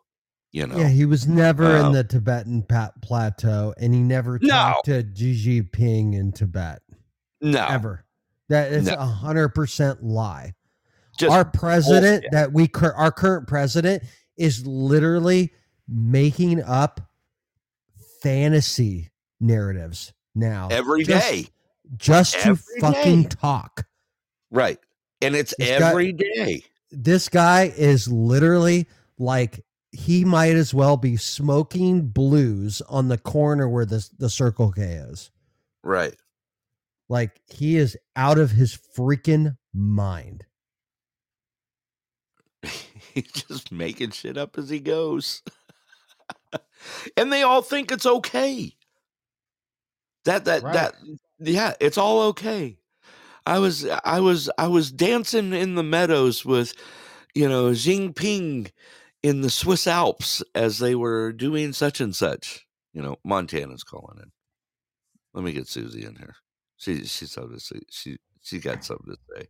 You 0.53 0.67
know, 0.67 0.77
Yeah, 0.77 0.87
he 0.87 1.03
was 1.05 1.27
never 1.27 1.75
Um, 1.77 1.87
in 1.87 1.91
the 1.91 2.03
Tibetan 2.05 2.63
pa- 2.63 2.91
plateau, 3.01 3.73
and 3.77 3.93
he 3.93 3.99
never 3.99 4.39
No. 4.41 4.47
talked 4.49 4.85
to 4.85 5.03
Xi 5.13 5.61
Jinping 5.61 6.13
in 6.13 6.31
Tibet 6.31 6.81
no, 7.41 7.65
ever. 7.67 8.05
That 8.47 8.71
is 8.71 8.87
a 8.87 9.05
hundred 9.05 9.49
percent 9.49 10.01
lie. 10.03 10.53
just 11.17 11.33
our 11.33 11.43
president, 11.43 12.21
bullshit. 12.23 12.31
that 12.31 12.53
we 12.53 12.67
cur- 12.69 12.93
our 12.93 13.11
current 13.11 13.45
president, 13.47 14.03
is 14.37 14.65
literally 14.65 15.51
making 15.87 16.63
up 16.63 17.01
fantasy 18.23 19.09
narratives 19.41 20.13
now 20.35 20.67
every 20.71 21.03
just- 21.03 21.29
day. 21.29 21.47
just 21.97 22.39
to 22.41 22.55
fucking 22.79 23.23
day. 23.23 23.29
talk. 23.29 23.85
right? 24.49 24.79
And 25.21 25.35
it's 25.35 25.53
This 25.57 25.79
guy- 25.79 25.89
every 25.89 26.13
day. 26.13 26.63
this 26.91 27.29
guy 27.29 27.71
is 27.75 28.07
literally 28.07 28.87
like 29.17 29.63
he 29.91 30.23
might 30.25 30.55
as 30.55 30.73
well 30.73 30.95
be 30.97 31.17
smoking 31.17 32.07
blues 32.07 32.81
on 32.89 33.07
the 33.09 33.17
corner 33.17 33.67
where 33.69 33.85
the 33.85 34.07
the 34.17 34.29
Circle 34.29 34.71
K 34.71 34.81
is. 34.83 35.29
Right. 35.83 36.15
Like 37.09 37.41
he 37.47 37.75
is 37.77 37.97
out 38.15 38.37
of 38.37 38.51
his 38.51 38.77
freaking 38.97 39.57
mind. 39.73 40.45
He's 43.13 43.31
just 43.31 43.71
making 43.71 44.11
shit 44.11 44.37
up 44.37 44.57
as 44.57 44.69
he 44.69 44.79
goes. 44.79 45.41
and 47.17 47.31
they 47.31 47.41
all 47.43 47.61
think 47.61 47.91
it's 47.91 48.05
okay. 48.05 48.73
That 50.25 50.45
that 50.45 50.63
Right. 50.63 50.73
that 50.73 50.95
yeah, 51.39 51.73
it's 51.79 51.97
all 51.97 52.21
okay. 52.29 52.77
I 53.45 53.59
was 53.59 53.87
I 53.87 54.19
was 54.19 54.49
I 54.57 54.67
was 54.67 54.91
dancing 54.91 55.53
in 55.53 55.75
the 55.75 55.83
meadows 55.83 56.45
with 56.45 56.73
you 57.33 57.49
know 57.49 57.71
Jinping 57.71 58.71
in 59.23 59.41
the 59.41 59.49
Swiss 59.49 59.87
Alps 59.87 60.43
as 60.53 60.79
they 60.79 60.95
were 60.95 61.31
doing 61.31 61.73
such 61.73 62.01
and 62.01 62.15
such. 62.15 62.65
You 62.93 63.01
know, 63.01 63.17
Montana's 63.23 63.83
calling 63.83 64.19
in. 64.21 64.31
Let 65.33 65.43
me 65.43 65.53
get 65.53 65.67
Susie 65.67 66.05
in 66.05 66.15
here. 66.15 66.35
She 66.77 67.05
she's 67.05 67.31
something 67.31 67.53
to 67.57 67.59
say. 67.59 67.79
She 67.89 68.17
she 68.41 68.59
got 68.59 68.83
something 68.83 69.15
to 69.15 69.19
say. 69.35 69.47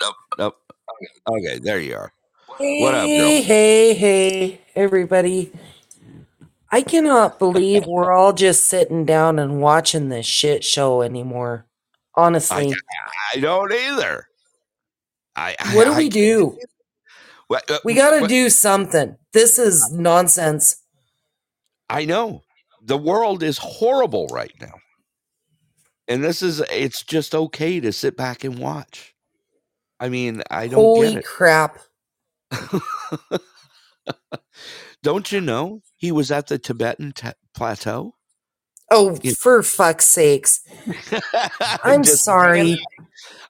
Nope. 0.00 0.14
Nope. 0.38 0.56
Okay, 0.90 1.38
okay 1.38 1.58
there 1.60 1.78
you 1.78 1.94
are. 1.94 2.12
What 2.58 2.94
up, 2.94 3.06
girl? 3.06 3.18
Hey, 3.18 3.42
hey, 3.42 3.94
hey, 3.94 4.60
everybody. 4.74 5.52
I 6.72 6.80
cannot 6.80 7.38
believe 7.38 7.86
we're 7.86 8.10
all 8.12 8.32
just 8.32 8.66
sitting 8.66 9.04
down 9.04 9.38
and 9.38 9.60
watching 9.60 10.08
this 10.08 10.24
shit 10.24 10.64
show 10.64 11.02
anymore. 11.02 11.66
Honestly, 12.14 12.74
I 13.34 13.38
don't 13.38 13.70
either. 13.70 14.26
I, 15.36 15.54
I 15.60 15.76
what 15.76 15.84
do 15.84 15.92
I 15.92 15.98
we 15.98 16.08
do? 16.08 16.58
What, 17.48 17.70
uh, 17.70 17.78
We 17.84 17.92
got 17.92 18.18
to 18.18 18.26
do 18.26 18.48
something. 18.48 19.16
This 19.34 19.58
is 19.58 19.92
nonsense. 19.92 20.76
I 21.90 22.06
know 22.06 22.42
the 22.82 22.96
world 22.96 23.42
is 23.42 23.58
horrible 23.58 24.28
right 24.28 24.52
now, 24.58 24.72
and 26.08 26.24
this 26.24 26.40
is 26.42 26.60
it's 26.70 27.02
just 27.02 27.34
okay 27.34 27.80
to 27.80 27.92
sit 27.92 28.16
back 28.16 28.44
and 28.44 28.58
watch. 28.58 29.14
I 30.00 30.08
mean, 30.08 30.42
I 30.50 30.68
don't 30.68 30.80
Holy 30.80 31.22
crap. 31.22 31.78
don't 35.02 35.30
you 35.30 35.42
know 35.42 35.82
he 36.02 36.10
was 36.10 36.30
at 36.32 36.48
the 36.48 36.58
Tibetan 36.58 37.12
te- 37.12 37.28
plateau? 37.54 38.16
Oh, 38.90 39.16
for 39.38 39.62
fuck's 39.62 40.04
sakes. 40.04 40.60
I'm 41.84 42.02
sorry. 42.02 42.76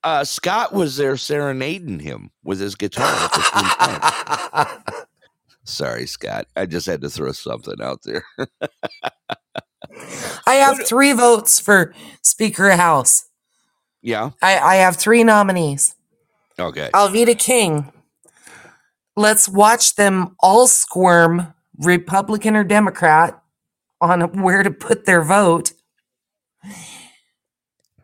Uh, 0.04 0.22
Scott 0.22 0.74
was 0.74 0.98
there 0.98 1.16
serenading 1.16 1.98
him 1.98 2.30
with 2.44 2.60
his 2.60 2.74
guitar. 2.74 3.08
At 3.08 3.32
the. 4.52 5.06
Sorry, 5.64 6.06
Scott. 6.06 6.46
I 6.54 6.66
just 6.66 6.86
had 6.86 7.00
to 7.00 7.08
throw 7.08 7.32
something 7.32 7.80
out 7.80 8.00
there. 8.02 8.22
I 10.46 10.54
have 10.54 10.84
three 10.86 11.12
votes 11.12 11.58
for 11.58 11.94
Speaker 12.22 12.68
of 12.68 12.78
House. 12.78 13.24
yeah. 14.02 14.30
I, 14.42 14.58
I 14.58 14.74
have 14.76 14.96
three 14.96 15.24
nominees. 15.24 15.94
Okay. 16.58 16.90
Alveda 16.92 17.38
King. 17.38 17.92
Let's 19.16 19.48
watch 19.48 19.94
them 19.94 20.36
all 20.40 20.66
squirm, 20.66 21.54
Republican 21.78 22.56
or 22.56 22.64
Democrat, 22.64 23.42
on 24.00 24.42
where 24.42 24.62
to 24.62 24.70
put 24.70 25.04
their 25.04 25.22
vote. 25.22 25.72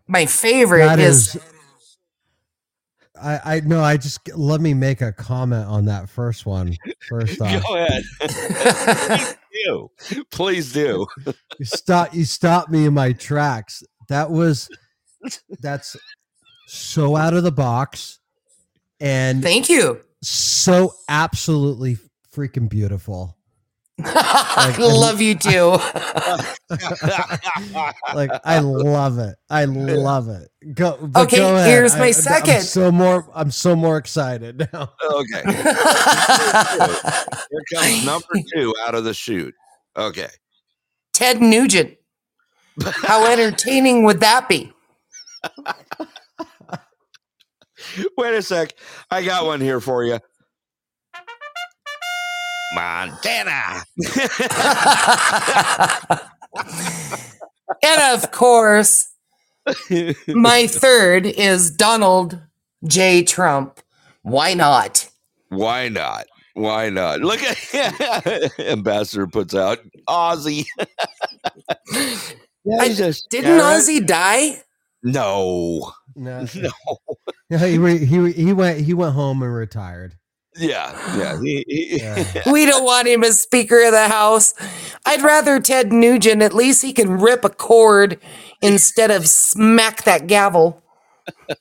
My 0.07 0.27
favorite 0.27 0.87
That 0.87 1.01
is, 1.01 1.35
is 1.35 1.43
I 3.21 3.41
I 3.57 3.61
no, 3.61 3.83
I 3.83 3.97
just 3.97 4.21
let 4.37 4.61
me 4.61 4.75
make 4.75 5.01
a 5.01 5.13
comment 5.13 5.67
on 5.67 5.87
that 5.87 6.09
first 6.09 6.47
one. 6.47 6.77
First 7.09 7.41
off. 7.43 7.63
Go 7.63 7.77
ahead. 7.77 8.05
Please 8.21 9.37
do. 9.65 9.91
Please 10.31 10.73
do. 10.73 11.07
you 11.59 11.65
stop 11.65 12.15
you 12.15 12.25
stop 12.25 12.69
me 12.69 12.87
in 12.87 12.95
my 12.95 13.13
tracks 13.13 13.83
that 14.09 14.31
was 14.31 14.69
that's 15.61 15.97
so 16.67 17.17
out 17.17 17.35
of 17.35 17.43
the 17.43 17.53
box 17.53 18.21
and 19.01 19.43
thank 19.43 19.69
you. 19.69 20.01
so 20.23 20.95
absolutely 21.09 21.99
freaking 22.33 22.69
beautiful 22.69 23.38
I 24.05 24.75
I- 24.79 24.81
love 24.81 25.21
you 25.21 25.35
too. 25.35 25.71
like 28.15 28.31
i 28.45 28.59
love 28.61 29.19
it 29.19 29.37
i 29.51 29.65
love 29.65 30.29
it 30.29 30.49
go 30.75 31.11
Okay, 31.17 31.39
go 31.39 31.55
ahead. 31.57 31.69
here's 31.69 31.95
I- 31.95 31.99
my 31.99 32.07
I'm 32.09 32.13
second. 32.13 32.61
so 32.63 32.93
more 32.93 33.27
i'm 33.35 33.51
so 33.51 33.75
more 33.75 33.97
excited 33.97 34.69
now 34.73 34.93
Okay. 35.03 35.43
Here 37.51 37.65
comes 37.75 38.05
number 38.07 38.27
two 38.55 38.75
out 38.87 38.95
of 38.95 39.05
the 39.05 39.15
chute. 39.15 39.55
Okay. 39.97 40.29
Ted 41.13 41.41
Nugent. 41.41 41.97
How 42.85 43.27
entertaining 43.27 44.05
would 44.05 44.21
that 44.21 44.49
be? 44.49 44.73
Wait 48.17 48.35
a 48.35 48.43
sec. 48.43 48.75
I 49.11 49.25
got 49.25 49.47
one 49.47 49.61
here 49.61 49.81
for 49.81 50.05
you. 50.05 50.19
Montana. 52.75 53.83
and 57.83 58.15
of 58.15 58.31
course, 58.31 59.09
my 60.29 60.67
third 60.71 61.27
is 61.27 61.71
Donald 61.71 62.41
J. 62.87 63.23
Trump. 63.23 63.81
Why 64.23 64.55
not? 64.55 65.09
Why 65.49 65.89
not? 65.89 66.27
Why 66.55 66.91
not? 66.91 67.21
Look 67.21 67.41
at 67.43 68.59
Ambassador 68.61 69.27
puts 69.27 69.55
out 69.55 69.79
Ozzy. 70.09 70.67
I- 71.91 72.89
Didn't 73.31 73.33
Garrett. 73.33 73.63
Ozzy 73.63 74.07
die? 74.07 74.63
No. 75.03 75.93
no, 76.17 76.47
No. 76.57 76.71
no, 77.51 77.59
he, 77.59 77.79
re- 77.79 78.05
he 78.05 78.33
he 78.33 78.53
went 78.53 78.81
he 78.81 78.93
went 78.95 79.15
home 79.15 79.43
and 79.43 79.55
retired 79.55 80.17
Yeah. 80.59 81.17
Yeah. 81.19 81.41
He, 81.41 81.65
he, 81.69 81.99
Yeah. 81.99 82.43
We 82.53 82.67
don't 82.67 82.85
want 82.85 83.09
him 83.09 83.25
as 83.25 83.41
Speaker 83.41 83.83
of 83.85 83.93
the 83.93 84.09
House. 84.09 84.55
I'd 85.07 85.23
rather 85.23 85.61
Ted 85.61 85.93
Nugent. 85.93 86.43
At 86.43 86.55
least 86.55 86.83
he 86.83 86.93
can 86.93 87.21
rip 87.21 87.45
a 87.45 87.51
cord 87.51 88.19
instead 88.61 89.11
of 89.11 89.27
smack 89.29 90.05
that 90.05 90.27
gavel. 90.27 90.83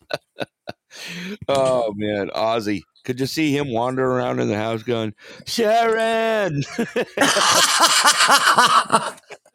oh 1.47 1.93
man, 1.95 2.29
Ozzy. 2.29 2.81
Could 3.05 3.21
you 3.21 3.25
see 3.25 3.55
him 3.55 3.71
wander 3.71 4.05
around 4.05 4.41
in 4.41 4.49
the 4.49 4.57
house 4.57 4.83
going, 4.83 5.13
Sharon? 5.45 6.63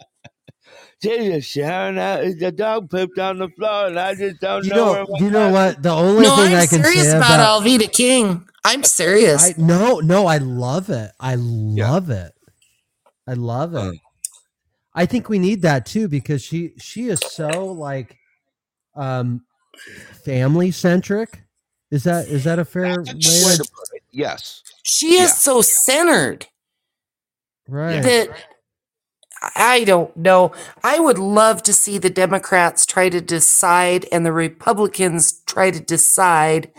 Jesus, 1.03 1.45
Sharon, 1.45 1.99
I, 1.99 2.33
the 2.33 2.53
dog 2.53 2.89
pooped 2.91 3.19
on 3.19 3.39
the 3.39 3.49
floor 3.49 3.89
and 3.89 3.99
I 3.99 4.15
just 4.15 4.41
don't 4.41 4.65
you 4.65 4.71
know, 4.71 4.95
know 4.95 5.07
where 5.09 5.23
you 5.23 5.31
know 5.31 5.51
what 5.51 5.83
the 5.83 5.91
only 5.91 6.23
no, 6.23 6.37
thing 6.37 6.55
I'm 6.55 6.61
i 6.61 6.67
can 6.67 6.83
serious 6.83 7.11
say 7.11 7.17
about, 7.17 7.35
about 7.35 7.63
Alveda 7.63 7.93
King. 7.93 8.49
I'm 8.65 8.85
serious. 8.85 9.43
I 9.51 9.55
no, 9.59 9.99
no, 9.99 10.27
I 10.27 10.39
love 10.39 10.89
it. 10.91 11.11
I 11.19 11.35
love 11.35 12.11
it. 12.11 12.33
I 13.27 13.33
love 13.35 13.75
it. 13.75 13.99
I 14.95 15.07
think 15.07 15.29
we 15.29 15.39
need 15.41 15.63
that 15.63 15.87
too 15.87 16.07
because 16.07 16.43
she 16.43 16.75
she 16.79 17.09
is 17.09 17.19
so 17.19 17.67
like 17.67 18.17
um 18.95 19.45
family 20.25 20.71
centric. 20.71 21.43
Is 21.91 22.05
that 22.05 22.29
is 22.29 22.45
that 22.45 22.59
a 22.61 22.65
fair 22.65 23.03
That's 23.03 23.09
way 23.09 23.53
to 23.53 23.63
to 23.65 23.71
put 23.75 23.89
it. 23.95 24.03
Yes. 24.13 24.63
She 24.85 25.15
is 25.15 25.31
Yeah. 25.31 25.35
so 25.35 25.63
centered 25.63 26.47
right? 27.67 28.03
that 28.03 28.29
I 29.57 29.85
don't 29.85 30.17
know. 30.17 30.53
I 30.85 31.01
would 31.01 31.19
love 31.19 31.63
to 31.65 31.73
see 31.73 31.99
the 31.99 32.11
Democrats 32.11 32.87
try 32.87 33.09
to 33.09 33.21
decide 33.21 34.07
and 34.13 34.25
the 34.25 34.33
Republicans 34.33 35.43
try 35.47 35.71
to 35.71 35.81
decide 35.81 36.71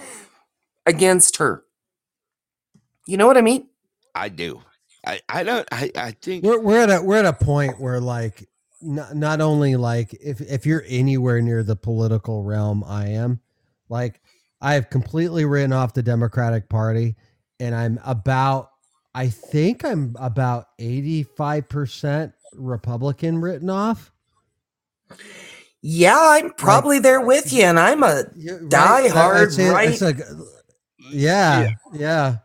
against 0.86 1.38
her. 1.38 1.64
You 3.08 3.18
know 3.18 3.28
what 3.28 3.38
I 3.38 3.42
mean? 3.42 3.68
I 4.16 4.30
do. 4.30 4.62
I, 5.06 5.22
I 5.28 5.44
don't 5.44 5.68
I, 5.72 5.92
I 5.96 6.12
think 6.12 6.44
We're 6.44 6.62
we're 6.62 6.82
at 6.84 6.90
a 6.90 7.04
we're 7.04 7.18
at 7.18 7.26
a 7.26 7.34
point 7.34 7.80
where 7.80 8.00
like 8.00 8.48
not 8.82 9.16
not 9.16 9.42
only 9.42 9.76
like 9.76 10.14
if 10.14 10.40
if 10.42 10.66
you're 10.66 10.84
anywhere 10.88 11.42
near 11.42 11.64
the 11.64 11.76
political 11.76 12.44
realm 12.44 12.84
I 12.86 13.10
am, 13.10 13.42
like 13.90 14.22
I 14.62 14.76
have 14.76 14.90
completely 14.90 15.46
written 15.46 15.74
off 15.74 15.94
the 15.94 16.04
Democratic 16.04 16.70
Party 16.70 17.16
and 17.60 17.76
I'm 17.76 18.00
about 18.06 18.70
I 19.14 19.28
think 19.28 19.86
I'm 19.86 20.16
about 20.20 20.68
85% 20.80 22.34
Republican 22.56 23.40
written 23.40 23.70
off. 23.70 24.12
Yeah, 25.82 26.18
I'm 26.18 26.52
probably 26.54 27.00
there 27.00 27.22
with 27.22 27.52
you, 27.52 27.64
and 27.64 27.80
I'm 27.80 28.04
a 28.04 28.24
Yeah, 28.36 28.54
right? 28.54 28.70
Die 28.70 29.04
I- 29.06 29.10
hard, 29.10 29.54
right? 29.58 29.90
it's 29.90 30.02
like, 30.02 30.20
yeah, 31.12 31.72
yeah, 31.94 32.38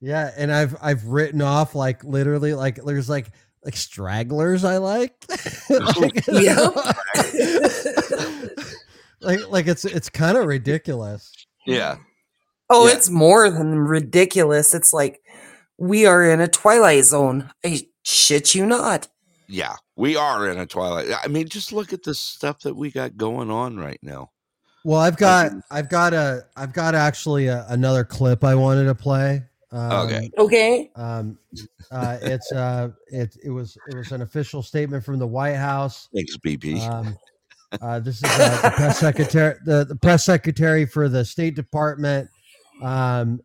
yeah, 0.00 0.30
And 0.36 0.52
I've 0.52 0.76
I've 0.82 1.04
written 1.06 1.40
off 1.40 1.74
like 1.74 2.04
literally 2.04 2.52
like 2.54 2.76
there's 2.84 3.08
like 3.08 3.28
like 3.64 3.76
stragglers 3.76 4.62
I 4.64 4.76
like. 4.76 5.14
like 5.70 6.26
Yep. 6.28 6.74
like 9.20 9.40
like 9.50 9.66
it's 9.66 9.84
it's 9.84 10.08
kind 10.08 10.36
of 10.36 10.46
ridiculous. 10.46 11.32
yeah. 11.66 11.96
Oh, 12.68 12.88
Yeah. 12.88 12.94
it's 12.96 13.08
more 13.08 13.48
than 13.48 13.78
ridiculous. 13.78 14.74
It's 14.74 14.92
like 14.92 15.20
we 15.78 16.04
are 16.04 16.24
in 16.28 16.40
a 16.40 16.48
twilight 16.48 17.04
zone. 17.04 17.50
I 17.64 17.86
shit 18.02 18.54
you 18.54 18.66
not. 18.66 19.08
Yeah. 19.48 19.74
We 19.96 20.16
are 20.16 20.48
in 20.48 20.58
a 20.58 20.66
twilight. 20.66 21.08
I 21.22 21.28
mean, 21.28 21.48
just 21.48 21.72
look 21.72 21.92
at 21.92 22.02
the 22.02 22.14
stuff 22.14 22.60
that 22.60 22.74
we 22.74 22.90
got 22.90 23.16
going 23.16 23.50
on 23.50 23.76
right 23.76 23.98
now. 24.02 24.30
Well, 24.84 25.00
I've 25.00 25.16
got 25.16 25.50
I've 25.70 25.88
got 25.88 26.14
a 26.14 26.44
I've 26.56 26.72
got 26.72 26.94
actually 26.94 27.48
a, 27.48 27.66
another 27.70 28.04
clip 28.04 28.44
I 28.44 28.54
wanted 28.54 28.84
to 28.84 28.94
play. 28.94 29.42
Um, 29.72 30.06
Okay. 30.06 30.30
Okay. 30.38 30.90
Um, 30.94 31.38
uh, 31.90 32.18
it's 32.22 32.52
uh, 32.52 32.90
it 33.08 33.36
it 33.42 33.50
was 33.50 33.76
it 33.88 33.96
was 33.96 34.12
an 34.12 34.22
official 34.22 34.62
statement 34.62 35.04
from 35.04 35.18
the 35.18 35.26
White 35.26 35.56
House. 35.56 36.08
Thanks, 36.14 36.36
BP. 36.36 36.80
Um, 36.88 37.18
uh, 37.80 37.98
this 37.98 38.18
is 38.18 38.24
uh, 38.24 38.60
the 38.62 38.70
press 38.76 38.98
secretary, 39.00 39.56
the, 39.64 39.84
the 39.84 39.96
press 39.96 40.24
secretary 40.24 40.86
for 40.86 41.08
the 41.08 41.24
State 41.24 41.56
Department. 41.56 42.30
Um, 42.80 43.40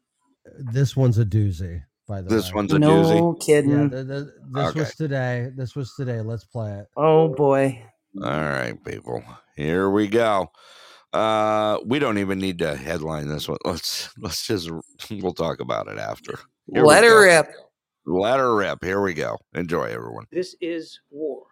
this 0.59 0.95
one's 0.95 1.17
a 1.17 1.25
doozy, 1.25 1.81
by 2.12 2.22
the 2.22 2.32
this 2.32 2.53
way. 2.53 2.53
one's 2.53 2.74
a 2.74 2.80
No 2.80 2.82
doozy. 2.82 3.26
kidding. 3.41 3.72
yeah, 3.72 3.88
th- 3.89 4.07
th- 4.07 4.28
this 4.51 4.74
Okay. 4.74 4.76
was 4.76 4.95
today. 4.95 5.49
This 5.55 5.76
was 5.76 5.95
today. 5.95 6.22
Let's 6.22 6.45
play 6.45 6.74
it. 6.74 6.88
oh 6.97 7.30
boy. 7.30 7.84
All 8.22 8.30
right, 8.32 8.76
people. 8.86 9.24
Here 9.55 9.89
we 9.89 10.07
go. 10.07 10.51
Uh, 11.14 11.80
we 11.86 11.99
don't 11.99 12.20
even 12.20 12.39
need 12.39 12.59
to 12.59 12.76
headline 12.76 13.28
this 13.30 13.49
one. 13.49 13.57
Let's 13.66 14.09
let's 14.20 14.47
just 14.47 14.70
we'll 15.12 15.34
talk 15.34 15.62
about 15.62 15.88
it 15.89 15.99
after. 15.99 16.39
Here 16.74 16.88
we 16.88 16.88
Let 16.88 17.03
her 17.05 17.24
go. 17.24 17.26
rip. 17.26 17.47
Let 18.05 18.39
her 18.39 18.55
rip. 18.55 18.84
Here 18.84 19.01
we 19.01 19.14
go. 19.14 19.38
Enjoy, 19.55 19.86
everyone. 19.86 20.26
This 20.32 20.55
is 20.62 20.99
war. 21.12 21.43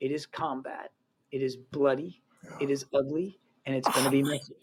It 0.00 0.12
is 0.12 0.26
combat. 0.26 0.90
It 1.32 1.42
is 1.42 1.56
bloody. 1.56 2.22
It 2.58 2.70
is 2.70 2.86
ugly, 2.94 3.38
and 3.66 3.76
it's 3.76 3.88
going 3.88 4.04
to 4.04 4.10
be 4.10 4.22
messy. 4.22 4.54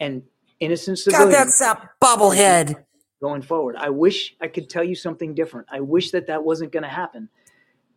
And 0.00 0.22
innocent 0.60 0.98
civilians. 0.98 1.30
God, 1.30 1.30
civilians 1.30 1.46
that's 1.46 1.58
that 1.60 1.90
bobblehead. 2.02 2.84
Going 3.22 3.40
forward. 3.40 3.76
I 3.76 3.88
wish 3.88 4.36
I 4.40 4.48
could 4.48 4.68
tell 4.68 4.84
you 4.84 4.94
something 4.94 5.34
different. 5.34 5.68
I 5.70 5.80
wish 5.80 6.10
that 6.10 6.26
that 6.26 6.44
wasn't 6.44 6.72
going 6.72 6.82
to 6.82 6.88
happen, 6.90 7.30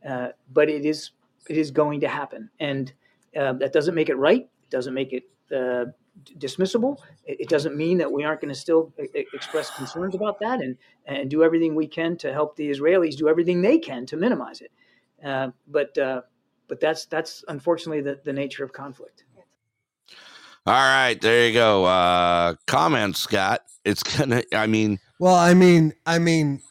uh, 0.08 0.30
but 0.54 0.70
it 0.70 0.86
is. 0.86 1.12
It 1.50 1.58
is 1.58 1.70
going 1.72 2.00
to 2.00 2.08
happen, 2.08 2.50
and 2.60 2.92
uh, 3.36 3.54
that 3.54 3.74
doesn't 3.74 3.94
make 3.94 4.10
it 4.10 4.16
right. 4.16 4.42
It 4.64 4.70
doesn't 4.70 4.94
make 4.94 5.14
it 5.14 5.24
uh, 5.56 5.86
dismissible. 6.38 6.98
It, 7.26 7.42
it 7.42 7.50
doesn't 7.50 7.76
mean 7.76 7.98
that 8.00 8.12
we 8.12 8.24
aren't 8.24 8.42
going 8.42 8.54
to 8.54 8.60
still 8.60 8.94
e- 9.00 9.20
e- 9.20 9.26
express 9.34 9.70
concerns 9.76 10.16
about 10.16 10.40
that 10.40 10.62
and 10.62 10.78
and 11.06 11.30
do 11.30 11.44
everything 11.44 11.76
we 11.76 11.88
can 11.88 12.18
to 12.18 12.32
help 12.32 12.56
the 12.56 12.70
Israelis 12.70 13.16
do 13.16 13.28
everything 13.28 13.62
they 13.62 13.78
can 13.78 14.06
to 14.08 14.18
minimize 14.18 14.62
it. 14.62 14.72
Uh, 15.24 15.50
but 15.68 15.98
uh, 15.98 16.22
but 16.68 16.80
that's 16.80 17.06
that's 17.06 17.44
unfortunately 17.48 18.02
the, 18.02 18.20
the 18.24 18.34
nature 18.34 18.64
of 18.64 18.74
conflict. 18.74 19.24
All 20.68 20.74
right, 20.74 21.20
there 21.22 21.48
you 21.48 21.54
go. 21.54 21.86
Uh, 21.86 22.56
comments, 22.66 23.20
Scott. 23.20 23.62
It's 23.84 24.02
gonna. 24.02 24.42
I 24.52 24.66
mean, 24.66 25.00
Well, 25.20 25.36
I 25.36 25.54
mean, 25.54 25.94
I 26.06 26.20
mean, 26.20 26.62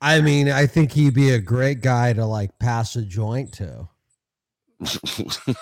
I 0.00 0.20
mean, 0.20 0.50
I 0.50 0.66
think 0.66 0.92
he'd 0.92 1.14
be 1.14 1.30
a 1.30 1.38
great 1.40 1.82
guy 1.82 2.12
to 2.14 2.24
like 2.24 2.58
pass 2.58 2.96
a 2.96 3.02
joint 3.02 3.52
to. 3.54 3.88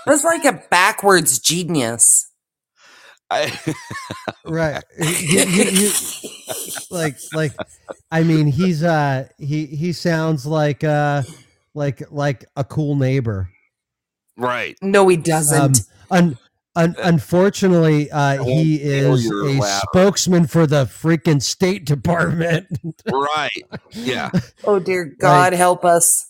That's 0.07 0.25
like 0.25 0.45
a 0.45 0.63
backwards 0.71 1.39
genius. 1.41 2.31
I, 3.31 3.53
right 4.47 4.83
You- 4.99 5.45
you- 5.45 5.65
you- 5.71 5.93
like 6.91 7.17
like 7.35 7.53
i 8.11 8.23
mean 8.23 8.47
he's 8.47 8.83
uh 8.83 9.29
he 9.37 9.67
he 9.67 9.93
sounds 9.93 10.47
like 10.47 10.83
uh 10.83 11.23
like 11.75 12.11
like 12.11 12.47
a 12.57 12.65
cool 12.65 12.97
neighbor 12.97 13.51
right. 14.39 14.79
No, 14.81 15.09
he 15.09 15.17
um 15.17 15.23
doesn't. 15.23 15.81
Un, 16.77 16.95
un, 16.99 17.15
unfortunately 17.15 18.11
uh 18.11 18.43
he 18.45 18.77
is 18.83 19.27
a 19.29 19.35
ladder. 19.35 19.83
spokesman 19.91 20.47
for 20.47 20.67
the 20.67 20.85
freaking 20.85 21.43
state 21.43 21.85
department 21.85 22.67
Right. 23.07 23.63
Yeah. 23.93 24.31
oh 24.65 24.79
dear 24.79 25.05
God, 25.05 25.53
help 25.53 25.85
us. 25.85 26.27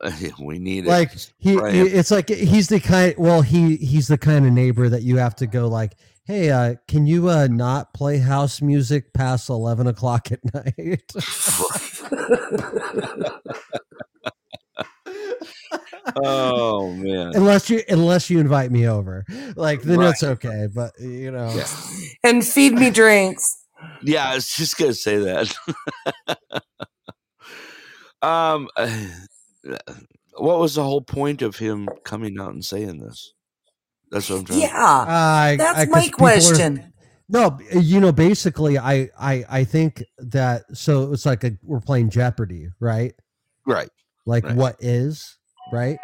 we 0.40 0.58
need 0.58 0.84
like 0.86 1.14
it. 1.14 1.32
he, 1.38 1.56
Right. 1.56 1.72
he- 1.74 1.80
it's 1.82 2.10
like 2.10 2.28
he's 2.28 2.68
the 2.68 2.80
kind 2.80 3.14
well 3.18 3.42
he 3.42 3.76
he's 3.76 4.08
the 4.08 4.18
kind 4.18 4.44
of 4.46 4.52
neighbor 4.52 4.88
that 4.88 5.02
you 5.02 5.18
have 5.18 5.36
to 5.36 5.46
go 5.46 5.68
like 5.68 5.94
hey 6.24 6.50
uh 6.50 6.74
can 6.88 7.06
you 7.06 7.28
uh 7.28 7.46
not 7.48 7.94
play 7.94 8.18
house 8.18 8.60
music 8.60 9.12
past 9.12 9.48
11 9.48 9.86
o'clock 9.86 10.28
at 10.32 10.40
night 10.54 11.02
oh 16.24 16.92
man. 16.92 17.32
unless 17.34 17.70
you 17.70 17.82
unless 17.88 18.28
you 18.30 18.38
invite 18.40 18.70
me 18.70 18.88
over 18.88 19.24
like 19.56 19.82
then 19.82 20.00
Right. 20.00 20.10
it's 20.10 20.22
okay 20.22 20.66
but 20.74 20.92
you 20.98 21.30
know 21.30 21.52
Yeah. 21.54 21.66
And 22.24 22.44
feed 22.46 22.72
me 22.74 22.90
drinks. 22.90 23.58
Yeah, 24.02 24.28
I 24.30 24.34
was 24.36 24.48
just 24.48 24.76
gonna 24.78 24.94
say 24.94 25.16
that. 25.18 25.54
um, 28.22 28.68
what 30.36 30.58
was 30.60 30.74
the 30.76 30.82
whole 30.84 31.00
point 31.02 31.42
of 31.42 31.56
him 31.56 31.88
coming 32.04 32.38
out 32.40 32.52
and 32.52 32.64
saying 32.64 33.00
this? 33.00 33.32
That's 34.10 34.28
what 34.30 34.40
I'm 34.40 34.44
trying. 34.44 34.60
Yeah. 34.60 34.70
I- 35.08 35.56
That's 35.58 35.78
I- 35.78 35.84
'cause 35.86 35.92
my 35.94 36.00
people 36.02 36.26
are- 36.26 36.30
question. 36.30 36.92
no 37.28 37.58
you 37.72 38.00
know 38.00 38.10
basically 38.12 38.76
i 38.78 39.08
i 39.18 39.44
i 39.48 39.64
think 39.64 40.02
that 40.18 40.64
so 40.76 41.12
it's 41.12 41.24
like 41.24 41.44
a 41.44 41.52
we're 41.62 41.80
playing 41.80 42.10
jeopardy 42.10 42.66
right 42.80 43.14
Right. 43.64 43.88
like 44.26 44.44
Right. 44.44 44.56
what 44.56 44.76
is 44.80 45.38
right 45.72 45.98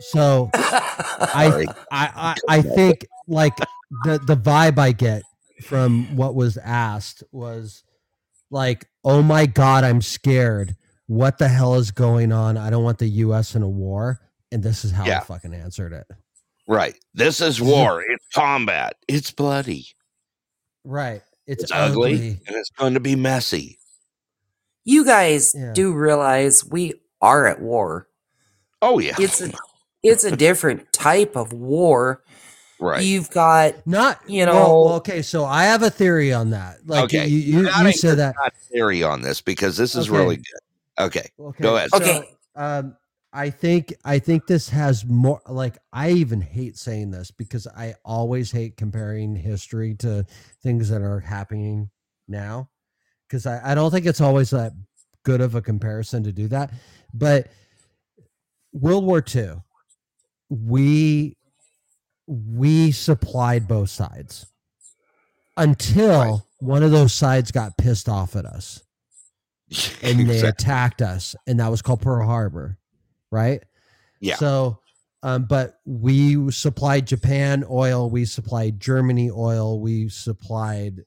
so 0.00 0.50
I, 0.54 1.66
I 1.90 2.06
i 2.30 2.34
i 2.48 2.62
think 2.62 3.06
like 3.26 3.56
the 4.04 4.18
the 4.26 4.36
vibe 4.36 4.78
i 4.78 4.92
get 4.92 5.22
from 5.64 6.14
what 6.16 6.34
was 6.34 6.56
asked 6.58 7.22
was 7.32 7.82
like 8.50 8.86
oh 9.04 9.22
my 9.22 9.46
god 9.46 9.84
i'm 9.84 10.02
scared 10.02 10.76
what 11.06 11.38
the 11.38 11.48
hell 11.48 11.74
is 11.76 11.90
going 11.90 12.32
on 12.32 12.56
i 12.56 12.70
don't 12.70 12.84
want 12.84 12.98
the 12.98 13.06
us 13.08 13.54
in 13.54 13.62
a 13.62 13.68
war 13.68 14.20
and 14.52 14.62
this 14.62 14.84
is 14.84 14.90
how 14.90 15.06
Yeah. 15.06 15.18
i 15.18 15.24
fucking 15.24 15.54
answered 15.54 15.92
it 15.92 16.06
Right. 16.66 16.94
This 17.12 17.42
is 17.42 17.60
war. 17.60 18.02
It's 18.08 18.26
combat. 18.34 18.94
It's 19.06 19.30
bloody. 19.30 19.84
right 20.82 21.20
it's, 21.46 21.64
It's, 21.64 21.72
ugly, 21.72 22.14
ugly. 22.14 22.28
and 22.46 22.56
it's 22.56 22.70
going 22.70 22.94
to 22.94 23.00
be 23.00 23.16
messy. 23.16 23.78
You 24.86 25.04
guys 25.04 25.52
Yeah. 25.54 25.74
do 25.74 25.92
realize 25.92 26.64
we 26.64 26.94
are 27.20 27.46
at 27.46 27.60
war. 27.60 28.08
Oh 28.84 28.98
yeah. 28.98 29.14
It's 29.18 29.40
a 29.40 29.50
it's 30.02 30.24
a 30.24 30.36
different 30.36 30.92
type 30.92 31.36
of 31.36 31.52
war. 31.54 32.22
right. 32.78 33.02
You've 33.02 33.30
got 33.30 33.86
Not 33.86 34.20
You 34.28 34.44
know- 34.46 34.52
well, 34.84 34.92
okay, 34.96 35.22
so 35.22 35.44
I 35.46 35.64
have 35.64 35.82
a 35.82 35.90
theory 35.90 36.32
on 36.32 36.50
that. 36.50 36.86
Like 36.86 37.04
Okay, 37.04 37.26
you, 37.26 37.38
you, 37.60 37.64
gotta 37.64 37.86
you 37.86 37.92
said 37.92 38.18
that. 38.18 38.34
Not 38.38 38.52
theory 38.70 39.02
on 39.02 39.22
this 39.22 39.40
because 39.40 39.76
this 39.78 39.94
is 39.94 40.08
Okay. 40.08 40.18
really 40.18 40.36
good. 40.36 40.60
Okay. 41.06 41.28
Okay, 41.40 41.62
Go 41.62 41.76
ahead. 41.76 41.90
so, 41.90 41.96
Okay. 41.96 42.22
um, 42.56 42.96
I 43.32 43.50
think 43.50 43.94
I 44.04 44.18
think 44.20 44.46
this 44.46 44.68
has 44.68 45.04
more. 45.04 45.40
Like 45.48 45.78
I 45.92 46.10
even 46.10 46.40
hate 46.40 46.76
saying 46.76 47.10
this 47.10 47.30
because 47.32 47.66
I 47.66 47.94
always 48.04 48.52
hate 48.52 48.76
comparing 48.76 49.34
history 49.34 49.94
to 49.96 50.24
things 50.62 50.88
that 50.90 51.02
are 51.02 51.18
happening 51.20 51.90
now. 52.28 52.68
Because 53.26 53.46
I, 53.46 53.72
I 53.72 53.74
don't 53.74 53.90
think 53.90 54.06
it's 54.06 54.20
always 54.20 54.50
that 54.50 54.72
good 55.24 55.40
of 55.40 55.54
a 55.56 55.62
comparison 55.62 56.22
to 56.24 56.32
do 56.32 56.46
that. 56.48 56.70
But 57.12 57.48
World 58.74 59.04
War 59.04 59.24
II, 59.34 59.62
we 60.50 61.36
we 62.26 62.92
supplied 62.92 63.66
both 63.68 63.90
sides 63.90 64.46
until 65.56 66.46
one 66.58 66.82
of 66.82 66.90
those 66.90 67.12
sides 67.14 67.50
got 67.50 67.76
pissed 67.78 68.08
off 68.08 68.34
at 68.36 68.44
us 68.44 68.82
and 70.02 70.18
they 70.20 70.24
Exactly. 70.34 70.48
attacked 70.48 71.02
us, 71.02 71.34
and 71.46 71.60
that 71.60 71.70
was 71.70 71.82
called 71.82 72.02
Pearl 72.02 72.26
Harbor, 72.26 72.78
right? 73.30 73.62
Yeah. 74.20 74.36
So, 74.36 74.80
um, 75.22 75.44
but 75.44 75.78
we 75.86 76.50
supplied 76.50 77.06
Japan 77.06 77.64
oil, 77.70 78.10
we 78.10 78.24
supplied 78.24 78.80
Germany 78.80 79.30
oil, 79.30 79.80
we 79.80 80.08
supplied 80.08 81.02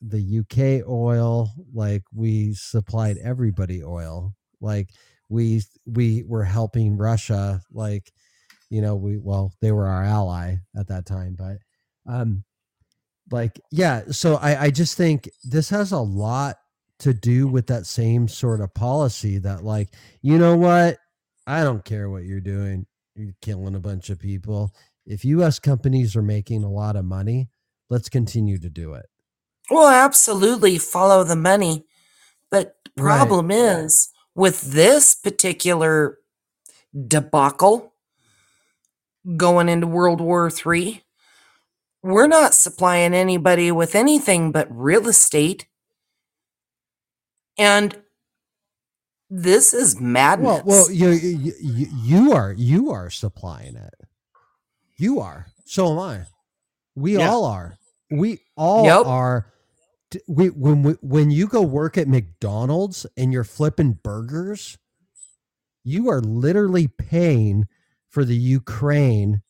the 0.00 0.40
UK 0.40 0.86
oil, 0.88 1.52
like 1.72 2.02
we 2.14 2.54
supplied 2.54 3.18
everybody 3.18 3.82
oil, 3.82 4.34
like 4.60 4.90
we 5.32 5.62
we 5.86 6.24
were 6.24 6.44
helping 6.44 6.98
Russia, 6.98 7.62
like 7.72 8.12
you 8.70 8.82
know 8.82 8.96
we 8.96 9.18
well 9.18 9.52
they 9.62 9.72
were 9.72 9.86
our 9.86 10.04
ally 10.04 10.56
at 10.76 10.88
that 10.88 11.06
time, 11.06 11.36
but 11.38 11.58
um, 12.06 12.44
like 13.30 13.60
yeah. 13.70 14.02
So 14.10 14.36
I 14.36 14.64
I 14.64 14.70
just 14.70 14.96
think 14.96 15.28
this 15.44 15.70
has 15.70 15.92
a 15.92 15.98
lot 16.00 16.56
to 17.00 17.14
do 17.14 17.48
with 17.48 17.66
that 17.68 17.86
same 17.86 18.28
sort 18.28 18.60
of 18.60 18.74
policy 18.74 19.38
that 19.38 19.64
like 19.64 19.94
you 20.22 20.38
know 20.38 20.56
what 20.56 20.98
I 21.46 21.62
don't 21.64 21.84
care 21.84 22.10
what 22.10 22.24
you're 22.24 22.40
doing. 22.40 22.86
You're 23.14 23.34
killing 23.42 23.74
a 23.74 23.80
bunch 23.80 24.10
of 24.10 24.18
people. 24.18 24.74
If 25.06 25.24
US 25.24 25.58
companies 25.58 26.16
are 26.16 26.22
making 26.22 26.64
a 26.64 26.70
lot 26.70 26.96
of 26.96 27.04
money, 27.04 27.50
let's 27.90 28.08
continue 28.08 28.58
to 28.58 28.70
do 28.70 28.94
it. 28.94 29.06
Well, 29.70 29.88
absolutely 29.88 30.78
follow 30.78 31.24
the 31.24 31.36
money. 31.36 31.86
But 32.50 32.76
Right. 32.96 33.38
problem 33.38 33.50
is 33.50 34.10
with 34.34 34.62
this 34.62 35.14
particular 35.14 36.18
debacle 37.08 37.94
going 39.36 39.68
into 39.68 39.86
World 39.86 40.20
War 40.20 40.50
III, 40.66 41.02
we're 42.02 42.28
not 42.28 42.54
supplying 42.54 43.14
anybody 43.14 43.72
with 43.72 43.94
anything 43.94 44.52
but 44.52 44.68
real 44.70 45.08
estate. 45.08 45.66
And 47.58 47.96
this 49.30 49.74
is 49.74 50.00
madness. 50.00 50.62
Well, 50.64 50.64
well, 50.64 50.90
you, 50.90 51.10
you 51.10 51.54
you 51.60 52.32
are 52.32 52.52
you 52.52 52.90
are 52.92 53.10
supplying 53.10 53.76
it. 53.76 53.94
You 54.98 55.20
are. 55.20 55.46
So 55.66 55.92
am 55.92 55.98
I. 56.00 56.20
We 56.96 57.16
Yeah. 57.16 57.32
all 57.32 57.44
are. 57.46 57.78
We 58.10 58.40
all 58.56 58.98
Yep. 58.98 59.02
are. 59.02 59.51
We 60.28 60.48
when 60.48 60.82
we, 60.84 60.92
when 61.02 61.30
you 61.30 61.48
go 61.48 61.62
work 61.62 61.98
at 61.98 62.08
McDonald's 62.08 63.06
and 63.16 63.32
you're 63.32 63.44
flipping 63.44 63.94
burgers, 64.02 64.78
you 65.84 66.08
are 66.10 66.20
literally 66.20 66.88
paying 66.88 67.66
for 68.10 68.24
the 68.24 68.36
Ukraine 68.36 69.42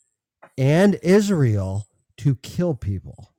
and 0.58 0.98
Israel 1.02 1.86
to 2.18 2.36
kill 2.36 2.74
people. 2.74 3.32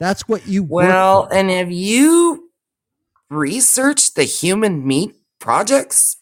That's 0.00 0.28
what 0.28 0.46
you 0.48 0.64
Well, 0.68 1.28
and 1.32 1.50
have 1.50 1.72
you 1.72 2.50
researched 3.30 4.16
the 4.16 4.24
human 4.24 4.86
meat 4.86 5.14
projects? 5.40 6.18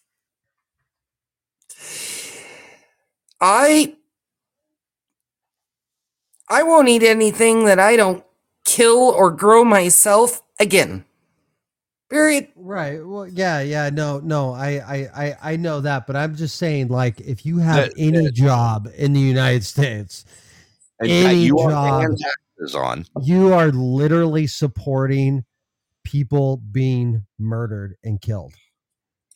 I 3.40 3.96
I 6.50 6.64
won't 6.64 6.88
eat 6.90 7.04
anything 7.04 7.66
that 7.66 7.80
I 7.80 7.96
don't 7.96 8.25
kill 8.76 8.98
or 8.98 9.30
grow 9.30 9.64
myself 9.64 10.42
again. 10.60 11.04
Period. 12.10 12.48
Right. 12.54 13.04
Well, 13.04 13.26
yeah, 13.26 13.60
yeah. 13.62 13.90
No, 13.90 14.20
no. 14.20 14.52
I, 14.52 14.68
I, 14.78 14.96
I, 15.24 15.36
I 15.52 15.56
know 15.56 15.80
that, 15.80 16.06
but 16.06 16.14
I'm 16.14 16.36
just 16.36 16.56
saying, 16.56 16.88
like, 16.88 17.20
if 17.20 17.44
you 17.44 17.58
have 17.58 17.76
That- 17.76 17.94
any 17.98 18.30
job 18.30 18.88
in 18.96 19.12
the 19.12 19.20
United 19.20 19.64
States, 19.64 20.24
any 21.02 21.46
you 21.46 21.58
are 21.58 21.70
job, 21.70 22.00
paying 22.02 22.16
taxes 22.16 22.74
on. 22.76 23.04
you 23.22 23.52
are 23.52 23.72
literally 23.72 24.46
supporting 24.46 25.44
people 26.04 26.58
being 26.70 27.26
murdered 27.38 27.96
and 28.04 28.20
killed. 28.20 28.54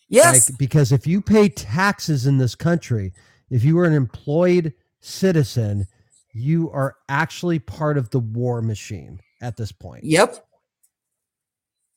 Yes. 0.08 0.50
Like, 0.50 0.58
because 0.58 0.92
if 0.92 1.06
you 1.06 1.20
pay 1.20 1.48
taxes 1.48 2.26
in 2.26 2.38
this 2.38 2.54
country, 2.54 3.12
if 3.50 3.64
you 3.64 3.78
are 3.80 3.84
an 3.84 3.94
employed 3.94 4.72
citizen, 5.00 5.86
you 6.32 6.70
are 6.70 6.96
actually 7.08 7.58
part 7.58 7.98
of 7.98 8.10
the 8.10 8.20
war 8.20 8.62
machine 8.62 9.18
at 9.40 9.56
this 9.56 9.72
point. 9.72 10.04
yep. 10.04 10.46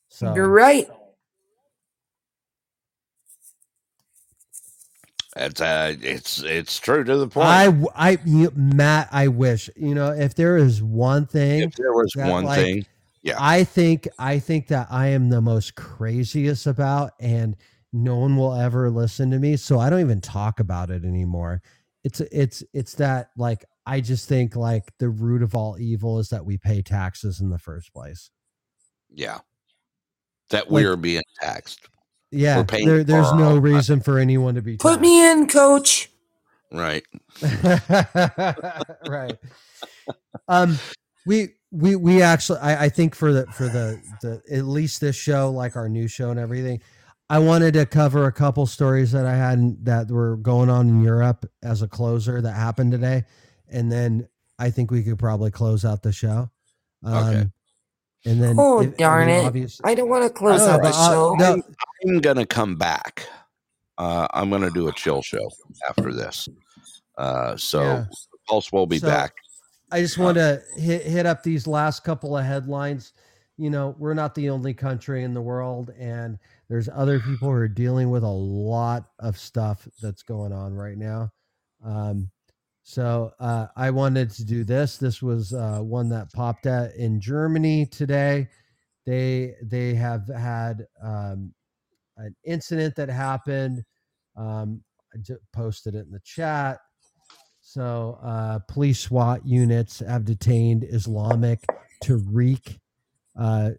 So 0.08 0.32
You're 0.34 0.48
right. 0.48 0.88
It's 5.36 5.60
uh, 5.60 5.96
it's 6.00 6.42
it's 6.42 6.78
true 6.78 7.02
to 7.02 7.16
the 7.16 7.26
point. 7.26 7.48
I, 7.48 7.64
w- 7.66 7.88
I, 7.94 8.18
you, 8.24 8.52
Matt, 8.54 9.08
I 9.10 9.26
wish 9.26 9.68
you 9.74 9.92
know 9.94 10.10
if 10.10 10.36
there 10.36 10.56
is 10.56 10.80
one 10.80 11.26
thing 11.26 11.62
if 11.62 11.74
there 11.74 11.92
was 11.92 12.12
that, 12.14 12.30
one 12.30 12.44
like, 12.44 12.60
thing, 12.60 12.86
yeah. 13.22 13.34
I 13.40 13.64
think 13.64 14.06
I 14.16 14.38
think 14.38 14.68
that 14.68 14.86
I 14.90 15.08
am 15.08 15.30
the 15.30 15.40
most 15.40 15.74
craziest 15.74 16.68
about, 16.68 17.12
and 17.18 17.56
no 17.92 18.16
one 18.16 18.36
will 18.36 18.54
ever 18.54 18.90
listen 18.90 19.32
to 19.32 19.40
me, 19.40 19.56
so 19.56 19.80
I 19.80 19.90
don't 19.90 20.00
even 20.00 20.20
talk 20.20 20.60
about 20.60 20.90
it 20.90 21.04
anymore. 21.04 21.62
It's 22.04 22.20
it's 22.20 22.62
it's 22.72 22.94
that 22.94 23.30
like 23.36 23.64
I 23.86 24.00
just 24.00 24.28
think 24.28 24.56
like 24.56 24.84
the 24.98 25.08
root 25.10 25.42
of 25.42 25.54
all 25.54 25.78
evil 25.78 26.18
is 26.18 26.28
that 26.30 26.44
we 26.44 26.56
pay 26.58 26.80
taxes 26.82 27.40
in 27.40 27.50
the 27.50 27.58
first 27.58 27.92
place. 27.92 28.30
yeah, 29.10 29.38
that 30.50 30.70
like- 30.70 30.82
we're 30.84 30.96
being 30.96 31.22
taxed. 31.40 31.80
Yeah, 32.30 32.64
paying 32.64 32.86
there, 32.88 33.04
there's 33.04 33.32
no 33.32 33.44
own 33.50 33.60
money. 33.62 33.74
reason 33.74 34.00
for 34.00 34.18
anyone 34.18 34.56
to 34.56 34.62
be 34.62 34.76
Put 34.76 35.00
me 35.00 35.30
in, 35.30 35.46
coach. 35.46 36.10
Right. 36.72 37.04
right. 39.08 39.36
Um, 40.48 40.78
we 41.26 41.50
we 41.70 41.94
we 41.96 42.22
actually 42.22 42.58
I, 42.58 42.84
I 42.84 42.88
think 42.88 43.14
for 43.14 43.32
the 43.32 43.46
for 43.52 43.64
the 43.68 44.00
the 44.20 44.42
at 44.50 44.64
least 44.64 45.00
this 45.00 45.14
show 45.16 45.50
like 45.50 45.76
our 45.76 45.88
new 45.88 46.08
show 46.08 46.30
and 46.30 46.40
everything, 46.40 46.80
I 47.30 47.38
wanted 47.38 47.74
to 47.74 47.86
cover 47.86 48.26
a 48.26 48.32
couple 48.32 48.66
stories 48.66 49.12
that 49.12 49.26
I 49.26 49.36
had 49.36 49.58
in- 49.58 49.78
that 49.84 50.10
were 50.10 50.36
going 50.38 50.68
on 50.70 50.88
in 50.88 51.02
Europe 51.02 51.46
as 51.62 51.82
a 51.82 51.88
closer 51.88 52.40
that 52.42 52.52
happened 52.52 52.90
today, 52.92 53.24
and 53.74 53.90
then 53.90 54.28
I 54.58 54.70
think 54.70 54.90
we 54.90 55.02
could 55.02 55.18
probably 55.18 55.50
close 55.50 55.84
out 55.84 56.02
the 56.02 56.12
show. 56.12 56.50
Um, 57.04 57.14
Okay. 57.14 57.46
And 58.26 58.42
then 58.42 58.56
Oh, 58.58 58.80
if- 58.80 58.94
I 58.94 58.96
darn 58.96 59.26
mean, 59.26 59.36
it. 59.36 59.46
obvious- 59.46 59.80
I 59.84 59.94
don't 59.94 60.08
want 60.08 60.24
to 60.24 60.30
close 60.30 60.62
out 60.62 60.80
the 60.82 60.88
uh, 60.88 61.10
show. 61.10 61.34
no, 61.38 61.62
I'm 62.06 62.20
gonna 62.20 62.46
come 62.46 62.76
back. 62.76 63.26
Uh, 63.98 64.26
I'm 64.32 64.48
gonna 64.48 64.70
do 64.70 64.88
a 64.88 64.92
chill 64.92 65.20
show 65.20 65.50
after 65.88 66.10
this. 66.12 66.48
Uh, 67.18 67.54
so 67.56 67.82
Yeah. 67.82 68.06
Pulse 68.48 68.72
will 68.72 68.86
be 68.86 68.98
So, 68.98 69.08
back. 69.08 69.34
I 69.92 70.00
just 70.00 70.16
want 70.18 70.36
to 70.38 70.62
hit 70.76 71.02
hit 71.02 71.26
up 71.26 71.42
these 71.42 71.66
last 71.66 72.02
couple 72.04 72.36
of 72.36 72.44
headlines. 72.44 73.12
You 73.58 73.68
know, 73.70 73.94
we're 73.98 74.14
not 74.14 74.34
the 74.34 74.48
only 74.50 74.72
country 74.74 75.22
in 75.22 75.34
the 75.34 75.42
world, 75.42 75.90
and 75.98 76.38
there's 76.68 76.88
other 76.88 77.20
people 77.20 77.48
who 77.48 77.54
are 77.54 77.68
dealing 77.68 78.10
with 78.10 78.24
a 78.24 78.28
lot 78.28 79.04
of 79.18 79.38
stuff 79.38 79.86
that's 80.00 80.22
going 80.22 80.52
on 80.52 80.74
right 80.74 80.96
now. 80.98 81.30
Um, 81.84 82.30
so 82.84 83.32
uh, 83.40 83.66
I 83.76 83.90
wanted 83.90 84.30
to 84.32 84.44
do 84.44 84.62
this. 84.62 84.98
This 84.98 85.22
was 85.22 85.54
uh, 85.54 85.78
one 85.80 86.10
that 86.10 86.30
popped 86.32 86.66
at 86.66 86.94
in 86.94 87.18
Germany 87.18 87.86
today. 87.86 88.46
They 89.06 89.54
they 89.62 89.94
have 89.94 90.28
had 90.28 90.86
um, 91.02 91.54
an 92.18 92.36
incident 92.44 92.94
that 92.96 93.08
happened. 93.08 93.84
Um, 94.36 94.82
I 95.14 95.18
just 95.18 95.40
posted 95.52 95.94
it 95.94 96.04
in 96.04 96.12
the 96.12 96.20
chat. 96.24 96.78
So, 97.62 98.18
uh, 98.22 98.58
police 98.68 99.00
SWAT 99.00 99.46
units 99.46 100.00
have 100.00 100.26
detained 100.26 100.84
Islamic 100.84 101.60
Tariq, 102.04 102.78
uh, 103.38 103.70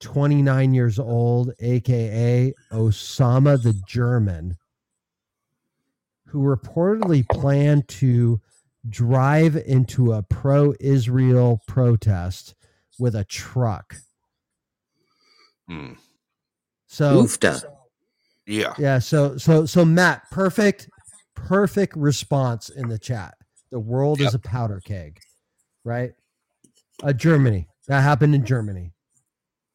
29 0.00 0.74
years 0.74 0.98
old, 0.98 1.52
aka 1.60 2.52
Osama 2.72 3.62
the 3.62 3.80
German, 3.86 4.56
who 6.34 6.42
reportedly 6.42 7.24
planned 7.30 7.86
to 7.86 8.40
drive 8.88 9.54
into 9.54 10.12
a 10.12 10.20
pro 10.24 10.74
Israel 10.80 11.60
protest 11.68 12.56
with 12.98 13.14
a 13.14 13.22
truck. 13.22 13.94
Hmm. 15.68 15.92
So, 16.88 17.22
Oofta. 17.22 17.62
Yeah. 18.48 18.74
yeah, 18.78 18.98
so 18.98 19.36
so 19.36 19.64
so 19.64 19.84
Matt, 19.84 20.28
perfect, 20.32 20.90
perfect 21.36 21.94
response 21.96 22.68
in 22.68 22.88
the 22.88 22.98
chat. 22.98 23.34
The 23.70 23.78
world 23.78 24.20
is 24.20 24.34
a 24.34 24.40
powder 24.40 24.80
keg, 24.84 25.20
right? 25.84 26.14
Uh, 27.00 27.12
Germany. 27.12 27.68
That 27.86 28.00
happened 28.00 28.34
in 28.34 28.44
Germany. 28.44 28.92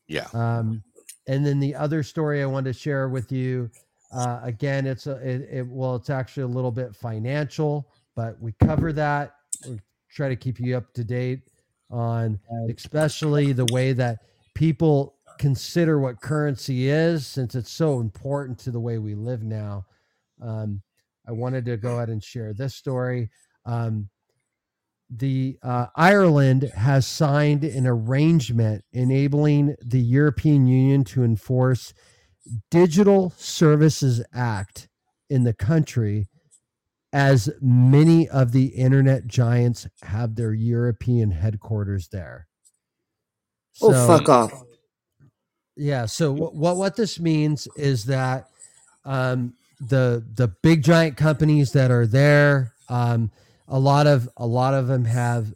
Yeah. 0.09 0.27
Um, 0.33 0.83
and 1.25 1.45
then 1.45 1.61
the 1.61 1.75
other 1.75 2.03
story 2.03 2.43
I 2.43 2.47
wanted 2.47 2.73
to 2.73 2.79
share 2.79 3.07
with 3.07 3.31
you, 3.31 3.71
uh, 4.11 4.39
again, 4.43 4.87
it's 4.87 5.07
a 5.07 5.15
it, 5.17 5.47
it 5.51 5.67
well, 5.67 5.95
it's 5.95 6.09
actually 6.09 6.43
a 6.43 6.47
little 6.47 6.71
bit 6.71 6.95
financial, 6.95 7.89
but 8.15 8.39
we 8.41 8.53
cover 8.63 8.91
that. 8.93 9.35
We 9.67 9.79
try 10.09 10.29
to 10.29 10.35
keep 10.35 10.59
you 10.59 10.75
up 10.75 10.93
to 10.93 11.03
date 11.03 11.41
on 11.91 12.39
especially 12.69 13.51
the 13.51 13.67
way 13.71 13.93
that 13.93 14.19
people 14.53 15.15
consider 15.39 15.99
what 15.99 16.21
currency 16.21 16.89
is, 16.89 17.25
since 17.25 17.55
it's 17.55 17.71
so 17.71 17.99
important 17.99 18.59
to 18.59 18.71
the 18.71 18.79
way 18.79 18.97
we 18.97 19.15
live 19.15 19.43
now. 19.43 19.85
Um, 20.41 20.81
I 21.27 21.31
wanted 21.31 21.65
to 21.65 21.77
go 21.77 21.95
ahead 21.95 22.09
and 22.09 22.23
share 22.23 22.53
this 22.53 22.75
story. 22.75 23.29
Um, 23.65 24.09
the 25.09 25.57
uh, 25.63 25.87
Ireland 25.95 26.71
has 26.75 27.07
signed 27.07 27.63
an 27.63 27.87
arrangement 27.87 28.83
enabling 28.91 29.75
the 29.81 29.99
European 29.99 30.67
Union 30.67 31.03
to 31.05 31.23
enforce 31.23 31.93
Digital 32.71 33.33
Services 33.37 34.23
Act 34.33 34.87
in 35.29 35.43
the 35.43 35.53
country, 35.53 36.27
as 37.11 37.49
many 37.61 38.27
of 38.27 38.51
the 38.51 38.67
internet 38.67 39.27
giants 39.27 39.87
have 40.03 40.35
their 40.35 40.53
European 40.53 41.31
headquarters 41.31 42.09
there. 42.09 42.47
Oh, 43.81 44.07
fuck 44.07 44.29
off. 44.29 44.63
Yeah. 45.75 46.05
So 46.05 46.33
wh- 46.33 46.53
what 46.53 46.77
what 46.77 46.95
this 46.95 47.19
means 47.19 47.67
is 47.75 48.05
that 48.05 48.49
um, 49.05 49.53
the 49.79 50.25
the 50.33 50.49
big 50.61 50.83
giant 50.83 51.17
companies 51.17 51.71
that 51.71 51.89
are 51.91 52.05
there, 52.05 52.73
um, 52.89 53.31
a 53.67 53.79
lot 53.79 54.07
of 54.07 54.27
a 54.37 54.45
lot 54.45 54.73
of 54.73 54.87
them 54.87 55.05
have. 55.05 55.53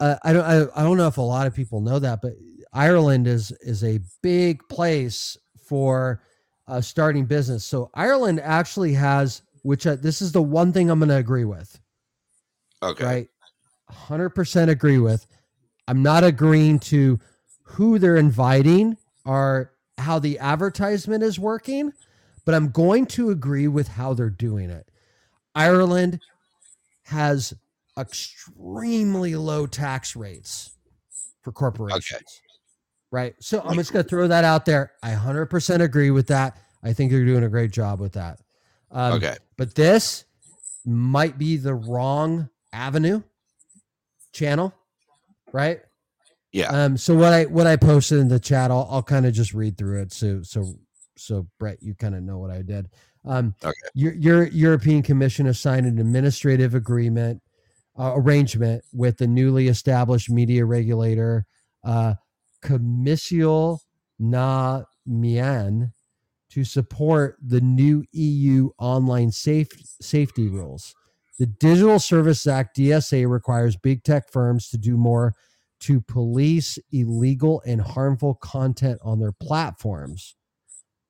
Uh, 0.00 0.16
I 0.22 0.32
don't 0.32 0.44
I, 0.44 0.80
I 0.80 0.82
don't 0.82 0.96
know 0.96 1.08
if 1.08 1.18
a 1.18 1.22
lot 1.22 1.46
of 1.46 1.54
people 1.54 1.80
know 1.80 1.98
that, 1.98 2.20
but 2.22 2.34
Ireland 2.72 3.26
is 3.26 3.50
is 3.60 3.82
a 3.82 4.00
big 4.22 4.68
place 4.68 5.36
for 5.64 6.20
uh, 6.68 6.80
starting 6.80 7.26
business. 7.26 7.64
So 7.64 7.90
Ireland 7.94 8.40
actually 8.40 8.94
has, 8.94 9.42
which 9.62 9.86
I, 9.86 9.96
this 9.96 10.22
is 10.22 10.32
the 10.32 10.42
one 10.42 10.72
thing 10.72 10.90
I'm 10.90 10.98
going 10.98 11.08
to 11.08 11.16
agree 11.16 11.44
with. 11.44 11.78
Okay. 12.82 13.04
Right. 13.04 13.28
100% 13.90 14.68
agree 14.68 14.98
with. 14.98 15.26
I'm 15.88 16.02
not 16.02 16.24
agreeing 16.24 16.78
to 16.80 17.18
who 17.62 17.98
they're 17.98 18.16
inviting 18.16 18.96
or 19.24 19.72
how 19.98 20.18
the 20.18 20.38
advertisement 20.38 21.22
is 21.22 21.38
working, 21.38 21.92
but 22.44 22.54
I'm 22.54 22.70
going 22.70 23.06
to 23.06 23.30
agree 23.30 23.68
with 23.68 23.88
how 23.88 24.14
they're 24.14 24.30
doing 24.30 24.70
it. 24.70 24.90
Ireland 25.54 26.20
has 27.04 27.54
extremely 27.98 29.36
low 29.36 29.66
tax 29.66 30.16
rates 30.16 30.70
for 31.42 31.52
corporations. 31.52 32.40
Right. 33.14 33.36
So 33.38 33.62
I'm 33.64 33.76
just 33.76 33.92
going 33.92 34.02
to 34.02 34.08
throw 34.08 34.26
that 34.26 34.42
out 34.42 34.64
there. 34.64 34.90
I 35.00 35.12
100% 35.12 35.80
agree 35.80 36.10
with 36.10 36.26
that. 36.26 36.58
I 36.82 36.92
think 36.92 37.12
they're 37.12 37.24
doing 37.24 37.44
a 37.44 37.48
great 37.48 37.70
job 37.70 38.00
with 38.00 38.14
that. 38.14 38.40
Um, 38.90 39.12
Okay. 39.14 39.36
But 39.56 39.76
this 39.76 40.24
might 40.84 41.38
be 41.38 41.56
the 41.56 41.74
wrong 41.76 42.48
avenue 42.72 43.22
channel, 44.32 44.74
right? 45.52 45.80
Yeah. 46.50 46.70
Um. 46.70 46.96
So 46.96 47.14
what 47.14 47.32
I 47.32 47.44
what 47.44 47.68
I 47.68 47.76
posted 47.76 48.18
in 48.18 48.26
the 48.26 48.40
chat, 48.40 48.72
I'll, 48.72 48.88
I'll 48.90 49.02
kind 49.02 49.26
of 49.26 49.32
just 49.32 49.54
read 49.54 49.78
through 49.78 50.02
it. 50.02 50.12
So 50.12 50.42
so 50.42 50.74
so 51.16 51.46
Brett, 51.60 51.80
you 51.80 51.94
kind 51.94 52.16
of 52.16 52.22
know 52.24 52.38
what 52.38 52.50
I 52.50 52.62
did. 52.62 52.90
Um. 53.24 53.54
Okay. 53.64 53.72
Your 53.94 54.12
your 54.14 54.46
European 54.48 55.02
Commission 55.02 55.46
has 55.46 55.60
signed 55.60 55.86
an 55.86 56.00
administrative 56.00 56.74
agreement 56.74 57.40
uh, 57.96 58.12
arrangement 58.16 58.84
with 58.92 59.18
the 59.18 59.26
newly 59.28 59.68
established 59.68 60.30
media 60.30 60.64
regulator, 60.64 61.46
uh, 61.84 62.14
Coimisiún 62.64 63.78
na 64.18 64.84
Meán, 65.08 65.92
to 66.50 66.64
support 66.64 67.36
the 67.42 67.60
new 67.60 68.04
EU 68.12 68.70
online 68.78 69.30
safe, 69.30 69.68
safety 70.00 70.48
rules. 70.48 70.94
The 71.38 71.46
Digital 71.46 71.98
Services 71.98 72.46
Act 72.46 72.76
DSA 72.76 73.28
requires 73.28 73.76
big 73.76 74.04
tech 74.04 74.30
firms 74.30 74.68
to 74.68 74.78
do 74.78 74.96
more 74.96 75.34
to 75.80 76.00
police 76.00 76.78
illegal 76.92 77.60
and 77.66 77.80
harmful 77.80 78.34
content 78.34 79.00
on 79.02 79.18
their 79.18 79.32
platforms. 79.32 80.36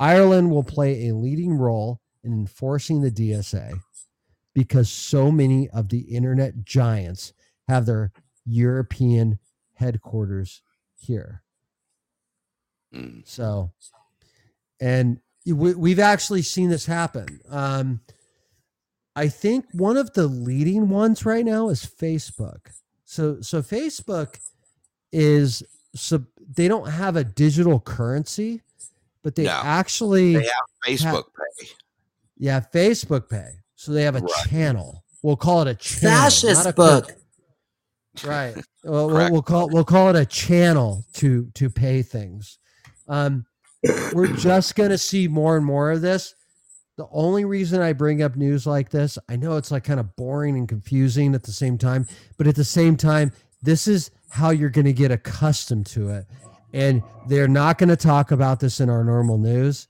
Ireland 0.01 0.51
will 0.51 0.65
play 0.65 1.09
a 1.09 1.15
leading 1.15 1.55
role 1.55 2.01
in 2.25 2.33
enforcing 2.33 3.03
the 3.03 3.11
DSA 3.11 3.79
because 4.55 4.91
so 4.91 5.31
many 5.31 5.69
of 5.71 5.91
the 5.91 6.01
internet 6.01 6.65
giants 6.65 7.33
have 7.69 7.87
their 7.87 8.13
European 8.45 9.39
headquarters 9.75 10.63
here. 10.97 11.44
Mm. 12.95 13.27
So, 13.27 13.71
and 14.81 15.19
we, 15.47 15.75
we've 15.75 15.99
actually 15.99 16.43
seen 16.43 16.71
this 16.71 16.87
happen. 16.87 17.41
Um, 17.51 18.01
I 19.17 19.29
think 19.29 19.67
one 19.73 19.97
of 19.97 20.13
the 20.15 20.27
leading 20.27 20.89
ones 20.89 21.25
right 21.25 21.45
now 21.45 21.69
is 21.69 21.85
Facebook. 21.85 22.61
So, 23.05 23.41
so 23.41 23.63
Facebook 23.63 24.39
is 25.13 25.63
so 25.95 26.25
they 26.57 26.67
don't 26.67 26.89
have 26.91 27.15
a 27.17 27.23
digital 27.23 27.79
currency, 27.79 28.61
but 29.23 29.37
they 29.37 29.45
No. 29.45 29.61
actually 29.63 30.35
They 30.35 30.43
have 30.43 30.69
Facebook 30.99 31.25
Pay. 31.61 31.69
yeah 32.37 32.61
Facebook 32.61 33.29
Pay. 33.29 33.51
So 33.77 33.93
they 33.93 34.03
have 34.03 34.17
a 34.17 34.21
Right. 34.21 34.47
channel. 34.49 35.05
We'll 35.23 35.37
call 35.37 35.63
it 35.63 35.69
a 35.69 35.75
channel, 35.77 36.17
Fascist 36.21 36.65
not 36.65 36.73
a 36.73 36.75
book. 36.75 37.09
cur- 38.19 38.29
right. 38.29 38.57
Well, 38.87 39.07
we'll, 39.09 39.33
we'll 39.33 39.43
call 39.43 39.69
we'll 39.71 39.85
call 39.85 40.11
it 40.11 40.17
a 40.17 40.27
channel 40.27 41.07
to 41.15 41.51
to 41.55 41.71
pay 41.71 42.03
things. 42.03 42.59
Um, 43.09 43.47
we're 44.13 44.35
just 44.35 44.75
gonna 44.77 44.99
see 44.99 45.29
more 45.29 45.57
and 45.57 45.65
more 45.65 45.91
of 45.93 46.01
this. 46.01 46.35
The 46.97 47.07
only 47.11 47.45
reason 47.45 47.83
I 47.83 47.93
bring 47.93 48.23
up 48.23 48.37
news 48.37 48.67
like 48.67 48.91
this, 48.91 49.19
I 49.29 49.35
know 49.37 49.57
it's 49.57 49.73
like 49.73 49.83
kind 49.85 49.99
of 49.99 50.15
boring 50.15 50.57
and 50.57 50.69
confusing 50.69 51.35
at 51.35 51.43
the 51.43 51.51
same 51.53 51.77
time, 51.77 52.07
but 52.37 52.47
at 52.47 52.55
the 52.55 52.65
same 52.65 52.97
time, 52.97 53.33
this 53.63 53.89
is 53.89 54.13
how 54.31 54.51
you're 54.51 54.71
going 54.71 54.85
to 54.85 54.93
get 54.93 55.11
accustomed 55.11 55.87
to 55.87 56.11
it. 56.11 56.27
And 56.73 57.03
they're 57.27 57.49
not 57.49 57.79
going 57.79 57.89
to 57.89 57.97
talk 57.97 58.31
about 58.31 58.61
this 58.61 58.79
in 58.81 58.91
our 58.91 59.03
normal 59.03 59.39
news. 59.39 59.89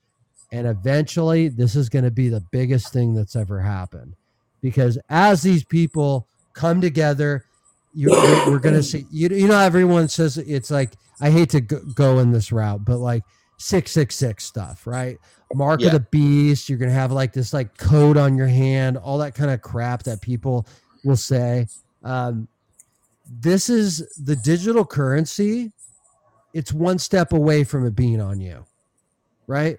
And 0.50 0.66
eventually, 0.66 1.48
this 1.48 1.76
is 1.76 1.88
going 1.90 2.04
to 2.04 2.10
be 2.10 2.28
the 2.30 2.40
biggest 2.40 2.92
thing 2.92 3.14
that's 3.14 3.36
ever 3.36 3.60
happened. 3.60 4.16
Because 4.62 4.98
as 5.10 5.42
these 5.42 5.64
people 5.64 6.26
come 6.54 6.80
together, 6.80 7.44
you- 7.92 8.10
we're 8.46 8.58
going 8.60 8.76
to 8.76 8.82
see, 8.82 9.06
you, 9.10 9.28
you 9.28 9.48
know, 9.48 9.58
everyone 9.58 10.08
says 10.08 10.38
it's 10.38 10.70
like, 10.70 10.92
I 11.20 11.30
hate 11.30 11.50
to 11.50 11.60
go, 11.60 11.80
go 11.94 12.18
in 12.18 12.32
this 12.32 12.50
route, 12.52 12.84
but 12.84 12.98
like 12.98 13.22
666 13.58 14.44
stuff, 14.44 14.86
right? 14.86 15.18
Mark 15.54 15.80
Yeah. 15.80 15.86
of 15.88 15.92
the 15.92 16.00
beast. 16.10 16.68
You're 16.68 16.78
going 16.78 16.88
to 16.90 16.94
have 16.94 17.12
like 17.12 17.32
this 17.32 17.52
like 17.52 17.76
code 17.78 18.16
on 18.16 18.36
your 18.36 18.46
hand, 18.48 18.96
all 18.96 19.18
that 19.18 19.34
kind 19.34 19.50
of 19.50 19.62
crap 19.62 20.02
that 20.04 20.20
people 20.20 20.66
will 21.04 21.16
say. 21.16 21.68
Um, 22.02 22.48
this 23.26 23.68
is 23.70 24.06
the 24.22 24.36
digital 24.36 24.84
currency. 24.84 25.72
It's 26.52 26.72
one 26.72 26.98
step 26.98 27.32
away 27.32 27.64
from 27.64 27.86
it 27.86 27.94
being 27.96 28.20
on 28.20 28.40
you, 28.40 28.64
right? 29.46 29.78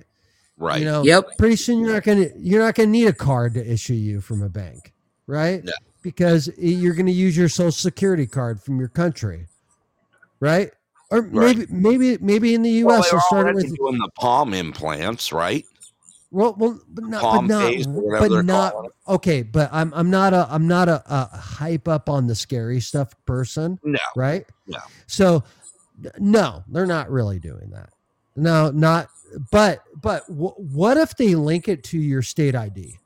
Right. 0.57 0.79
You 0.79 0.85
know, 0.85 1.03
Yep. 1.03 1.37
pretty 1.37 1.57
soon 1.57 1.79
you're 1.81 1.93
not 1.93 2.03
gonna 2.03 2.27
you're 2.37 2.61
not 2.61 2.75
gonna 2.75 2.87
need 2.89 3.07
a 3.07 3.13
card 3.13 3.53
to 3.55 3.71
issue 3.71 3.93
you 3.93 4.21
from 4.21 4.41
a 4.41 4.49
bank, 4.49 4.93
right? 5.27 5.63
No. 5.63 5.71
Because 6.01 6.49
you're 6.57 6.93
gonna 6.93 7.11
use 7.11 7.35
your 7.35 7.49
social 7.49 7.71
security 7.71 8.25
card 8.25 8.61
from 8.61 8.79
your 8.79 8.87
country, 8.87 9.47
right? 10.39 10.71
Or 11.11 11.21
Right. 11.21 11.57
maybe 11.57 11.65
maybe 11.69 12.17
maybe 12.19 12.55
in 12.55 12.63
the 12.63 12.83
well, 12.83 12.97
U.S. 12.97 13.11
they're 13.11 13.19
they'll 13.19 13.27
start 13.43 13.55
with 13.55 13.75
doing 13.77 13.97
the 13.99 14.09
palm 14.15 14.53
implants, 14.53 15.31
right? 15.31 15.65
well, 16.31 16.55
well, 16.57 16.79
but 16.89 17.05
not, 17.05 17.21
Palm 17.21 17.47
but 17.47 17.53
not, 17.53 17.63
phase 17.69 17.87
or 17.87 17.91
whatever 17.91 18.29
but 18.29 18.45
not. 18.45 18.73
Okay, 19.07 19.43
but 19.43 19.69
I'm 19.71 19.93
I'm 19.93 20.09
not 20.09 20.33
a 20.33 20.47
I'm 20.49 20.67
not 20.67 20.89
a, 20.89 21.01
a 21.07 21.37
hype 21.37 21.87
up 21.87 22.09
on 22.09 22.27
the 22.27 22.35
scary 22.35 22.81
stuff 22.81 23.15
person, 23.25 23.79
No. 23.83 23.99
right? 24.15 24.45
No. 24.67 24.79
So, 25.07 25.43
no, 26.19 26.63
they're 26.67 26.85
not 26.85 27.09
really 27.09 27.39
doing 27.39 27.69
that. 27.69 27.89
No, 28.35 28.71
not. 28.71 29.09
But 29.51 29.83
but 30.01 30.27
w- 30.27 30.53
what 30.57 30.97
if 30.97 31.15
they 31.15 31.35
link 31.35 31.67
it 31.69 31.83
to 31.85 31.99
your 31.99 32.21
state 32.21 32.55
ID? 32.55 32.97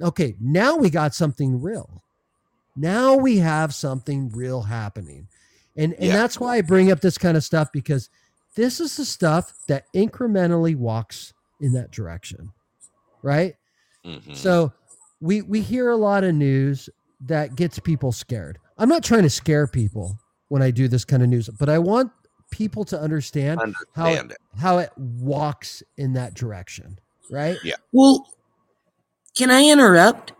Okay, 0.00 0.36
now 0.40 0.76
we 0.76 0.90
got 0.90 1.14
something 1.14 1.60
real. 1.60 2.02
Now 2.76 3.16
we 3.16 3.38
have 3.38 3.74
something 3.74 4.30
real 4.30 4.62
happening, 4.62 5.26
and 5.78 5.94
and 5.94 6.04
Yeah. 6.08 6.12
that's 6.16 6.38
why 6.38 6.56
I 6.56 6.60
bring 6.60 6.90
up 6.92 7.00
this 7.00 7.16
kind 7.16 7.36
of 7.36 7.44
stuff 7.44 7.70
because 7.72 8.10
this 8.54 8.80
is 8.80 8.96
the 8.96 9.04
stuff 9.06 9.54
that 9.68 9.84
incrementally 9.94 10.76
walks 10.76 11.32
in 11.60 11.72
that 11.72 11.90
direction, 11.90 12.52
right? 13.22 13.54
Mhm. 14.04 14.36
So 14.36 14.72
we 15.20 15.40
we 15.42 15.62
hear 15.62 15.88
a 15.90 15.96
lot 15.96 16.24
of 16.24 16.34
news 16.34 16.90
that 17.22 17.56
gets 17.56 17.78
people 17.78 18.12
scared. 18.12 18.58
I'm 18.76 18.88
not 18.88 19.02
trying 19.02 19.22
to 19.22 19.30
scare 19.30 19.66
people 19.66 20.18
when 20.48 20.62
I 20.62 20.70
do 20.70 20.86
this 20.88 21.04
kind 21.04 21.22
of 21.22 21.28
news, 21.28 21.48
but 21.58 21.68
I 21.68 21.78
want 21.78 22.12
people 22.50 22.84
to 22.84 22.98
understand 23.00 23.60
how 23.94 24.08
it, 24.08 24.30
it. 24.30 24.36
how 24.58 24.78
it 24.78 24.90
walks 24.96 25.82
in 25.96 26.12
that 26.14 26.34
direction, 26.34 26.98
right? 27.30 27.58
Yeah. 27.64 27.74
Well, 27.92 28.26
can 29.36 29.50
I 29.50 29.64
interrupt? 29.64 30.32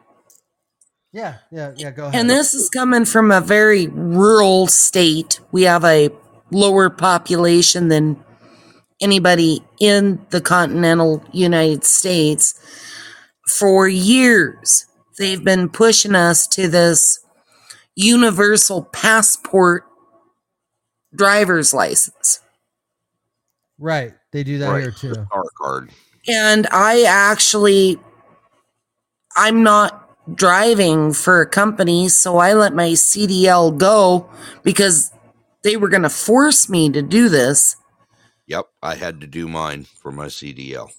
Yeah, 1.12 1.36
yeah, 1.50 1.72
yeah. 1.76 1.90
Go 1.90 2.06
ahead. 2.06 2.20
And 2.20 2.30
this 2.30 2.54
is 2.54 2.68
coming 2.68 3.04
from 3.04 3.30
a 3.30 3.40
very 3.40 3.86
rural 3.88 4.66
state. 4.66 5.40
We 5.52 5.62
have 5.62 5.84
a 5.84 6.10
lower 6.50 6.90
population 6.90 7.88
than 7.88 8.22
anybody 9.00 9.62
in 9.80 10.24
the 10.30 10.40
continental 10.40 11.24
United 11.32 11.84
States. 11.84 12.54
For 13.48 13.88
years, 13.88 14.86
they've 15.18 15.42
been 15.42 15.68
pushing 15.70 16.14
us 16.14 16.46
to 16.48 16.68
this 16.68 17.20
universal 17.96 18.84
passport 18.84 19.84
driver's 21.14 21.72
license. 21.72 22.40
right, 23.80 24.12
they 24.32 24.42
do 24.42 24.58
that 24.58 24.68
Right. 24.70 24.82
here 24.82 24.90
too. 24.90 25.14
Star 25.14 25.44
card. 25.56 25.90
And 26.28 26.66
I 26.72 27.02
actually, 27.04 27.98
I'm 29.36 29.62
not 29.62 29.97
driving 30.34 31.12
for 31.12 31.40
a 31.40 31.48
company, 31.48 32.08
so 32.08 32.38
I 32.38 32.52
let 32.52 32.74
my 32.74 32.90
CDL 32.90 33.76
go 33.76 34.28
because 34.62 35.12
they 35.62 35.76
were 35.76 35.88
going 35.88 36.02
to 36.02 36.10
force 36.10 36.68
me 36.68 36.90
to 36.90 37.02
do 37.02 37.28
this. 37.28 37.76
Yep, 38.46 38.66
I 38.82 38.94
had 38.94 39.20
to 39.20 39.26
do 39.26 39.48
mine 39.48 39.84
for 39.84 40.10
my 40.10 40.26
CDL. 40.26 40.90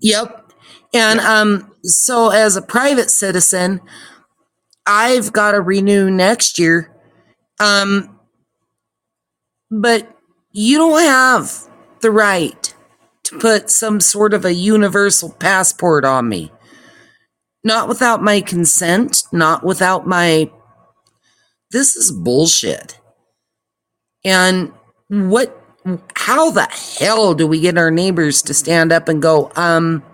Yep. 0.00 0.52
And 0.94 1.20
um 1.20 1.72
so 1.82 2.30
as 2.30 2.56
a 2.56 2.62
private 2.62 3.10
citizen, 3.10 3.80
I've 4.86 5.32
got 5.32 5.52
to 5.52 5.60
renew 5.60 6.10
next 6.10 6.58
year. 6.58 6.94
Um 7.58 8.18
but 9.70 10.08
you 10.52 10.78
don't 10.78 11.02
have 11.02 11.68
the 12.00 12.10
right 12.10 12.74
to 13.24 13.38
put 13.38 13.70
some 13.70 14.00
sort 14.00 14.32
of 14.32 14.44
a 14.44 14.54
universal 14.54 15.32
passport 15.32 16.04
on 16.04 16.28
me. 16.28 16.52
Not 17.66 17.88
without 17.88 18.22
my 18.22 18.42
consent, 18.42 19.24
not 19.32 19.64
without 19.64 20.06
my 20.06 20.48
This 21.72 21.96
is 21.96 22.12
bullshit. 22.12 23.00
And 24.24 24.72
what 25.08 25.60
how 26.14 26.52
the 26.52 26.68
hell 27.00 27.34
do 27.34 27.48
we 27.48 27.58
get 27.58 27.76
our 27.76 27.90
neighbors 27.90 28.40
to 28.42 28.54
stand 28.54 28.92
up 28.92 29.08
and 29.08 29.20
go, 29.20 29.50
um, 29.56 30.04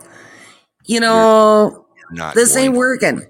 you 0.86 0.98
know, 0.98 1.84
Not 2.10 2.34
this 2.34 2.56
ain't 2.56 2.72
to. 2.72 2.78
working. 2.78 3.22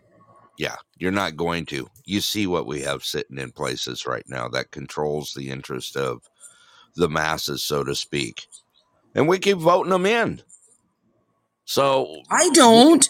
Yeah, 0.56 0.76
you're 0.98 1.10
not 1.10 1.36
going 1.36 1.66
to. 1.66 1.88
You 2.04 2.20
see 2.20 2.46
what 2.46 2.68
we 2.68 2.80
have 2.82 3.02
sitting 3.04 3.38
in 3.38 3.50
places 3.50 4.06
right 4.06 4.24
now 4.28 4.46
that 4.50 4.70
controls 4.70 5.34
the 5.34 5.50
interest 5.50 5.96
of 5.96 6.22
the 6.94 7.08
masses, 7.08 7.64
so 7.64 7.82
to 7.82 7.96
speak. 7.96 8.46
And 9.16 9.26
we 9.26 9.40
keep 9.40 9.58
voting 9.58 9.90
them 9.90 10.06
in. 10.06 10.42
So 11.72 12.20
I 12.28 12.50
don't, 12.50 13.08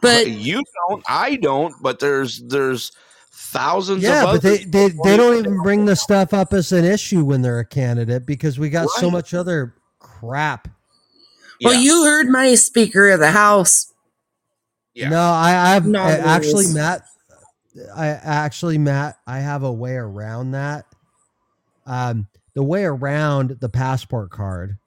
but 0.00 0.30
you 0.30 0.62
don't, 0.88 1.04
I 1.06 1.36
don't, 1.36 1.74
but 1.82 1.98
there's 1.98 2.38
there's 2.40 2.90
thousands 3.30 4.02
Yeah, 4.02 4.24
of 4.24 4.32
but 4.32 4.40
they, 4.42 4.64
they 4.64 4.88
they 5.04 5.14
don't 5.18 5.36
even 5.36 5.62
bring 5.62 5.84
the 5.84 5.94
stuff 5.94 6.32
up 6.32 6.54
as 6.54 6.72
an 6.72 6.86
issue 6.86 7.22
when 7.22 7.42
they're 7.42 7.58
a 7.58 7.66
candidate 7.66 8.24
because 8.24 8.58
we 8.58 8.70
got 8.70 8.88
so 8.88 9.10
much 9.10 9.34
other 9.34 9.74
crap. 9.98 10.68
well, 11.62 11.74
you 11.78 12.04
heard 12.04 12.28
my 12.30 12.54
Speaker 12.54 13.10
of 13.10 13.20
the 13.20 13.30
House. 13.32 13.92
Yeah. 14.94 15.10
No, 15.10 15.20
I, 15.20 15.76
I've 15.76 15.84
No 15.86 16.00
I- 16.00 16.12
actually, 16.12 16.64
rules. 16.64 16.74
Matt. 16.76 17.02
I 17.94 18.06
actually, 18.06 18.78
Matt. 18.78 19.18
I 19.26 19.40
have 19.40 19.64
a 19.64 19.70
way 19.72 19.96
around 19.96 20.52
that. 20.52 20.86
Um, 21.84 22.26
the 22.54 22.62
way 22.62 22.84
around 22.84 23.58
the 23.60 23.68
passport 23.68 24.30
card 24.30 24.78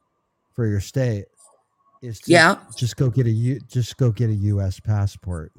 for 0.55 0.65
your 0.65 0.81
state 0.81 1.25
is 2.01 2.19
to 2.21 2.31
Yeah. 2.31 2.57
just 2.75 2.97
go 2.97 3.09
get 3.09 3.25
a 3.27 3.31
U, 3.31 3.59
just 3.67 3.97
go 3.97 4.11
get 4.11 4.29
a 4.29 4.33
U.S. 4.35 4.79
passport. 4.79 5.51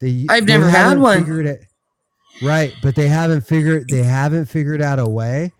They, 0.00 0.26
I've 0.28 0.46
never 0.46 0.68
had 0.68 0.98
one. 0.98 1.20
Figured 1.20 1.46
it, 1.46 1.64
right, 2.42 2.74
but 2.82 2.94
they 2.94 3.08
haven't 3.08 3.42
figured 3.42 3.88
they 3.88 4.02
haven't 4.02 4.46
figured 4.46 4.82
out 4.82 4.98
a 4.98 5.08
way 5.08 5.52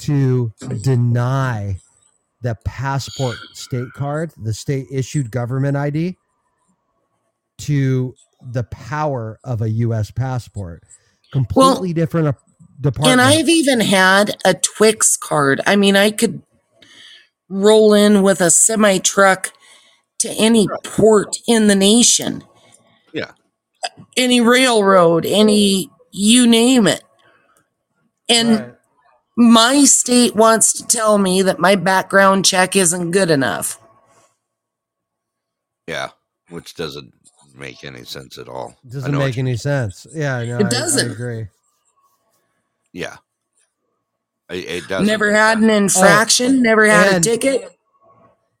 to 0.00 0.52
deny 0.82 1.76
the 2.42 2.56
passport 2.64 3.36
state 3.54 3.88
card, 3.94 4.32
the 4.42 4.52
state 4.52 4.86
issued 4.92 5.30
government 5.30 5.76
ID, 5.78 6.16
to 7.58 8.14
the 8.52 8.64
power 8.64 9.38
of 9.44 9.62
a 9.62 9.70
U.S. 9.70 10.10
passport. 10.10 10.82
Completely 11.32 11.92
different 11.94 12.28
uh, 12.28 12.32
department. 12.80 13.12
And 13.12 13.20
I've 13.20 13.48
even 13.48 13.80
had 13.80 14.36
a 14.44 14.54
Twix 14.54 15.16
card. 15.16 15.60
I 15.66 15.76
mean, 15.76 15.96
I 15.96 16.10
could 16.10 16.42
roll 17.50 17.92
in 17.92 18.22
with 18.22 18.40
a 18.40 18.50
semi 18.50 18.98
truck 18.98 19.52
to 20.20 20.30
any 20.38 20.66
port 20.84 21.36
in 21.46 21.66
the 21.66 21.74
nation, 21.74 22.44
Yeah. 23.12 23.32
any 24.16 24.40
railroad, 24.40 25.26
any 25.26 25.90
you 26.12 26.46
name 26.46 26.86
it. 26.86 27.02
And 28.28 28.76
my 29.36 29.84
state 29.84 30.34
wants 30.36 30.72
to 30.74 30.86
tell 30.86 31.18
me 31.18 31.42
that 31.42 31.58
my 31.58 31.74
background 31.74 32.44
check 32.44 32.76
isn't 32.76 33.10
good 33.10 33.30
enough. 33.30 33.78
Yeah, 35.86 36.10
which 36.50 36.74
doesn't 36.74 37.12
make 37.54 37.82
any 37.84 38.04
sense 38.04 38.38
at 38.38 38.48
all. 38.48 38.76
Doesn't 38.88 39.16
make 39.16 39.38
any 39.38 39.56
sense. 39.56 40.06
Yeah, 40.12 40.44
no, 40.44 40.58
It 40.58 40.66
I- 40.66 40.68
doesn't. 40.68 41.08
I 41.08 41.12
agree. 41.12 41.48
Yeah. 42.92 43.16
It, 44.50 44.64
it 44.68 44.88
doesn't. 44.88 45.06
Never 45.06 45.32
had 45.32 45.58
an 45.58 45.70
infraction, 45.70 46.56
oh, 46.58 46.60
never 46.60 46.86
had 46.86 47.06
Oh, 47.12 47.16
and- 47.16 47.26
a 47.26 47.28
ticket. 47.28 47.76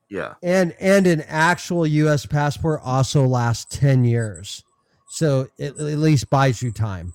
Yeah. 0.08 0.34
And 0.42 0.74
and 0.80 1.06
an 1.06 1.22
actual 1.28 1.86
U.S. 1.86 2.26
passport 2.26 2.80
also 2.84 3.26
lasts 3.26 3.76
ten 3.78 4.02
years, 4.04 4.64
so 5.08 5.48
it 5.56 5.76
at 5.76 5.98
least 5.98 6.28
buys 6.30 6.60
you 6.62 6.72
time. 6.72 7.12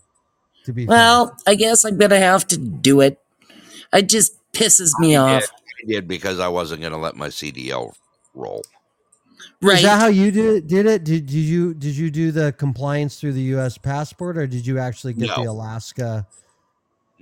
To 0.63 0.71
be 0.71 0.85
fair. 0.85 0.91
Well, 0.95 1.35
I 1.45 1.55
guess 1.55 1.83
I'm 1.83 1.97
gonna 1.97 2.19
have 2.19 2.47
to 2.47 2.57
do 2.57 3.01
it. 3.01 3.19
It 3.93 4.07
just 4.07 4.37
pisses 4.53 4.91
me 4.99 5.15
off. 5.17 5.43
I 5.43 5.87
did 5.87 6.07
because 6.07 6.39
I 6.39 6.47
wasn't 6.47 6.81
going 6.81 6.93
to 6.93 6.97
let 6.97 7.15
my 7.17 7.27
CDL 7.27 7.93
roll. 8.33 8.63
Right. 9.61 9.77
Is 9.77 9.83
that 9.83 9.99
how 9.99 10.07
you 10.07 10.31
did 10.31 10.67
did 10.67 10.85
it? 10.85 11.03
Did, 11.03 11.25
did 11.25 11.33
you 11.35 11.73
did 11.73 11.95
you 11.97 12.09
do 12.09 12.31
the 12.31 12.53
compliance 12.53 13.19
through 13.19 13.33
the 13.33 13.41
U.S. 13.41 13.77
passport, 13.77 14.37
or 14.37 14.47
did 14.47 14.65
you 14.65 14.79
actually 14.79 15.13
get 15.13 15.35
the 15.35 15.43
Alaska 15.43 16.25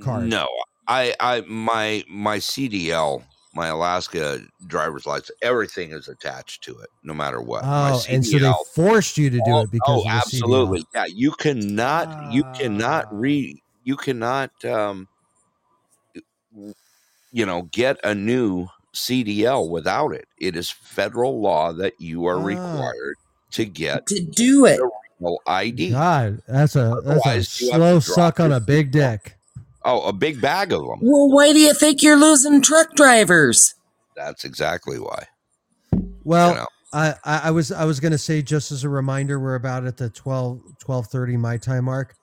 card? 0.01 0.27
No, 0.29 0.47
I, 0.87 1.15
I, 1.19 1.41
my, 1.41 2.03
my 2.09 2.37
CDL, 2.37 3.23
my 3.55 3.67
Alaska 3.67 4.39
driver's 4.67 5.05
license, 5.05 5.31
everything 5.41 5.91
is 5.91 6.07
attached 6.07 6.63
to 6.63 6.77
it, 6.79 6.89
no 7.03 7.13
matter 7.13 7.41
what. 7.41 7.63
My 7.63 7.91
Oh, 7.91 8.01
and 8.09 8.25
so 8.25 8.39
they 8.39 8.51
forced 8.73 9.17
you 9.17 9.29
to 9.29 9.37
do 9.37 9.43
Oh, 9.47 9.61
it 9.61 9.71
because 9.71 9.87
oh, 9.89 9.97
of 9.99 10.03
the 10.03 10.09
absolutely. 10.09 10.81
CDL. 10.81 10.85
Yeah, 10.95 11.05
you 11.05 11.31
cannot. 11.31 12.31
you 12.33 12.43
cannot 12.55 13.05
re. 13.17 13.61
You 13.83 13.95
cannot. 13.95 14.51
Um, 14.65 15.07
you 17.31 17.45
know, 17.45 17.63
get 17.71 17.97
a 18.03 18.13
new 18.13 18.67
CDL 18.93 19.69
without 19.69 20.13
it. 20.13 20.27
It 20.39 20.55
is 20.55 20.69
federal 20.69 21.41
law 21.41 21.73
that 21.73 21.99
you 21.99 22.25
are 22.27 22.37
Ah. 22.37 22.43
required 22.43 23.15
to 23.51 23.65
get 23.65 24.05
to 24.07 24.19
do 24.21 24.65
it. 24.65 24.79
the 25.19 25.37
ID. 25.47 25.91
God, 25.91 26.41
that's 26.47 26.75
a 26.75 27.01
that's 27.03 27.05
a 27.05 27.09
Otherwise, 27.29 27.61
you 27.61 27.69
slow 27.71 27.99
suck 27.99 28.39
on 28.39 28.51
a 28.51 28.59
big 28.59 28.91
dick. 28.91 29.35
Oh, 29.85 30.01
a 30.07 30.13
big 30.13 30.39
bag 30.41 30.71
of 30.71 30.81
them. 30.81 30.99
Well, 31.01 31.29
why 31.29 31.51
do 31.53 31.59
you 31.59 31.73
think 31.73 32.01
you're 32.01 32.17
losing 32.17 32.61
truck 32.61 32.95
drivers? 32.95 33.75
That's 34.15 34.43
exactly 34.45 34.97
why. 34.99 35.27
Well, 36.23 36.55
know. 36.55 36.67
I, 36.93 37.15
I 37.25 37.37
I 37.45 37.51
was 37.51 37.71
I 37.71 37.85
was 37.85 37.99
gonna 37.99 38.17
say 38.17 38.41
just 38.41 38.71
as 38.71 38.83
a 38.83 38.89
reminder, 38.89 39.39
we're 39.39 39.55
about 39.55 39.85
at 39.85 39.97
the 39.97 40.09
12 40.09 40.59
1230 40.85 41.37
my 41.37 41.57
time 41.57 41.85
mark. 41.85 42.15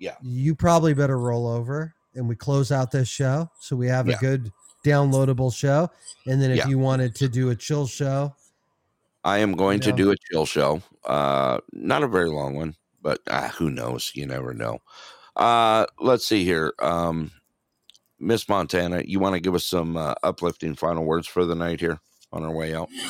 Yeah. 0.00 0.16
You 0.22 0.54
probably 0.54 0.92
better 0.94 1.18
roll 1.18 1.46
over 1.48 1.94
and 2.14 2.28
we 2.28 2.36
close 2.36 2.70
out 2.72 2.90
this 2.90 3.08
show 3.08 3.48
so 3.60 3.74
we 3.76 3.86
have 3.88 4.06
Yeah. 4.08 4.16
a 4.16 4.18
good 4.18 4.52
downloadable 4.84 5.54
show. 5.54 5.90
And 6.26 6.40
then 6.42 6.50
if 6.50 6.58
Yeah. 6.58 6.68
you 6.68 6.78
wanted 6.78 7.14
to 7.16 7.28
do 7.28 7.50
a 7.50 7.56
chill 7.56 7.86
show, 7.86 8.34
I 9.24 9.38
am 9.38 9.52
going 9.52 9.80
to 9.80 9.90
know. 9.90 9.96
do 9.96 10.10
a 10.12 10.16
chill 10.30 10.46
show. 10.46 10.82
Uh, 11.04 11.58
not 11.72 12.02
a 12.02 12.08
very 12.08 12.28
long 12.30 12.54
one, 12.54 12.76
but 13.02 13.20
uh, 13.26 13.48
who 13.50 13.70
knows? 13.70 14.12
You 14.14 14.26
never 14.26 14.52
know. 14.54 14.80
Uh, 15.38 15.86
let's 16.00 16.26
see 16.26 16.44
here. 16.44 16.74
Um, 16.80 17.30
Miss 18.18 18.48
Montana, 18.48 19.02
you 19.06 19.20
want 19.20 19.34
to 19.34 19.40
give 19.40 19.54
us 19.54 19.64
some 19.64 19.96
uh, 19.96 20.14
uplifting 20.22 20.74
final 20.74 21.04
words 21.04 21.26
for 21.26 21.44
the 21.44 21.54
night 21.54 21.80
here 21.80 22.00
on 22.32 22.42
our 22.42 22.52
way 22.52 22.74
out? 22.74 22.88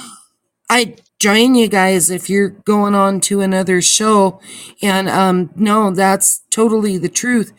I 0.70 0.96
join 1.18 1.54
you 1.54 1.66
guys 1.66 2.10
if 2.10 2.28
you're 2.28 2.50
going 2.50 2.94
on 2.94 3.20
to 3.22 3.40
another 3.40 3.80
show. 3.80 4.40
And 4.82 5.08
um 5.08 5.50
no, 5.56 5.90
that's 5.90 6.42
totally 6.50 6.98
the 6.98 7.08
truth. 7.08 7.54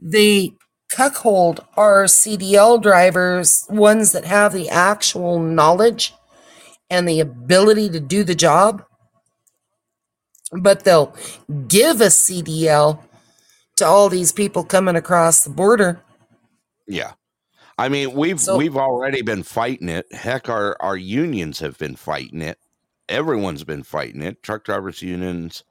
They 0.00 0.52
cuckold 0.88 1.64
our 1.76 2.04
CDL 2.04 2.80
drivers, 2.80 3.66
ones 3.68 4.12
that 4.12 4.24
have 4.24 4.52
the 4.52 4.68
actual 4.68 5.40
knowledge 5.40 6.14
and 6.88 7.08
the 7.08 7.18
ability 7.18 7.90
to 7.90 7.98
do 7.98 8.22
the 8.22 8.36
job. 8.36 8.84
But 10.52 10.84
they'll 10.84 11.16
give 11.66 12.00
a 12.00 12.06
CDL 12.06 13.02
to 13.76 13.86
all 13.86 14.08
these 14.08 14.32
people 14.32 14.64
coming 14.64 14.96
across 14.96 15.44
the 15.44 15.50
border. 15.50 16.00
Yeah. 16.86 17.12
I 17.76 17.88
mean, 17.88 18.12
we've 18.14 18.40
So- 18.40 18.56
we've 18.56 18.76
already 18.76 19.22
been 19.22 19.42
fighting 19.42 19.88
it. 19.88 20.12
Heck, 20.12 20.48
our 20.48 20.76
our 20.80 20.96
unions 20.96 21.58
have 21.58 21.76
been 21.78 21.96
fighting 21.96 22.40
it. 22.40 22.58
Everyone's 23.08 23.64
been 23.64 23.82
fighting 23.82 24.22
it. 24.22 24.42
Truck 24.42 24.64
drivers 24.64 25.02
unions, 25.02 25.64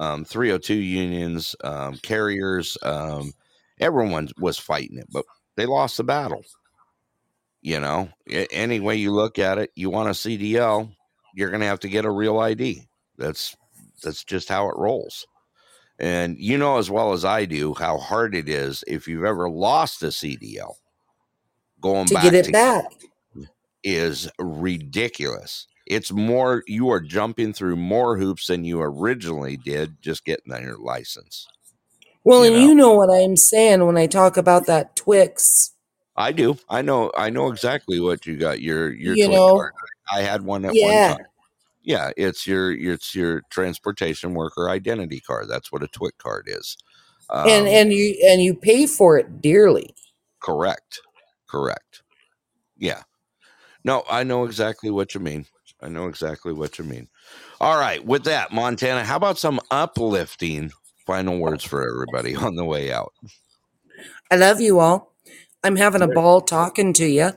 um, 0.00 0.24
302 0.24 0.74
unions, 0.74 1.54
um, 1.62 1.96
carriers, 2.02 2.76
um, 2.82 3.32
everyone 3.80 4.28
was 4.38 4.58
fighting 4.58 4.98
it, 4.98 5.06
but 5.10 5.24
they 5.56 5.66
lost 5.66 5.96
the 5.96 6.04
battle. 6.04 6.42
You 7.62 7.80
know, 7.80 8.10
any 8.28 8.80
way 8.80 8.96
you 8.96 9.10
look 9.12 9.38
at 9.38 9.58
it, 9.58 9.70
you 9.74 9.88
want 9.88 10.08
a 10.10 10.14
CDL, 10.14 10.92
you're 11.34 11.50
going 11.50 11.60
to 11.60 11.66
have 11.66 11.80
to 11.80 11.88
get 11.88 12.04
a 12.04 12.10
real 12.10 12.38
ID. 12.38 12.86
That's 13.16 13.56
that's 14.02 14.24
just 14.24 14.48
how 14.48 14.68
it 14.68 14.76
rolls. 14.76 15.26
And 15.98 16.36
you 16.38 16.58
know 16.58 16.78
as 16.78 16.90
well 16.90 17.12
as 17.12 17.24
I 17.24 17.46
do 17.46 17.72
how 17.74 17.96
hard 17.98 18.34
it 18.34 18.48
is 18.48 18.84
if 18.86 19.08
you've 19.08 19.24
ever 19.24 19.48
lost 19.48 20.02
a 20.02 20.06
CDL. 20.06 20.74
Going 21.80 22.06
To 22.06 22.14
back 22.14 22.22
get 22.24 22.34
it 22.34 22.44
to 22.46 22.52
back. 22.52 22.84
is 23.84 24.28
ridiculous. 24.38 25.66
It's 25.86 26.10
more 26.10 26.64
you 26.66 26.90
are 26.90 27.00
jumping 27.00 27.52
through 27.52 27.76
more 27.76 28.16
hoops 28.16 28.48
than 28.48 28.64
you 28.64 28.80
originally 28.80 29.56
did 29.56 30.02
just 30.02 30.24
getting 30.24 30.52
your 30.62 30.78
license. 30.78 31.46
Well, 32.24 32.44
You 32.44 32.54
and 32.54 32.62
you 32.62 32.74
know 32.74 32.92
what 32.94 33.08
I'm 33.08 33.36
saying 33.36 33.86
when 33.86 33.96
I 33.96 34.06
talk 34.06 34.36
about 34.36 34.66
that 34.66 34.96
Twix. 34.96 35.72
I 36.16 36.32
do. 36.32 36.58
I 36.68 36.82
know. 36.82 37.12
I 37.16 37.30
know 37.30 37.50
exactly 37.52 38.00
what 38.00 38.26
you 38.26 38.36
got. 38.36 38.60
Your 38.60 38.90
your 38.92 39.14
You 39.14 39.26
Twix 39.26 39.36
know, 39.36 39.56
card. 39.56 39.72
I 40.12 40.22
had 40.22 40.42
one 40.42 40.64
at 40.64 40.74
yeah. 40.74 41.10
one 41.10 41.18
time. 41.18 41.26
Yeah, 41.86 42.12
it's 42.18 42.46
your 42.48 42.72
it's 42.72 43.14
your 43.16 43.42
transportation 43.50 44.34
worker 44.34 44.70
identity 44.70 45.20
card. 45.20 45.48
That's 45.50 45.72
what 45.72 45.84
a 45.84 45.88
TWIC 45.88 46.18
card 46.18 46.46
is. 46.48 46.76
and 47.44 47.68
Um, 47.68 47.68
and 47.68 47.92
you 47.92 48.16
and 48.28 48.42
you 48.42 48.54
pay 48.54 48.86
for 48.86 49.18
it 49.18 49.42
dearly. 49.42 49.94
correct. 50.42 51.00
Correct. 51.48 52.02
Yeah. 52.78 53.02
No, 53.84 54.04
I 54.10 54.24
know 54.24 54.44
exactly 54.44 54.90
what 54.90 55.14
you 55.14 55.20
mean. 55.20 55.46
I 55.82 55.88
know 55.88 56.08
exactly 56.08 56.52
what 56.54 56.78
you 56.78 56.84
mean. 56.84 57.08
All 57.60 57.78
right. 57.78 58.04
With 58.04 58.24
that, 58.24 58.52
Montana, 58.52 59.04
how 59.04 59.16
about 59.16 59.38
some 59.38 59.60
uplifting 59.70 60.72
final 61.06 61.38
words 61.38 61.64
for 61.64 61.88
everybody 61.88 62.36
on 62.46 62.56
the 62.56 62.64
way 62.66 62.92
out? 62.92 63.14
I 64.30 64.36
love 64.36 64.60
you 64.60 64.80
all. 64.80 65.12
I'm 65.64 65.76
having 65.76 66.02
a 66.02 66.08
ball 66.08 66.42
talking 66.42 66.92
to 66.94 67.06
you. 67.06 67.32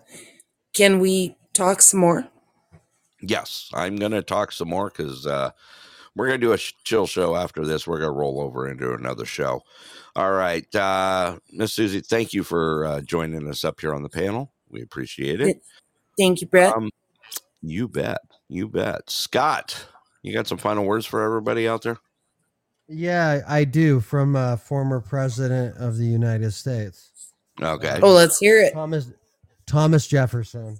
Can 0.74 1.00
we 1.00 1.38
talk 1.54 1.82
some 1.82 2.02
more? 2.02 2.28
Yes, 3.22 3.70
I'm 3.74 3.98
going 3.98 4.12
to 4.12 4.22
talk 4.22 4.52
some 4.52 4.70
more 4.70 4.90
because 4.90 5.28
uh, 5.28 5.52
we're 6.16 6.28
going 6.28 6.40
to 6.40 6.48
do 6.48 6.54
a 6.54 6.58
sh- 6.58 6.74
chill 6.84 7.08
show 7.08 7.36
after 7.36 7.66
this. 7.66 7.88
We're 7.88 8.00
going 8.00 8.12
to 8.12 8.18
roll 8.18 8.40
over 8.42 8.70
into 8.70 8.94
another 8.94 9.26
show. 9.26 9.62
All 10.16 10.32
right. 10.32 10.74
Uh, 10.76 11.38
Miss 11.52 11.74
Susie, 11.74 12.02
thank 12.02 12.34
you 12.34 12.44
for 12.44 12.86
uh, 12.86 13.02
joining 13.02 13.48
us 13.50 13.64
up 13.64 13.82
here 13.82 13.94
on 13.94 14.04
the 14.04 14.10
panel. 14.10 14.52
We 14.70 14.82
appreciate 14.82 15.42
it. 15.42 15.62
Thank 16.18 16.42
you, 16.42 16.48
Brett. 16.48 16.76
Um, 16.76 16.90
you 17.62 17.88
bet. 17.88 18.20
You 18.48 18.68
bet. 18.68 19.10
Scott, 19.10 19.88
you 20.22 20.34
got 20.34 20.48
some 20.48 20.58
final 20.58 20.86
words 20.86 21.06
for 21.06 21.22
everybody 21.22 21.68
out 21.68 21.82
there? 21.82 21.98
Yeah, 22.88 23.42
I 23.48 23.66
do. 23.66 24.00
From 24.00 24.36
a 24.36 24.58
former 24.58 25.00
president 25.00 25.78
of 25.78 25.98
the 25.98 26.06
United 26.06 26.52
States. 26.52 27.34
Okay. 27.62 28.00
oh, 28.02 28.14
let's 28.14 28.38
hear 28.40 28.62
it. 28.62 28.74
Thomas 28.74 29.12
Thomas 29.68 30.08
Jefferson. 30.08 30.78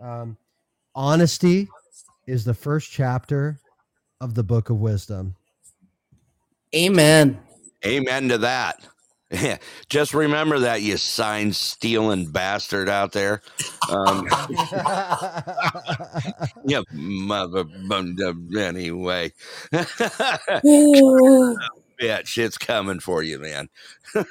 Um, 0.00 0.36
honesty 0.94 1.68
is 2.26 2.44
the 2.44 2.54
first 2.54 2.90
chapter 2.90 3.58
of 4.20 4.34
the 4.34 4.44
book 4.44 4.70
of 4.70 4.78
wisdom. 4.78 5.34
Amen. 6.74 7.38
Amen 7.84 8.28
to 8.28 8.38
that. 8.38 8.86
Just 9.88 10.14
remember 10.14 10.60
that, 10.60 10.82
you 10.82 10.96
sign 10.96 11.52
stealing 11.52 12.30
bastard 12.30 12.88
out 12.88 13.12
there. 13.12 13.42
Um, 13.88 14.28
yeah, 16.66 16.82
mother. 16.92 17.64
Anyway, 18.56 19.32
yeah, 22.02 22.20
shit's 22.24 22.58
coming 22.58 23.00
for 23.00 23.22
you, 23.22 23.38
man. 23.38 23.68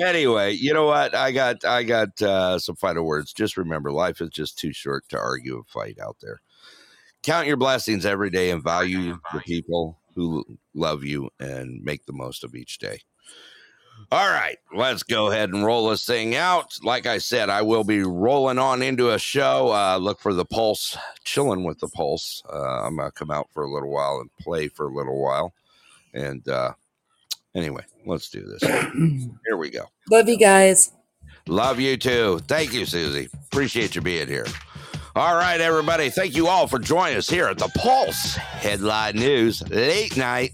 anyway, 0.00 0.52
you 0.52 0.72
know 0.72 0.86
what? 0.86 1.14
I 1.14 1.32
got, 1.32 1.64
I 1.64 1.82
got 1.82 2.20
uh, 2.22 2.58
some 2.58 2.76
final 2.76 3.04
words. 3.04 3.32
Just 3.32 3.56
remember, 3.56 3.92
life 3.92 4.20
is 4.20 4.30
just 4.30 4.58
too 4.58 4.72
short 4.72 5.08
to 5.10 5.18
argue 5.18 5.58
a 5.58 5.64
fight 5.64 5.98
out 6.00 6.16
there. 6.20 6.40
Count 7.22 7.46
your 7.46 7.58
blessings 7.58 8.06
every 8.06 8.30
day 8.30 8.50
and 8.50 8.62
value 8.62 9.18
the 9.34 9.40
people 9.40 9.98
who 10.14 10.44
love 10.74 11.04
you 11.04 11.30
and 11.38 11.82
make 11.82 12.06
the 12.06 12.12
most 12.12 12.44
of 12.44 12.54
each 12.54 12.78
day. 12.78 13.00
All 14.12 14.28
right, 14.28 14.58
let's 14.74 15.04
go 15.04 15.30
ahead 15.30 15.50
and 15.50 15.64
roll 15.64 15.88
this 15.88 16.04
thing 16.04 16.34
out. 16.34 16.76
Like 16.82 17.06
I 17.06 17.18
said, 17.18 17.48
I 17.48 17.62
will 17.62 17.84
be 17.84 18.02
rolling 18.02 18.58
on 18.58 18.82
into 18.82 19.10
a 19.10 19.18
show. 19.20 19.72
Uh, 19.72 19.98
look 19.98 20.18
for 20.18 20.34
the 20.34 20.44
Pulse, 20.44 20.96
chilling 21.22 21.62
with 21.62 21.78
the 21.78 21.86
Pulse. 21.86 22.42
Uh, 22.52 22.82
I'm 22.82 22.96
gonna 22.96 23.12
come 23.12 23.30
out 23.30 23.48
for 23.54 23.62
a 23.62 23.70
little 23.70 23.90
while 23.90 24.18
and 24.20 24.28
play 24.40 24.66
for 24.66 24.88
a 24.88 24.92
little 24.92 25.22
while. 25.22 25.52
And 26.12 26.46
uh, 26.48 26.72
anyway, 27.54 27.84
let's 28.04 28.28
do 28.30 28.42
this. 28.42 28.62
Here 29.46 29.56
we 29.56 29.70
go. 29.70 29.84
Love 30.10 30.28
you 30.28 30.38
guys. 30.38 30.92
Love 31.46 31.78
you 31.78 31.96
too. 31.96 32.40
Thank 32.48 32.72
you, 32.72 32.86
Susie. 32.86 33.28
Appreciate 33.46 33.94
you 33.94 34.00
being 34.00 34.26
here. 34.28 34.46
All 35.16 35.36
right, 35.36 35.60
everybody. 35.60 36.10
Thank 36.10 36.34
you 36.36 36.48
all 36.48 36.66
for 36.66 36.78
joining 36.78 37.16
us 37.16 37.28
here 37.28 37.46
at 37.46 37.58
the 37.58 37.70
Pulse 37.76 38.34
Headline 38.34 39.16
News 39.16 39.62
Late 39.70 40.16
Night 40.16 40.52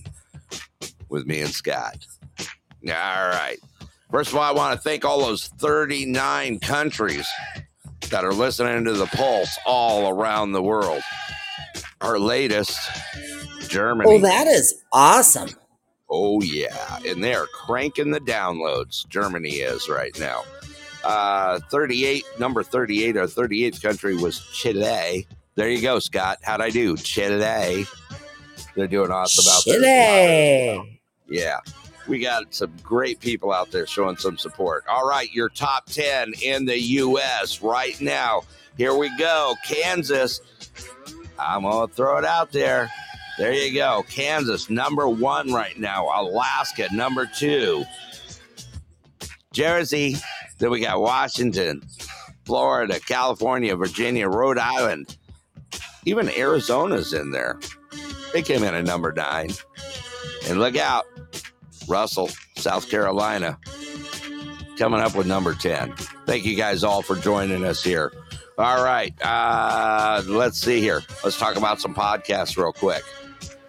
with 1.08 1.26
me 1.26 1.40
and 1.40 1.50
Scott. 1.50 2.06
All 2.90 3.28
right. 3.28 3.58
First 4.10 4.30
of 4.30 4.36
all, 4.36 4.42
I 4.42 4.52
want 4.52 4.74
to 4.74 4.80
thank 4.80 5.04
all 5.04 5.20
those 5.20 5.48
39 5.48 6.60
countries 6.60 7.26
that 8.10 8.24
are 8.24 8.32
listening 8.32 8.84
to 8.84 8.92
the 8.92 9.06
Pulse 9.06 9.58
all 9.66 10.08
around 10.08 10.52
the 10.52 10.62
world. 10.62 11.02
Our 12.00 12.18
latest, 12.18 12.78
Germany. 13.68 14.08
Oh, 14.10 14.20
that 14.20 14.46
is 14.46 14.82
awesome. 14.92 15.50
Oh 16.08 16.40
yeah, 16.40 16.98
and 17.04 17.22
they're 17.22 17.46
cranking 17.46 18.12
the 18.12 18.20
downloads. 18.20 19.08
Germany 19.08 19.54
is 19.56 19.88
right 19.88 20.16
now. 20.20 20.44
Uh, 21.02 21.58
38, 21.70 22.24
number 22.38 22.62
38 22.62 23.16
or 23.16 23.26
38th 23.26 23.82
country 23.82 24.16
was 24.16 24.40
Chile. 24.52 25.26
There 25.56 25.68
you 25.68 25.80
go, 25.80 25.98
Scott. 25.98 26.38
How'd 26.42 26.60
I 26.60 26.70
do? 26.70 26.96
Chile. 26.96 27.86
They're 28.74 28.86
doing 28.86 29.10
awesome 29.10 29.52
out 29.52 29.62
there. 29.66 29.80
Chile. 29.80 31.00
Yeah. 31.28 31.60
We 32.06 32.20
got 32.20 32.54
some 32.54 32.72
great 32.82 33.20
people 33.20 33.52
out 33.52 33.70
there 33.70 33.86
showing 33.86 34.16
some 34.16 34.38
support. 34.38 34.84
All 34.88 35.08
right, 35.08 35.32
your 35.32 35.48
top 35.48 35.86
10 35.86 36.34
in 36.42 36.64
the 36.64 36.80
U.S. 36.80 37.62
right 37.62 38.00
now. 38.00 38.42
Here 38.76 38.94
we 38.94 39.16
go. 39.18 39.54
Kansas. 39.66 40.40
I'm 41.38 41.62
going 41.62 41.88
to 41.88 41.94
throw 41.94 42.18
it 42.18 42.24
out 42.24 42.52
there. 42.52 42.90
There 43.38 43.52
you 43.52 43.74
go. 43.74 44.04
Kansas, 44.08 44.70
number 44.70 45.08
one 45.08 45.52
right 45.52 45.78
now. 45.78 46.06
Alaska, 46.14 46.88
number 46.94 47.26
two. 47.26 47.84
Jersey. 49.52 50.16
Then 50.58 50.70
we 50.70 50.80
got 50.80 51.00
Washington, 51.00 51.82
Florida, 52.46 52.98
California, 53.00 53.76
Virginia, 53.76 54.28
Rhode 54.28 54.58
Island. 54.58 55.16
Even 56.06 56.30
Arizona's 56.30 57.12
in 57.12 57.30
there. 57.30 57.58
They 58.32 58.40
came 58.40 58.62
in 58.62 58.74
at 58.74 58.84
number 58.84 59.12
nine. 59.12 59.50
And 60.48 60.58
look 60.58 60.76
out, 60.76 61.06
Russell, 61.88 62.30
South 62.56 62.90
Carolina, 62.90 63.58
coming 64.78 65.00
up 65.00 65.14
with 65.14 65.26
number 65.26 65.54
10. 65.54 65.92
Thank 66.26 66.44
you 66.44 66.56
guys 66.56 66.84
all 66.84 67.02
for 67.02 67.16
joining 67.16 67.64
us 67.64 67.82
here. 67.82 68.12
All 68.58 68.82
right. 68.82 69.14
Uh, 69.22 70.22
let's 70.26 70.58
see 70.58 70.80
here. 70.80 71.02
Let's 71.22 71.38
talk 71.38 71.56
about 71.56 71.80
some 71.80 71.94
podcasts 71.94 72.56
real 72.56 72.72
quick. 72.72 73.02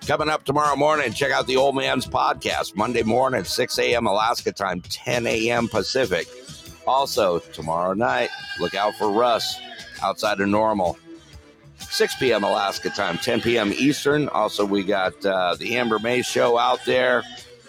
Coming 0.06 0.30
up 0.30 0.46
tomorrow 0.46 0.78
morning, 0.78 1.12
check 1.12 1.34
out 1.34 1.48
the 1.48 1.58
Old 1.58 1.76
Man's 1.76 2.08
Podcast, 2.08 2.78
Monday 2.78 3.04
morning, 3.04 3.44
6 3.44 3.80
a.m. 3.80 4.08
Alaska 4.08 4.54
time, 4.54 4.80
10 4.80 5.28
a.m. 5.28 5.68
Pacific. 5.68 6.28
Also, 6.88 7.40
tomorrow 7.40 7.94
night, 7.94 8.30
look 8.62 8.74
out 8.74 8.96
for 8.96 9.12
Russ 9.12 9.60
outside 10.02 10.40
of 10.40 10.48
normal. 10.48 10.98
6 11.80 12.16
p.m. 12.16 12.46
Alaska 12.46 12.90
time, 12.90 13.18
10 13.18 13.42
p.m. 13.42 13.74
Eastern. 13.74 14.30
Also, 14.30 14.66
we 14.66 14.84
got 14.84 15.26
uh, 15.26 15.56
the 15.56 15.76
Amber 15.76 16.00
May 16.00 16.22
show 16.22 16.58
out 16.58 16.80
there. 16.86 17.24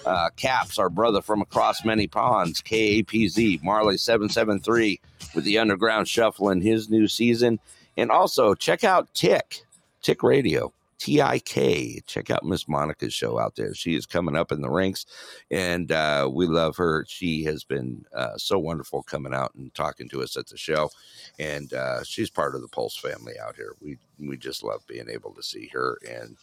Uh, 0.06 0.30
Caps, 0.36 0.78
our 0.78 0.88
brother 0.88 1.20
from 1.20 1.42
across 1.42 1.84
many 1.84 2.06
ponds, 2.06 2.62
KAPZ, 2.62 3.62
Marley 3.62 3.96
773 3.96 5.00
with 5.34 5.44
the 5.44 5.58
Underground 5.58 6.08
Shuffle 6.08 6.50
in 6.50 6.60
his 6.60 6.88
new 6.88 7.08
season. 7.08 7.58
And 7.96 8.10
also, 8.10 8.54
check 8.54 8.84
out 8.84 9.12
Tick, 9.12 9.62
Tick 10.02 10.22
Radio, 10.22 10.72
T 10.98 11.22
I 11.22 11.38
K. 11.38 12.00
Check 12.06 12.30
out 12.30 12.44
Miss 12.44 12.68
Monica's 12.68 13.14
show 13.14 13.38
out 13.38 13.56
there. 13.56 13.72
She 13.74 13.94
is 13.94 14.04
coming 14.04 14.36
up 14.36 14.50
in 14.50 14.60
the 14.60 14.70
ranks, 14.70 15.06
and 15.50 15.90
uh, 15.92 16.28
we 16.32 16.46
love 16.46 16.76
her. 16.76 17.04
She 17.08 17.44
has 17.44 17.64
been 17.64 18.04
uh, 18.14 18.36
so 18.36 18.58
wonderful 18.58 19.02
coming 19.04 19.32
out 19.32 19.54
and 19.54 19.72
talking 19.74 20.08
to 20.10 20.22
us 20.22 20.36
at 20.36 20.48
the 20.48 20.56
show, 20.56 20.90
and 21.38 21.72
uh, 21.72 22.02
she's 22.02 22.30
part 22.30 22.54
of 22.54 22.62
the 22.62 22.68
Pulse 22.68 22.96
family 22.96 23.34
out 23.40 23.54
here. 23.56 23.74
We 23.80 23.98
we 24.18 24.36
just 24.36 24.64
love 24.64 24.86
being 24.88 25.08
able 25.08 25.32
to 25.34 25.42
see 25.42 25.68
her, 25.72 25.98
and 26.08 26.36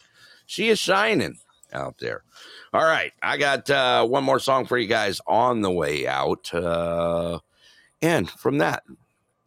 she 0.46 0.68
is 0.68 0.78
shining 0.78 1.38
out 1.72 1.98
there. 1.98 2.22
All 2.72 2.84
right, 2.84 3.12
I 3.22 3.36
got 3.36 3.68
uh, 3.70 4.06
one 4.06 4.24
more 4.24 4.38
song 4.38 4.66
for 4.66 4.78
you 4.78 4.86
guys 4.86 5.20
on 5.26 5.62
the 5.62 5.70
way 5.70 6.06
out, 6.06 6.52
uh, 6.54 7.38
and 8.02 8.28
from 8.30 8.58
that, 8.58 8.82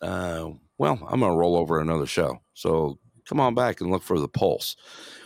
uh, 0.01 0.49
well, 0.77 0.99
I'm 1.07 1.19
gonna 1.19 1.35
roll 1.35 1.55
over 1.55 1.79
another 1.79 2.05
show. 2.05 2.39
So 2.53 2.97
come 3.27 3.39
on 3.39 3.55
back 3.55 3.81
and 3.81 3.91
look 3.91 4.03
for 4.03 4.19
the 4.19 4.27
pulse. 4.27 4.75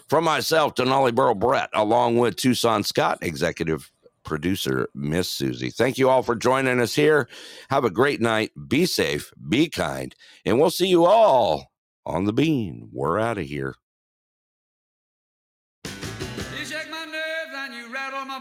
From 0.10 0.26
myself, 0.26 0.76
Denali 0.76 1.16
Burrow 1.16 1.34
Brett, 1.36 1.70
along 1.74 2.18
with 2.18 2.36
Tucson 2.36 2.84
Scott, 2.84 3.20
executive 3.22 3.92
producer 4.24 4.90
Miss 4.94 5.30
Susie. 5.30 5.70
Thank 5.70 5.98
you 5.98 6.10
all 6.10 6.24
for 6.24 6.36
joining 6.36 6.80
us 6.80 6.96
here. 6.96 7.28
Have 7.70 7.86
a 7.86 7.90
great 7.90 8.22
night. 8.22 8.52
Be 8.68 8.86
safe, 8.86 9.32
be 9.50 9.70
kind, 9.70 10.16
and 10.46 10.60
we'll 10.60 10.70
see 10.70 10.88
you 10.88 11.06
all 11.06 11.72
on 12.06 12.26
the 12.26 12.34
bean. 12.34 12.90
We're 12.92 13.20
out 13.20 13.38
of 13.38 13.46
here. 13.46 13.76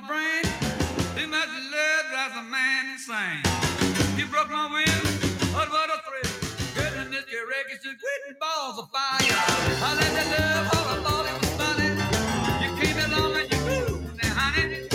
Brain. 0.07 0.43
Too 1.17 1.29
much 1.29 1.49
love 1.49 2.05
drives 2.11 2.37
a 2.37 2.43
man 2.43 2.93
insane. 2.93 3.43
You 4.19 4.27
broke 4.27 4.51
my 4.51 4.67
will, 4.67 5.03
but 5.53 5.71
what 5.71 5.91
a 5.91 5.99
thrill. 6.07 6.33
Goodness, 6.75 7.25
your 7.31 7.47
records 7.49 7.85
gracious, 7.85 7.97
quitting 8.03 8.39
balls 8.41 8.79
of 8.79 8.91
fire. 8.91 9.19
I 9.23 9.95
let 9.95 10.13
that 10.15 10.29
love 10.35 10.67
all 10.75 10.87
I 10.91 10.97
thought 11.05 11.27
it 11.31 11.37
was 11.41 11.53
funny. 11.61 11.91
You 12.65 12.71
came 12.81 12.99
along 13.13 13.37
and 13.37 13.53
you 13.53 13.61
moved 13.61 14.17
me, 14.17 14.29
honey. 14.29 14.89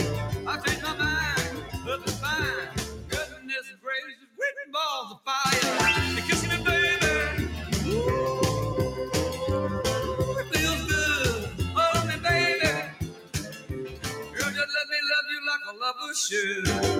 I 0.48 0.58
changed 0.66 0.84
my 0.84 0.98
mind, 0.98 1.86
looking 1.86 2.14
fine. 2.14 2.70
Goodness 3.10 3.68
gracious, 3.82 4.28
quitting 4.36 4.72
balls 4.74 5.12
of 5.14 5.20
fire. 5.24 5.77
Lover 16.30 16.97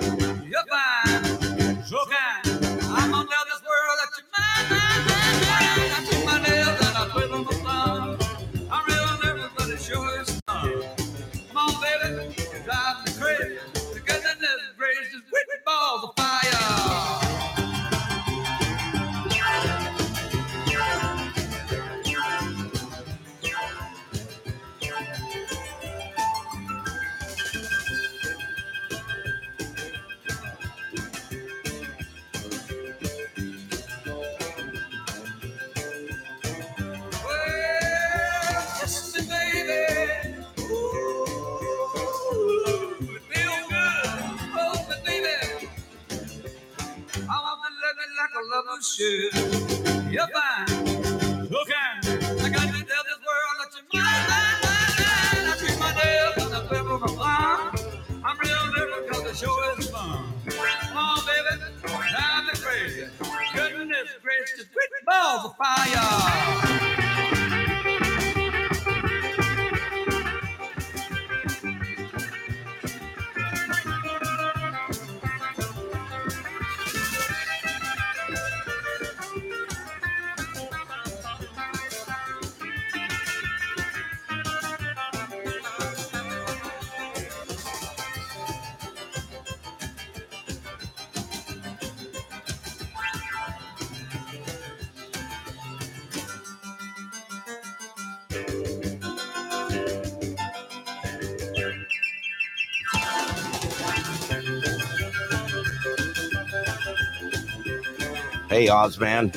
Hey, 108.58 108.66
Ozman. 108.66 109.32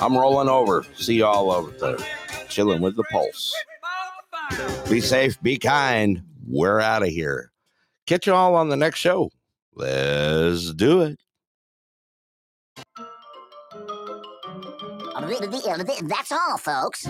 I'm 0.00 0.16
rolling 0.16 0.48
over. 0.48 0.82
See 0.94 1.16
y'all 1.16 1.52
over 1.52 1.72
there. 1.72 1.98
Chilling 2.48 2.80
with 2.80 2.96
the 2.96 3.04
pulse. 3.12 3.54
Be 4.88 5.02
safe, 5.02 5.38
be 5.42 5.58
kind. 5.58 6.22
We're 6.48 6.80
out 6.80 7.02
of 7.02 7.10
here. 7.10 7.52
Catch 8.06 8.26
you 8.26 8.32
all 8.32 8.54
on 8.54 8.70
the 8.70 8.76
next 8.78 8.98
show. 9.00 9.30
Let's 9.74 10.72
do 10.72 11.02
it. 11.02 11.20
That's 16.08 16.32
all, 16.32 16.56
folks. 16.56 17.06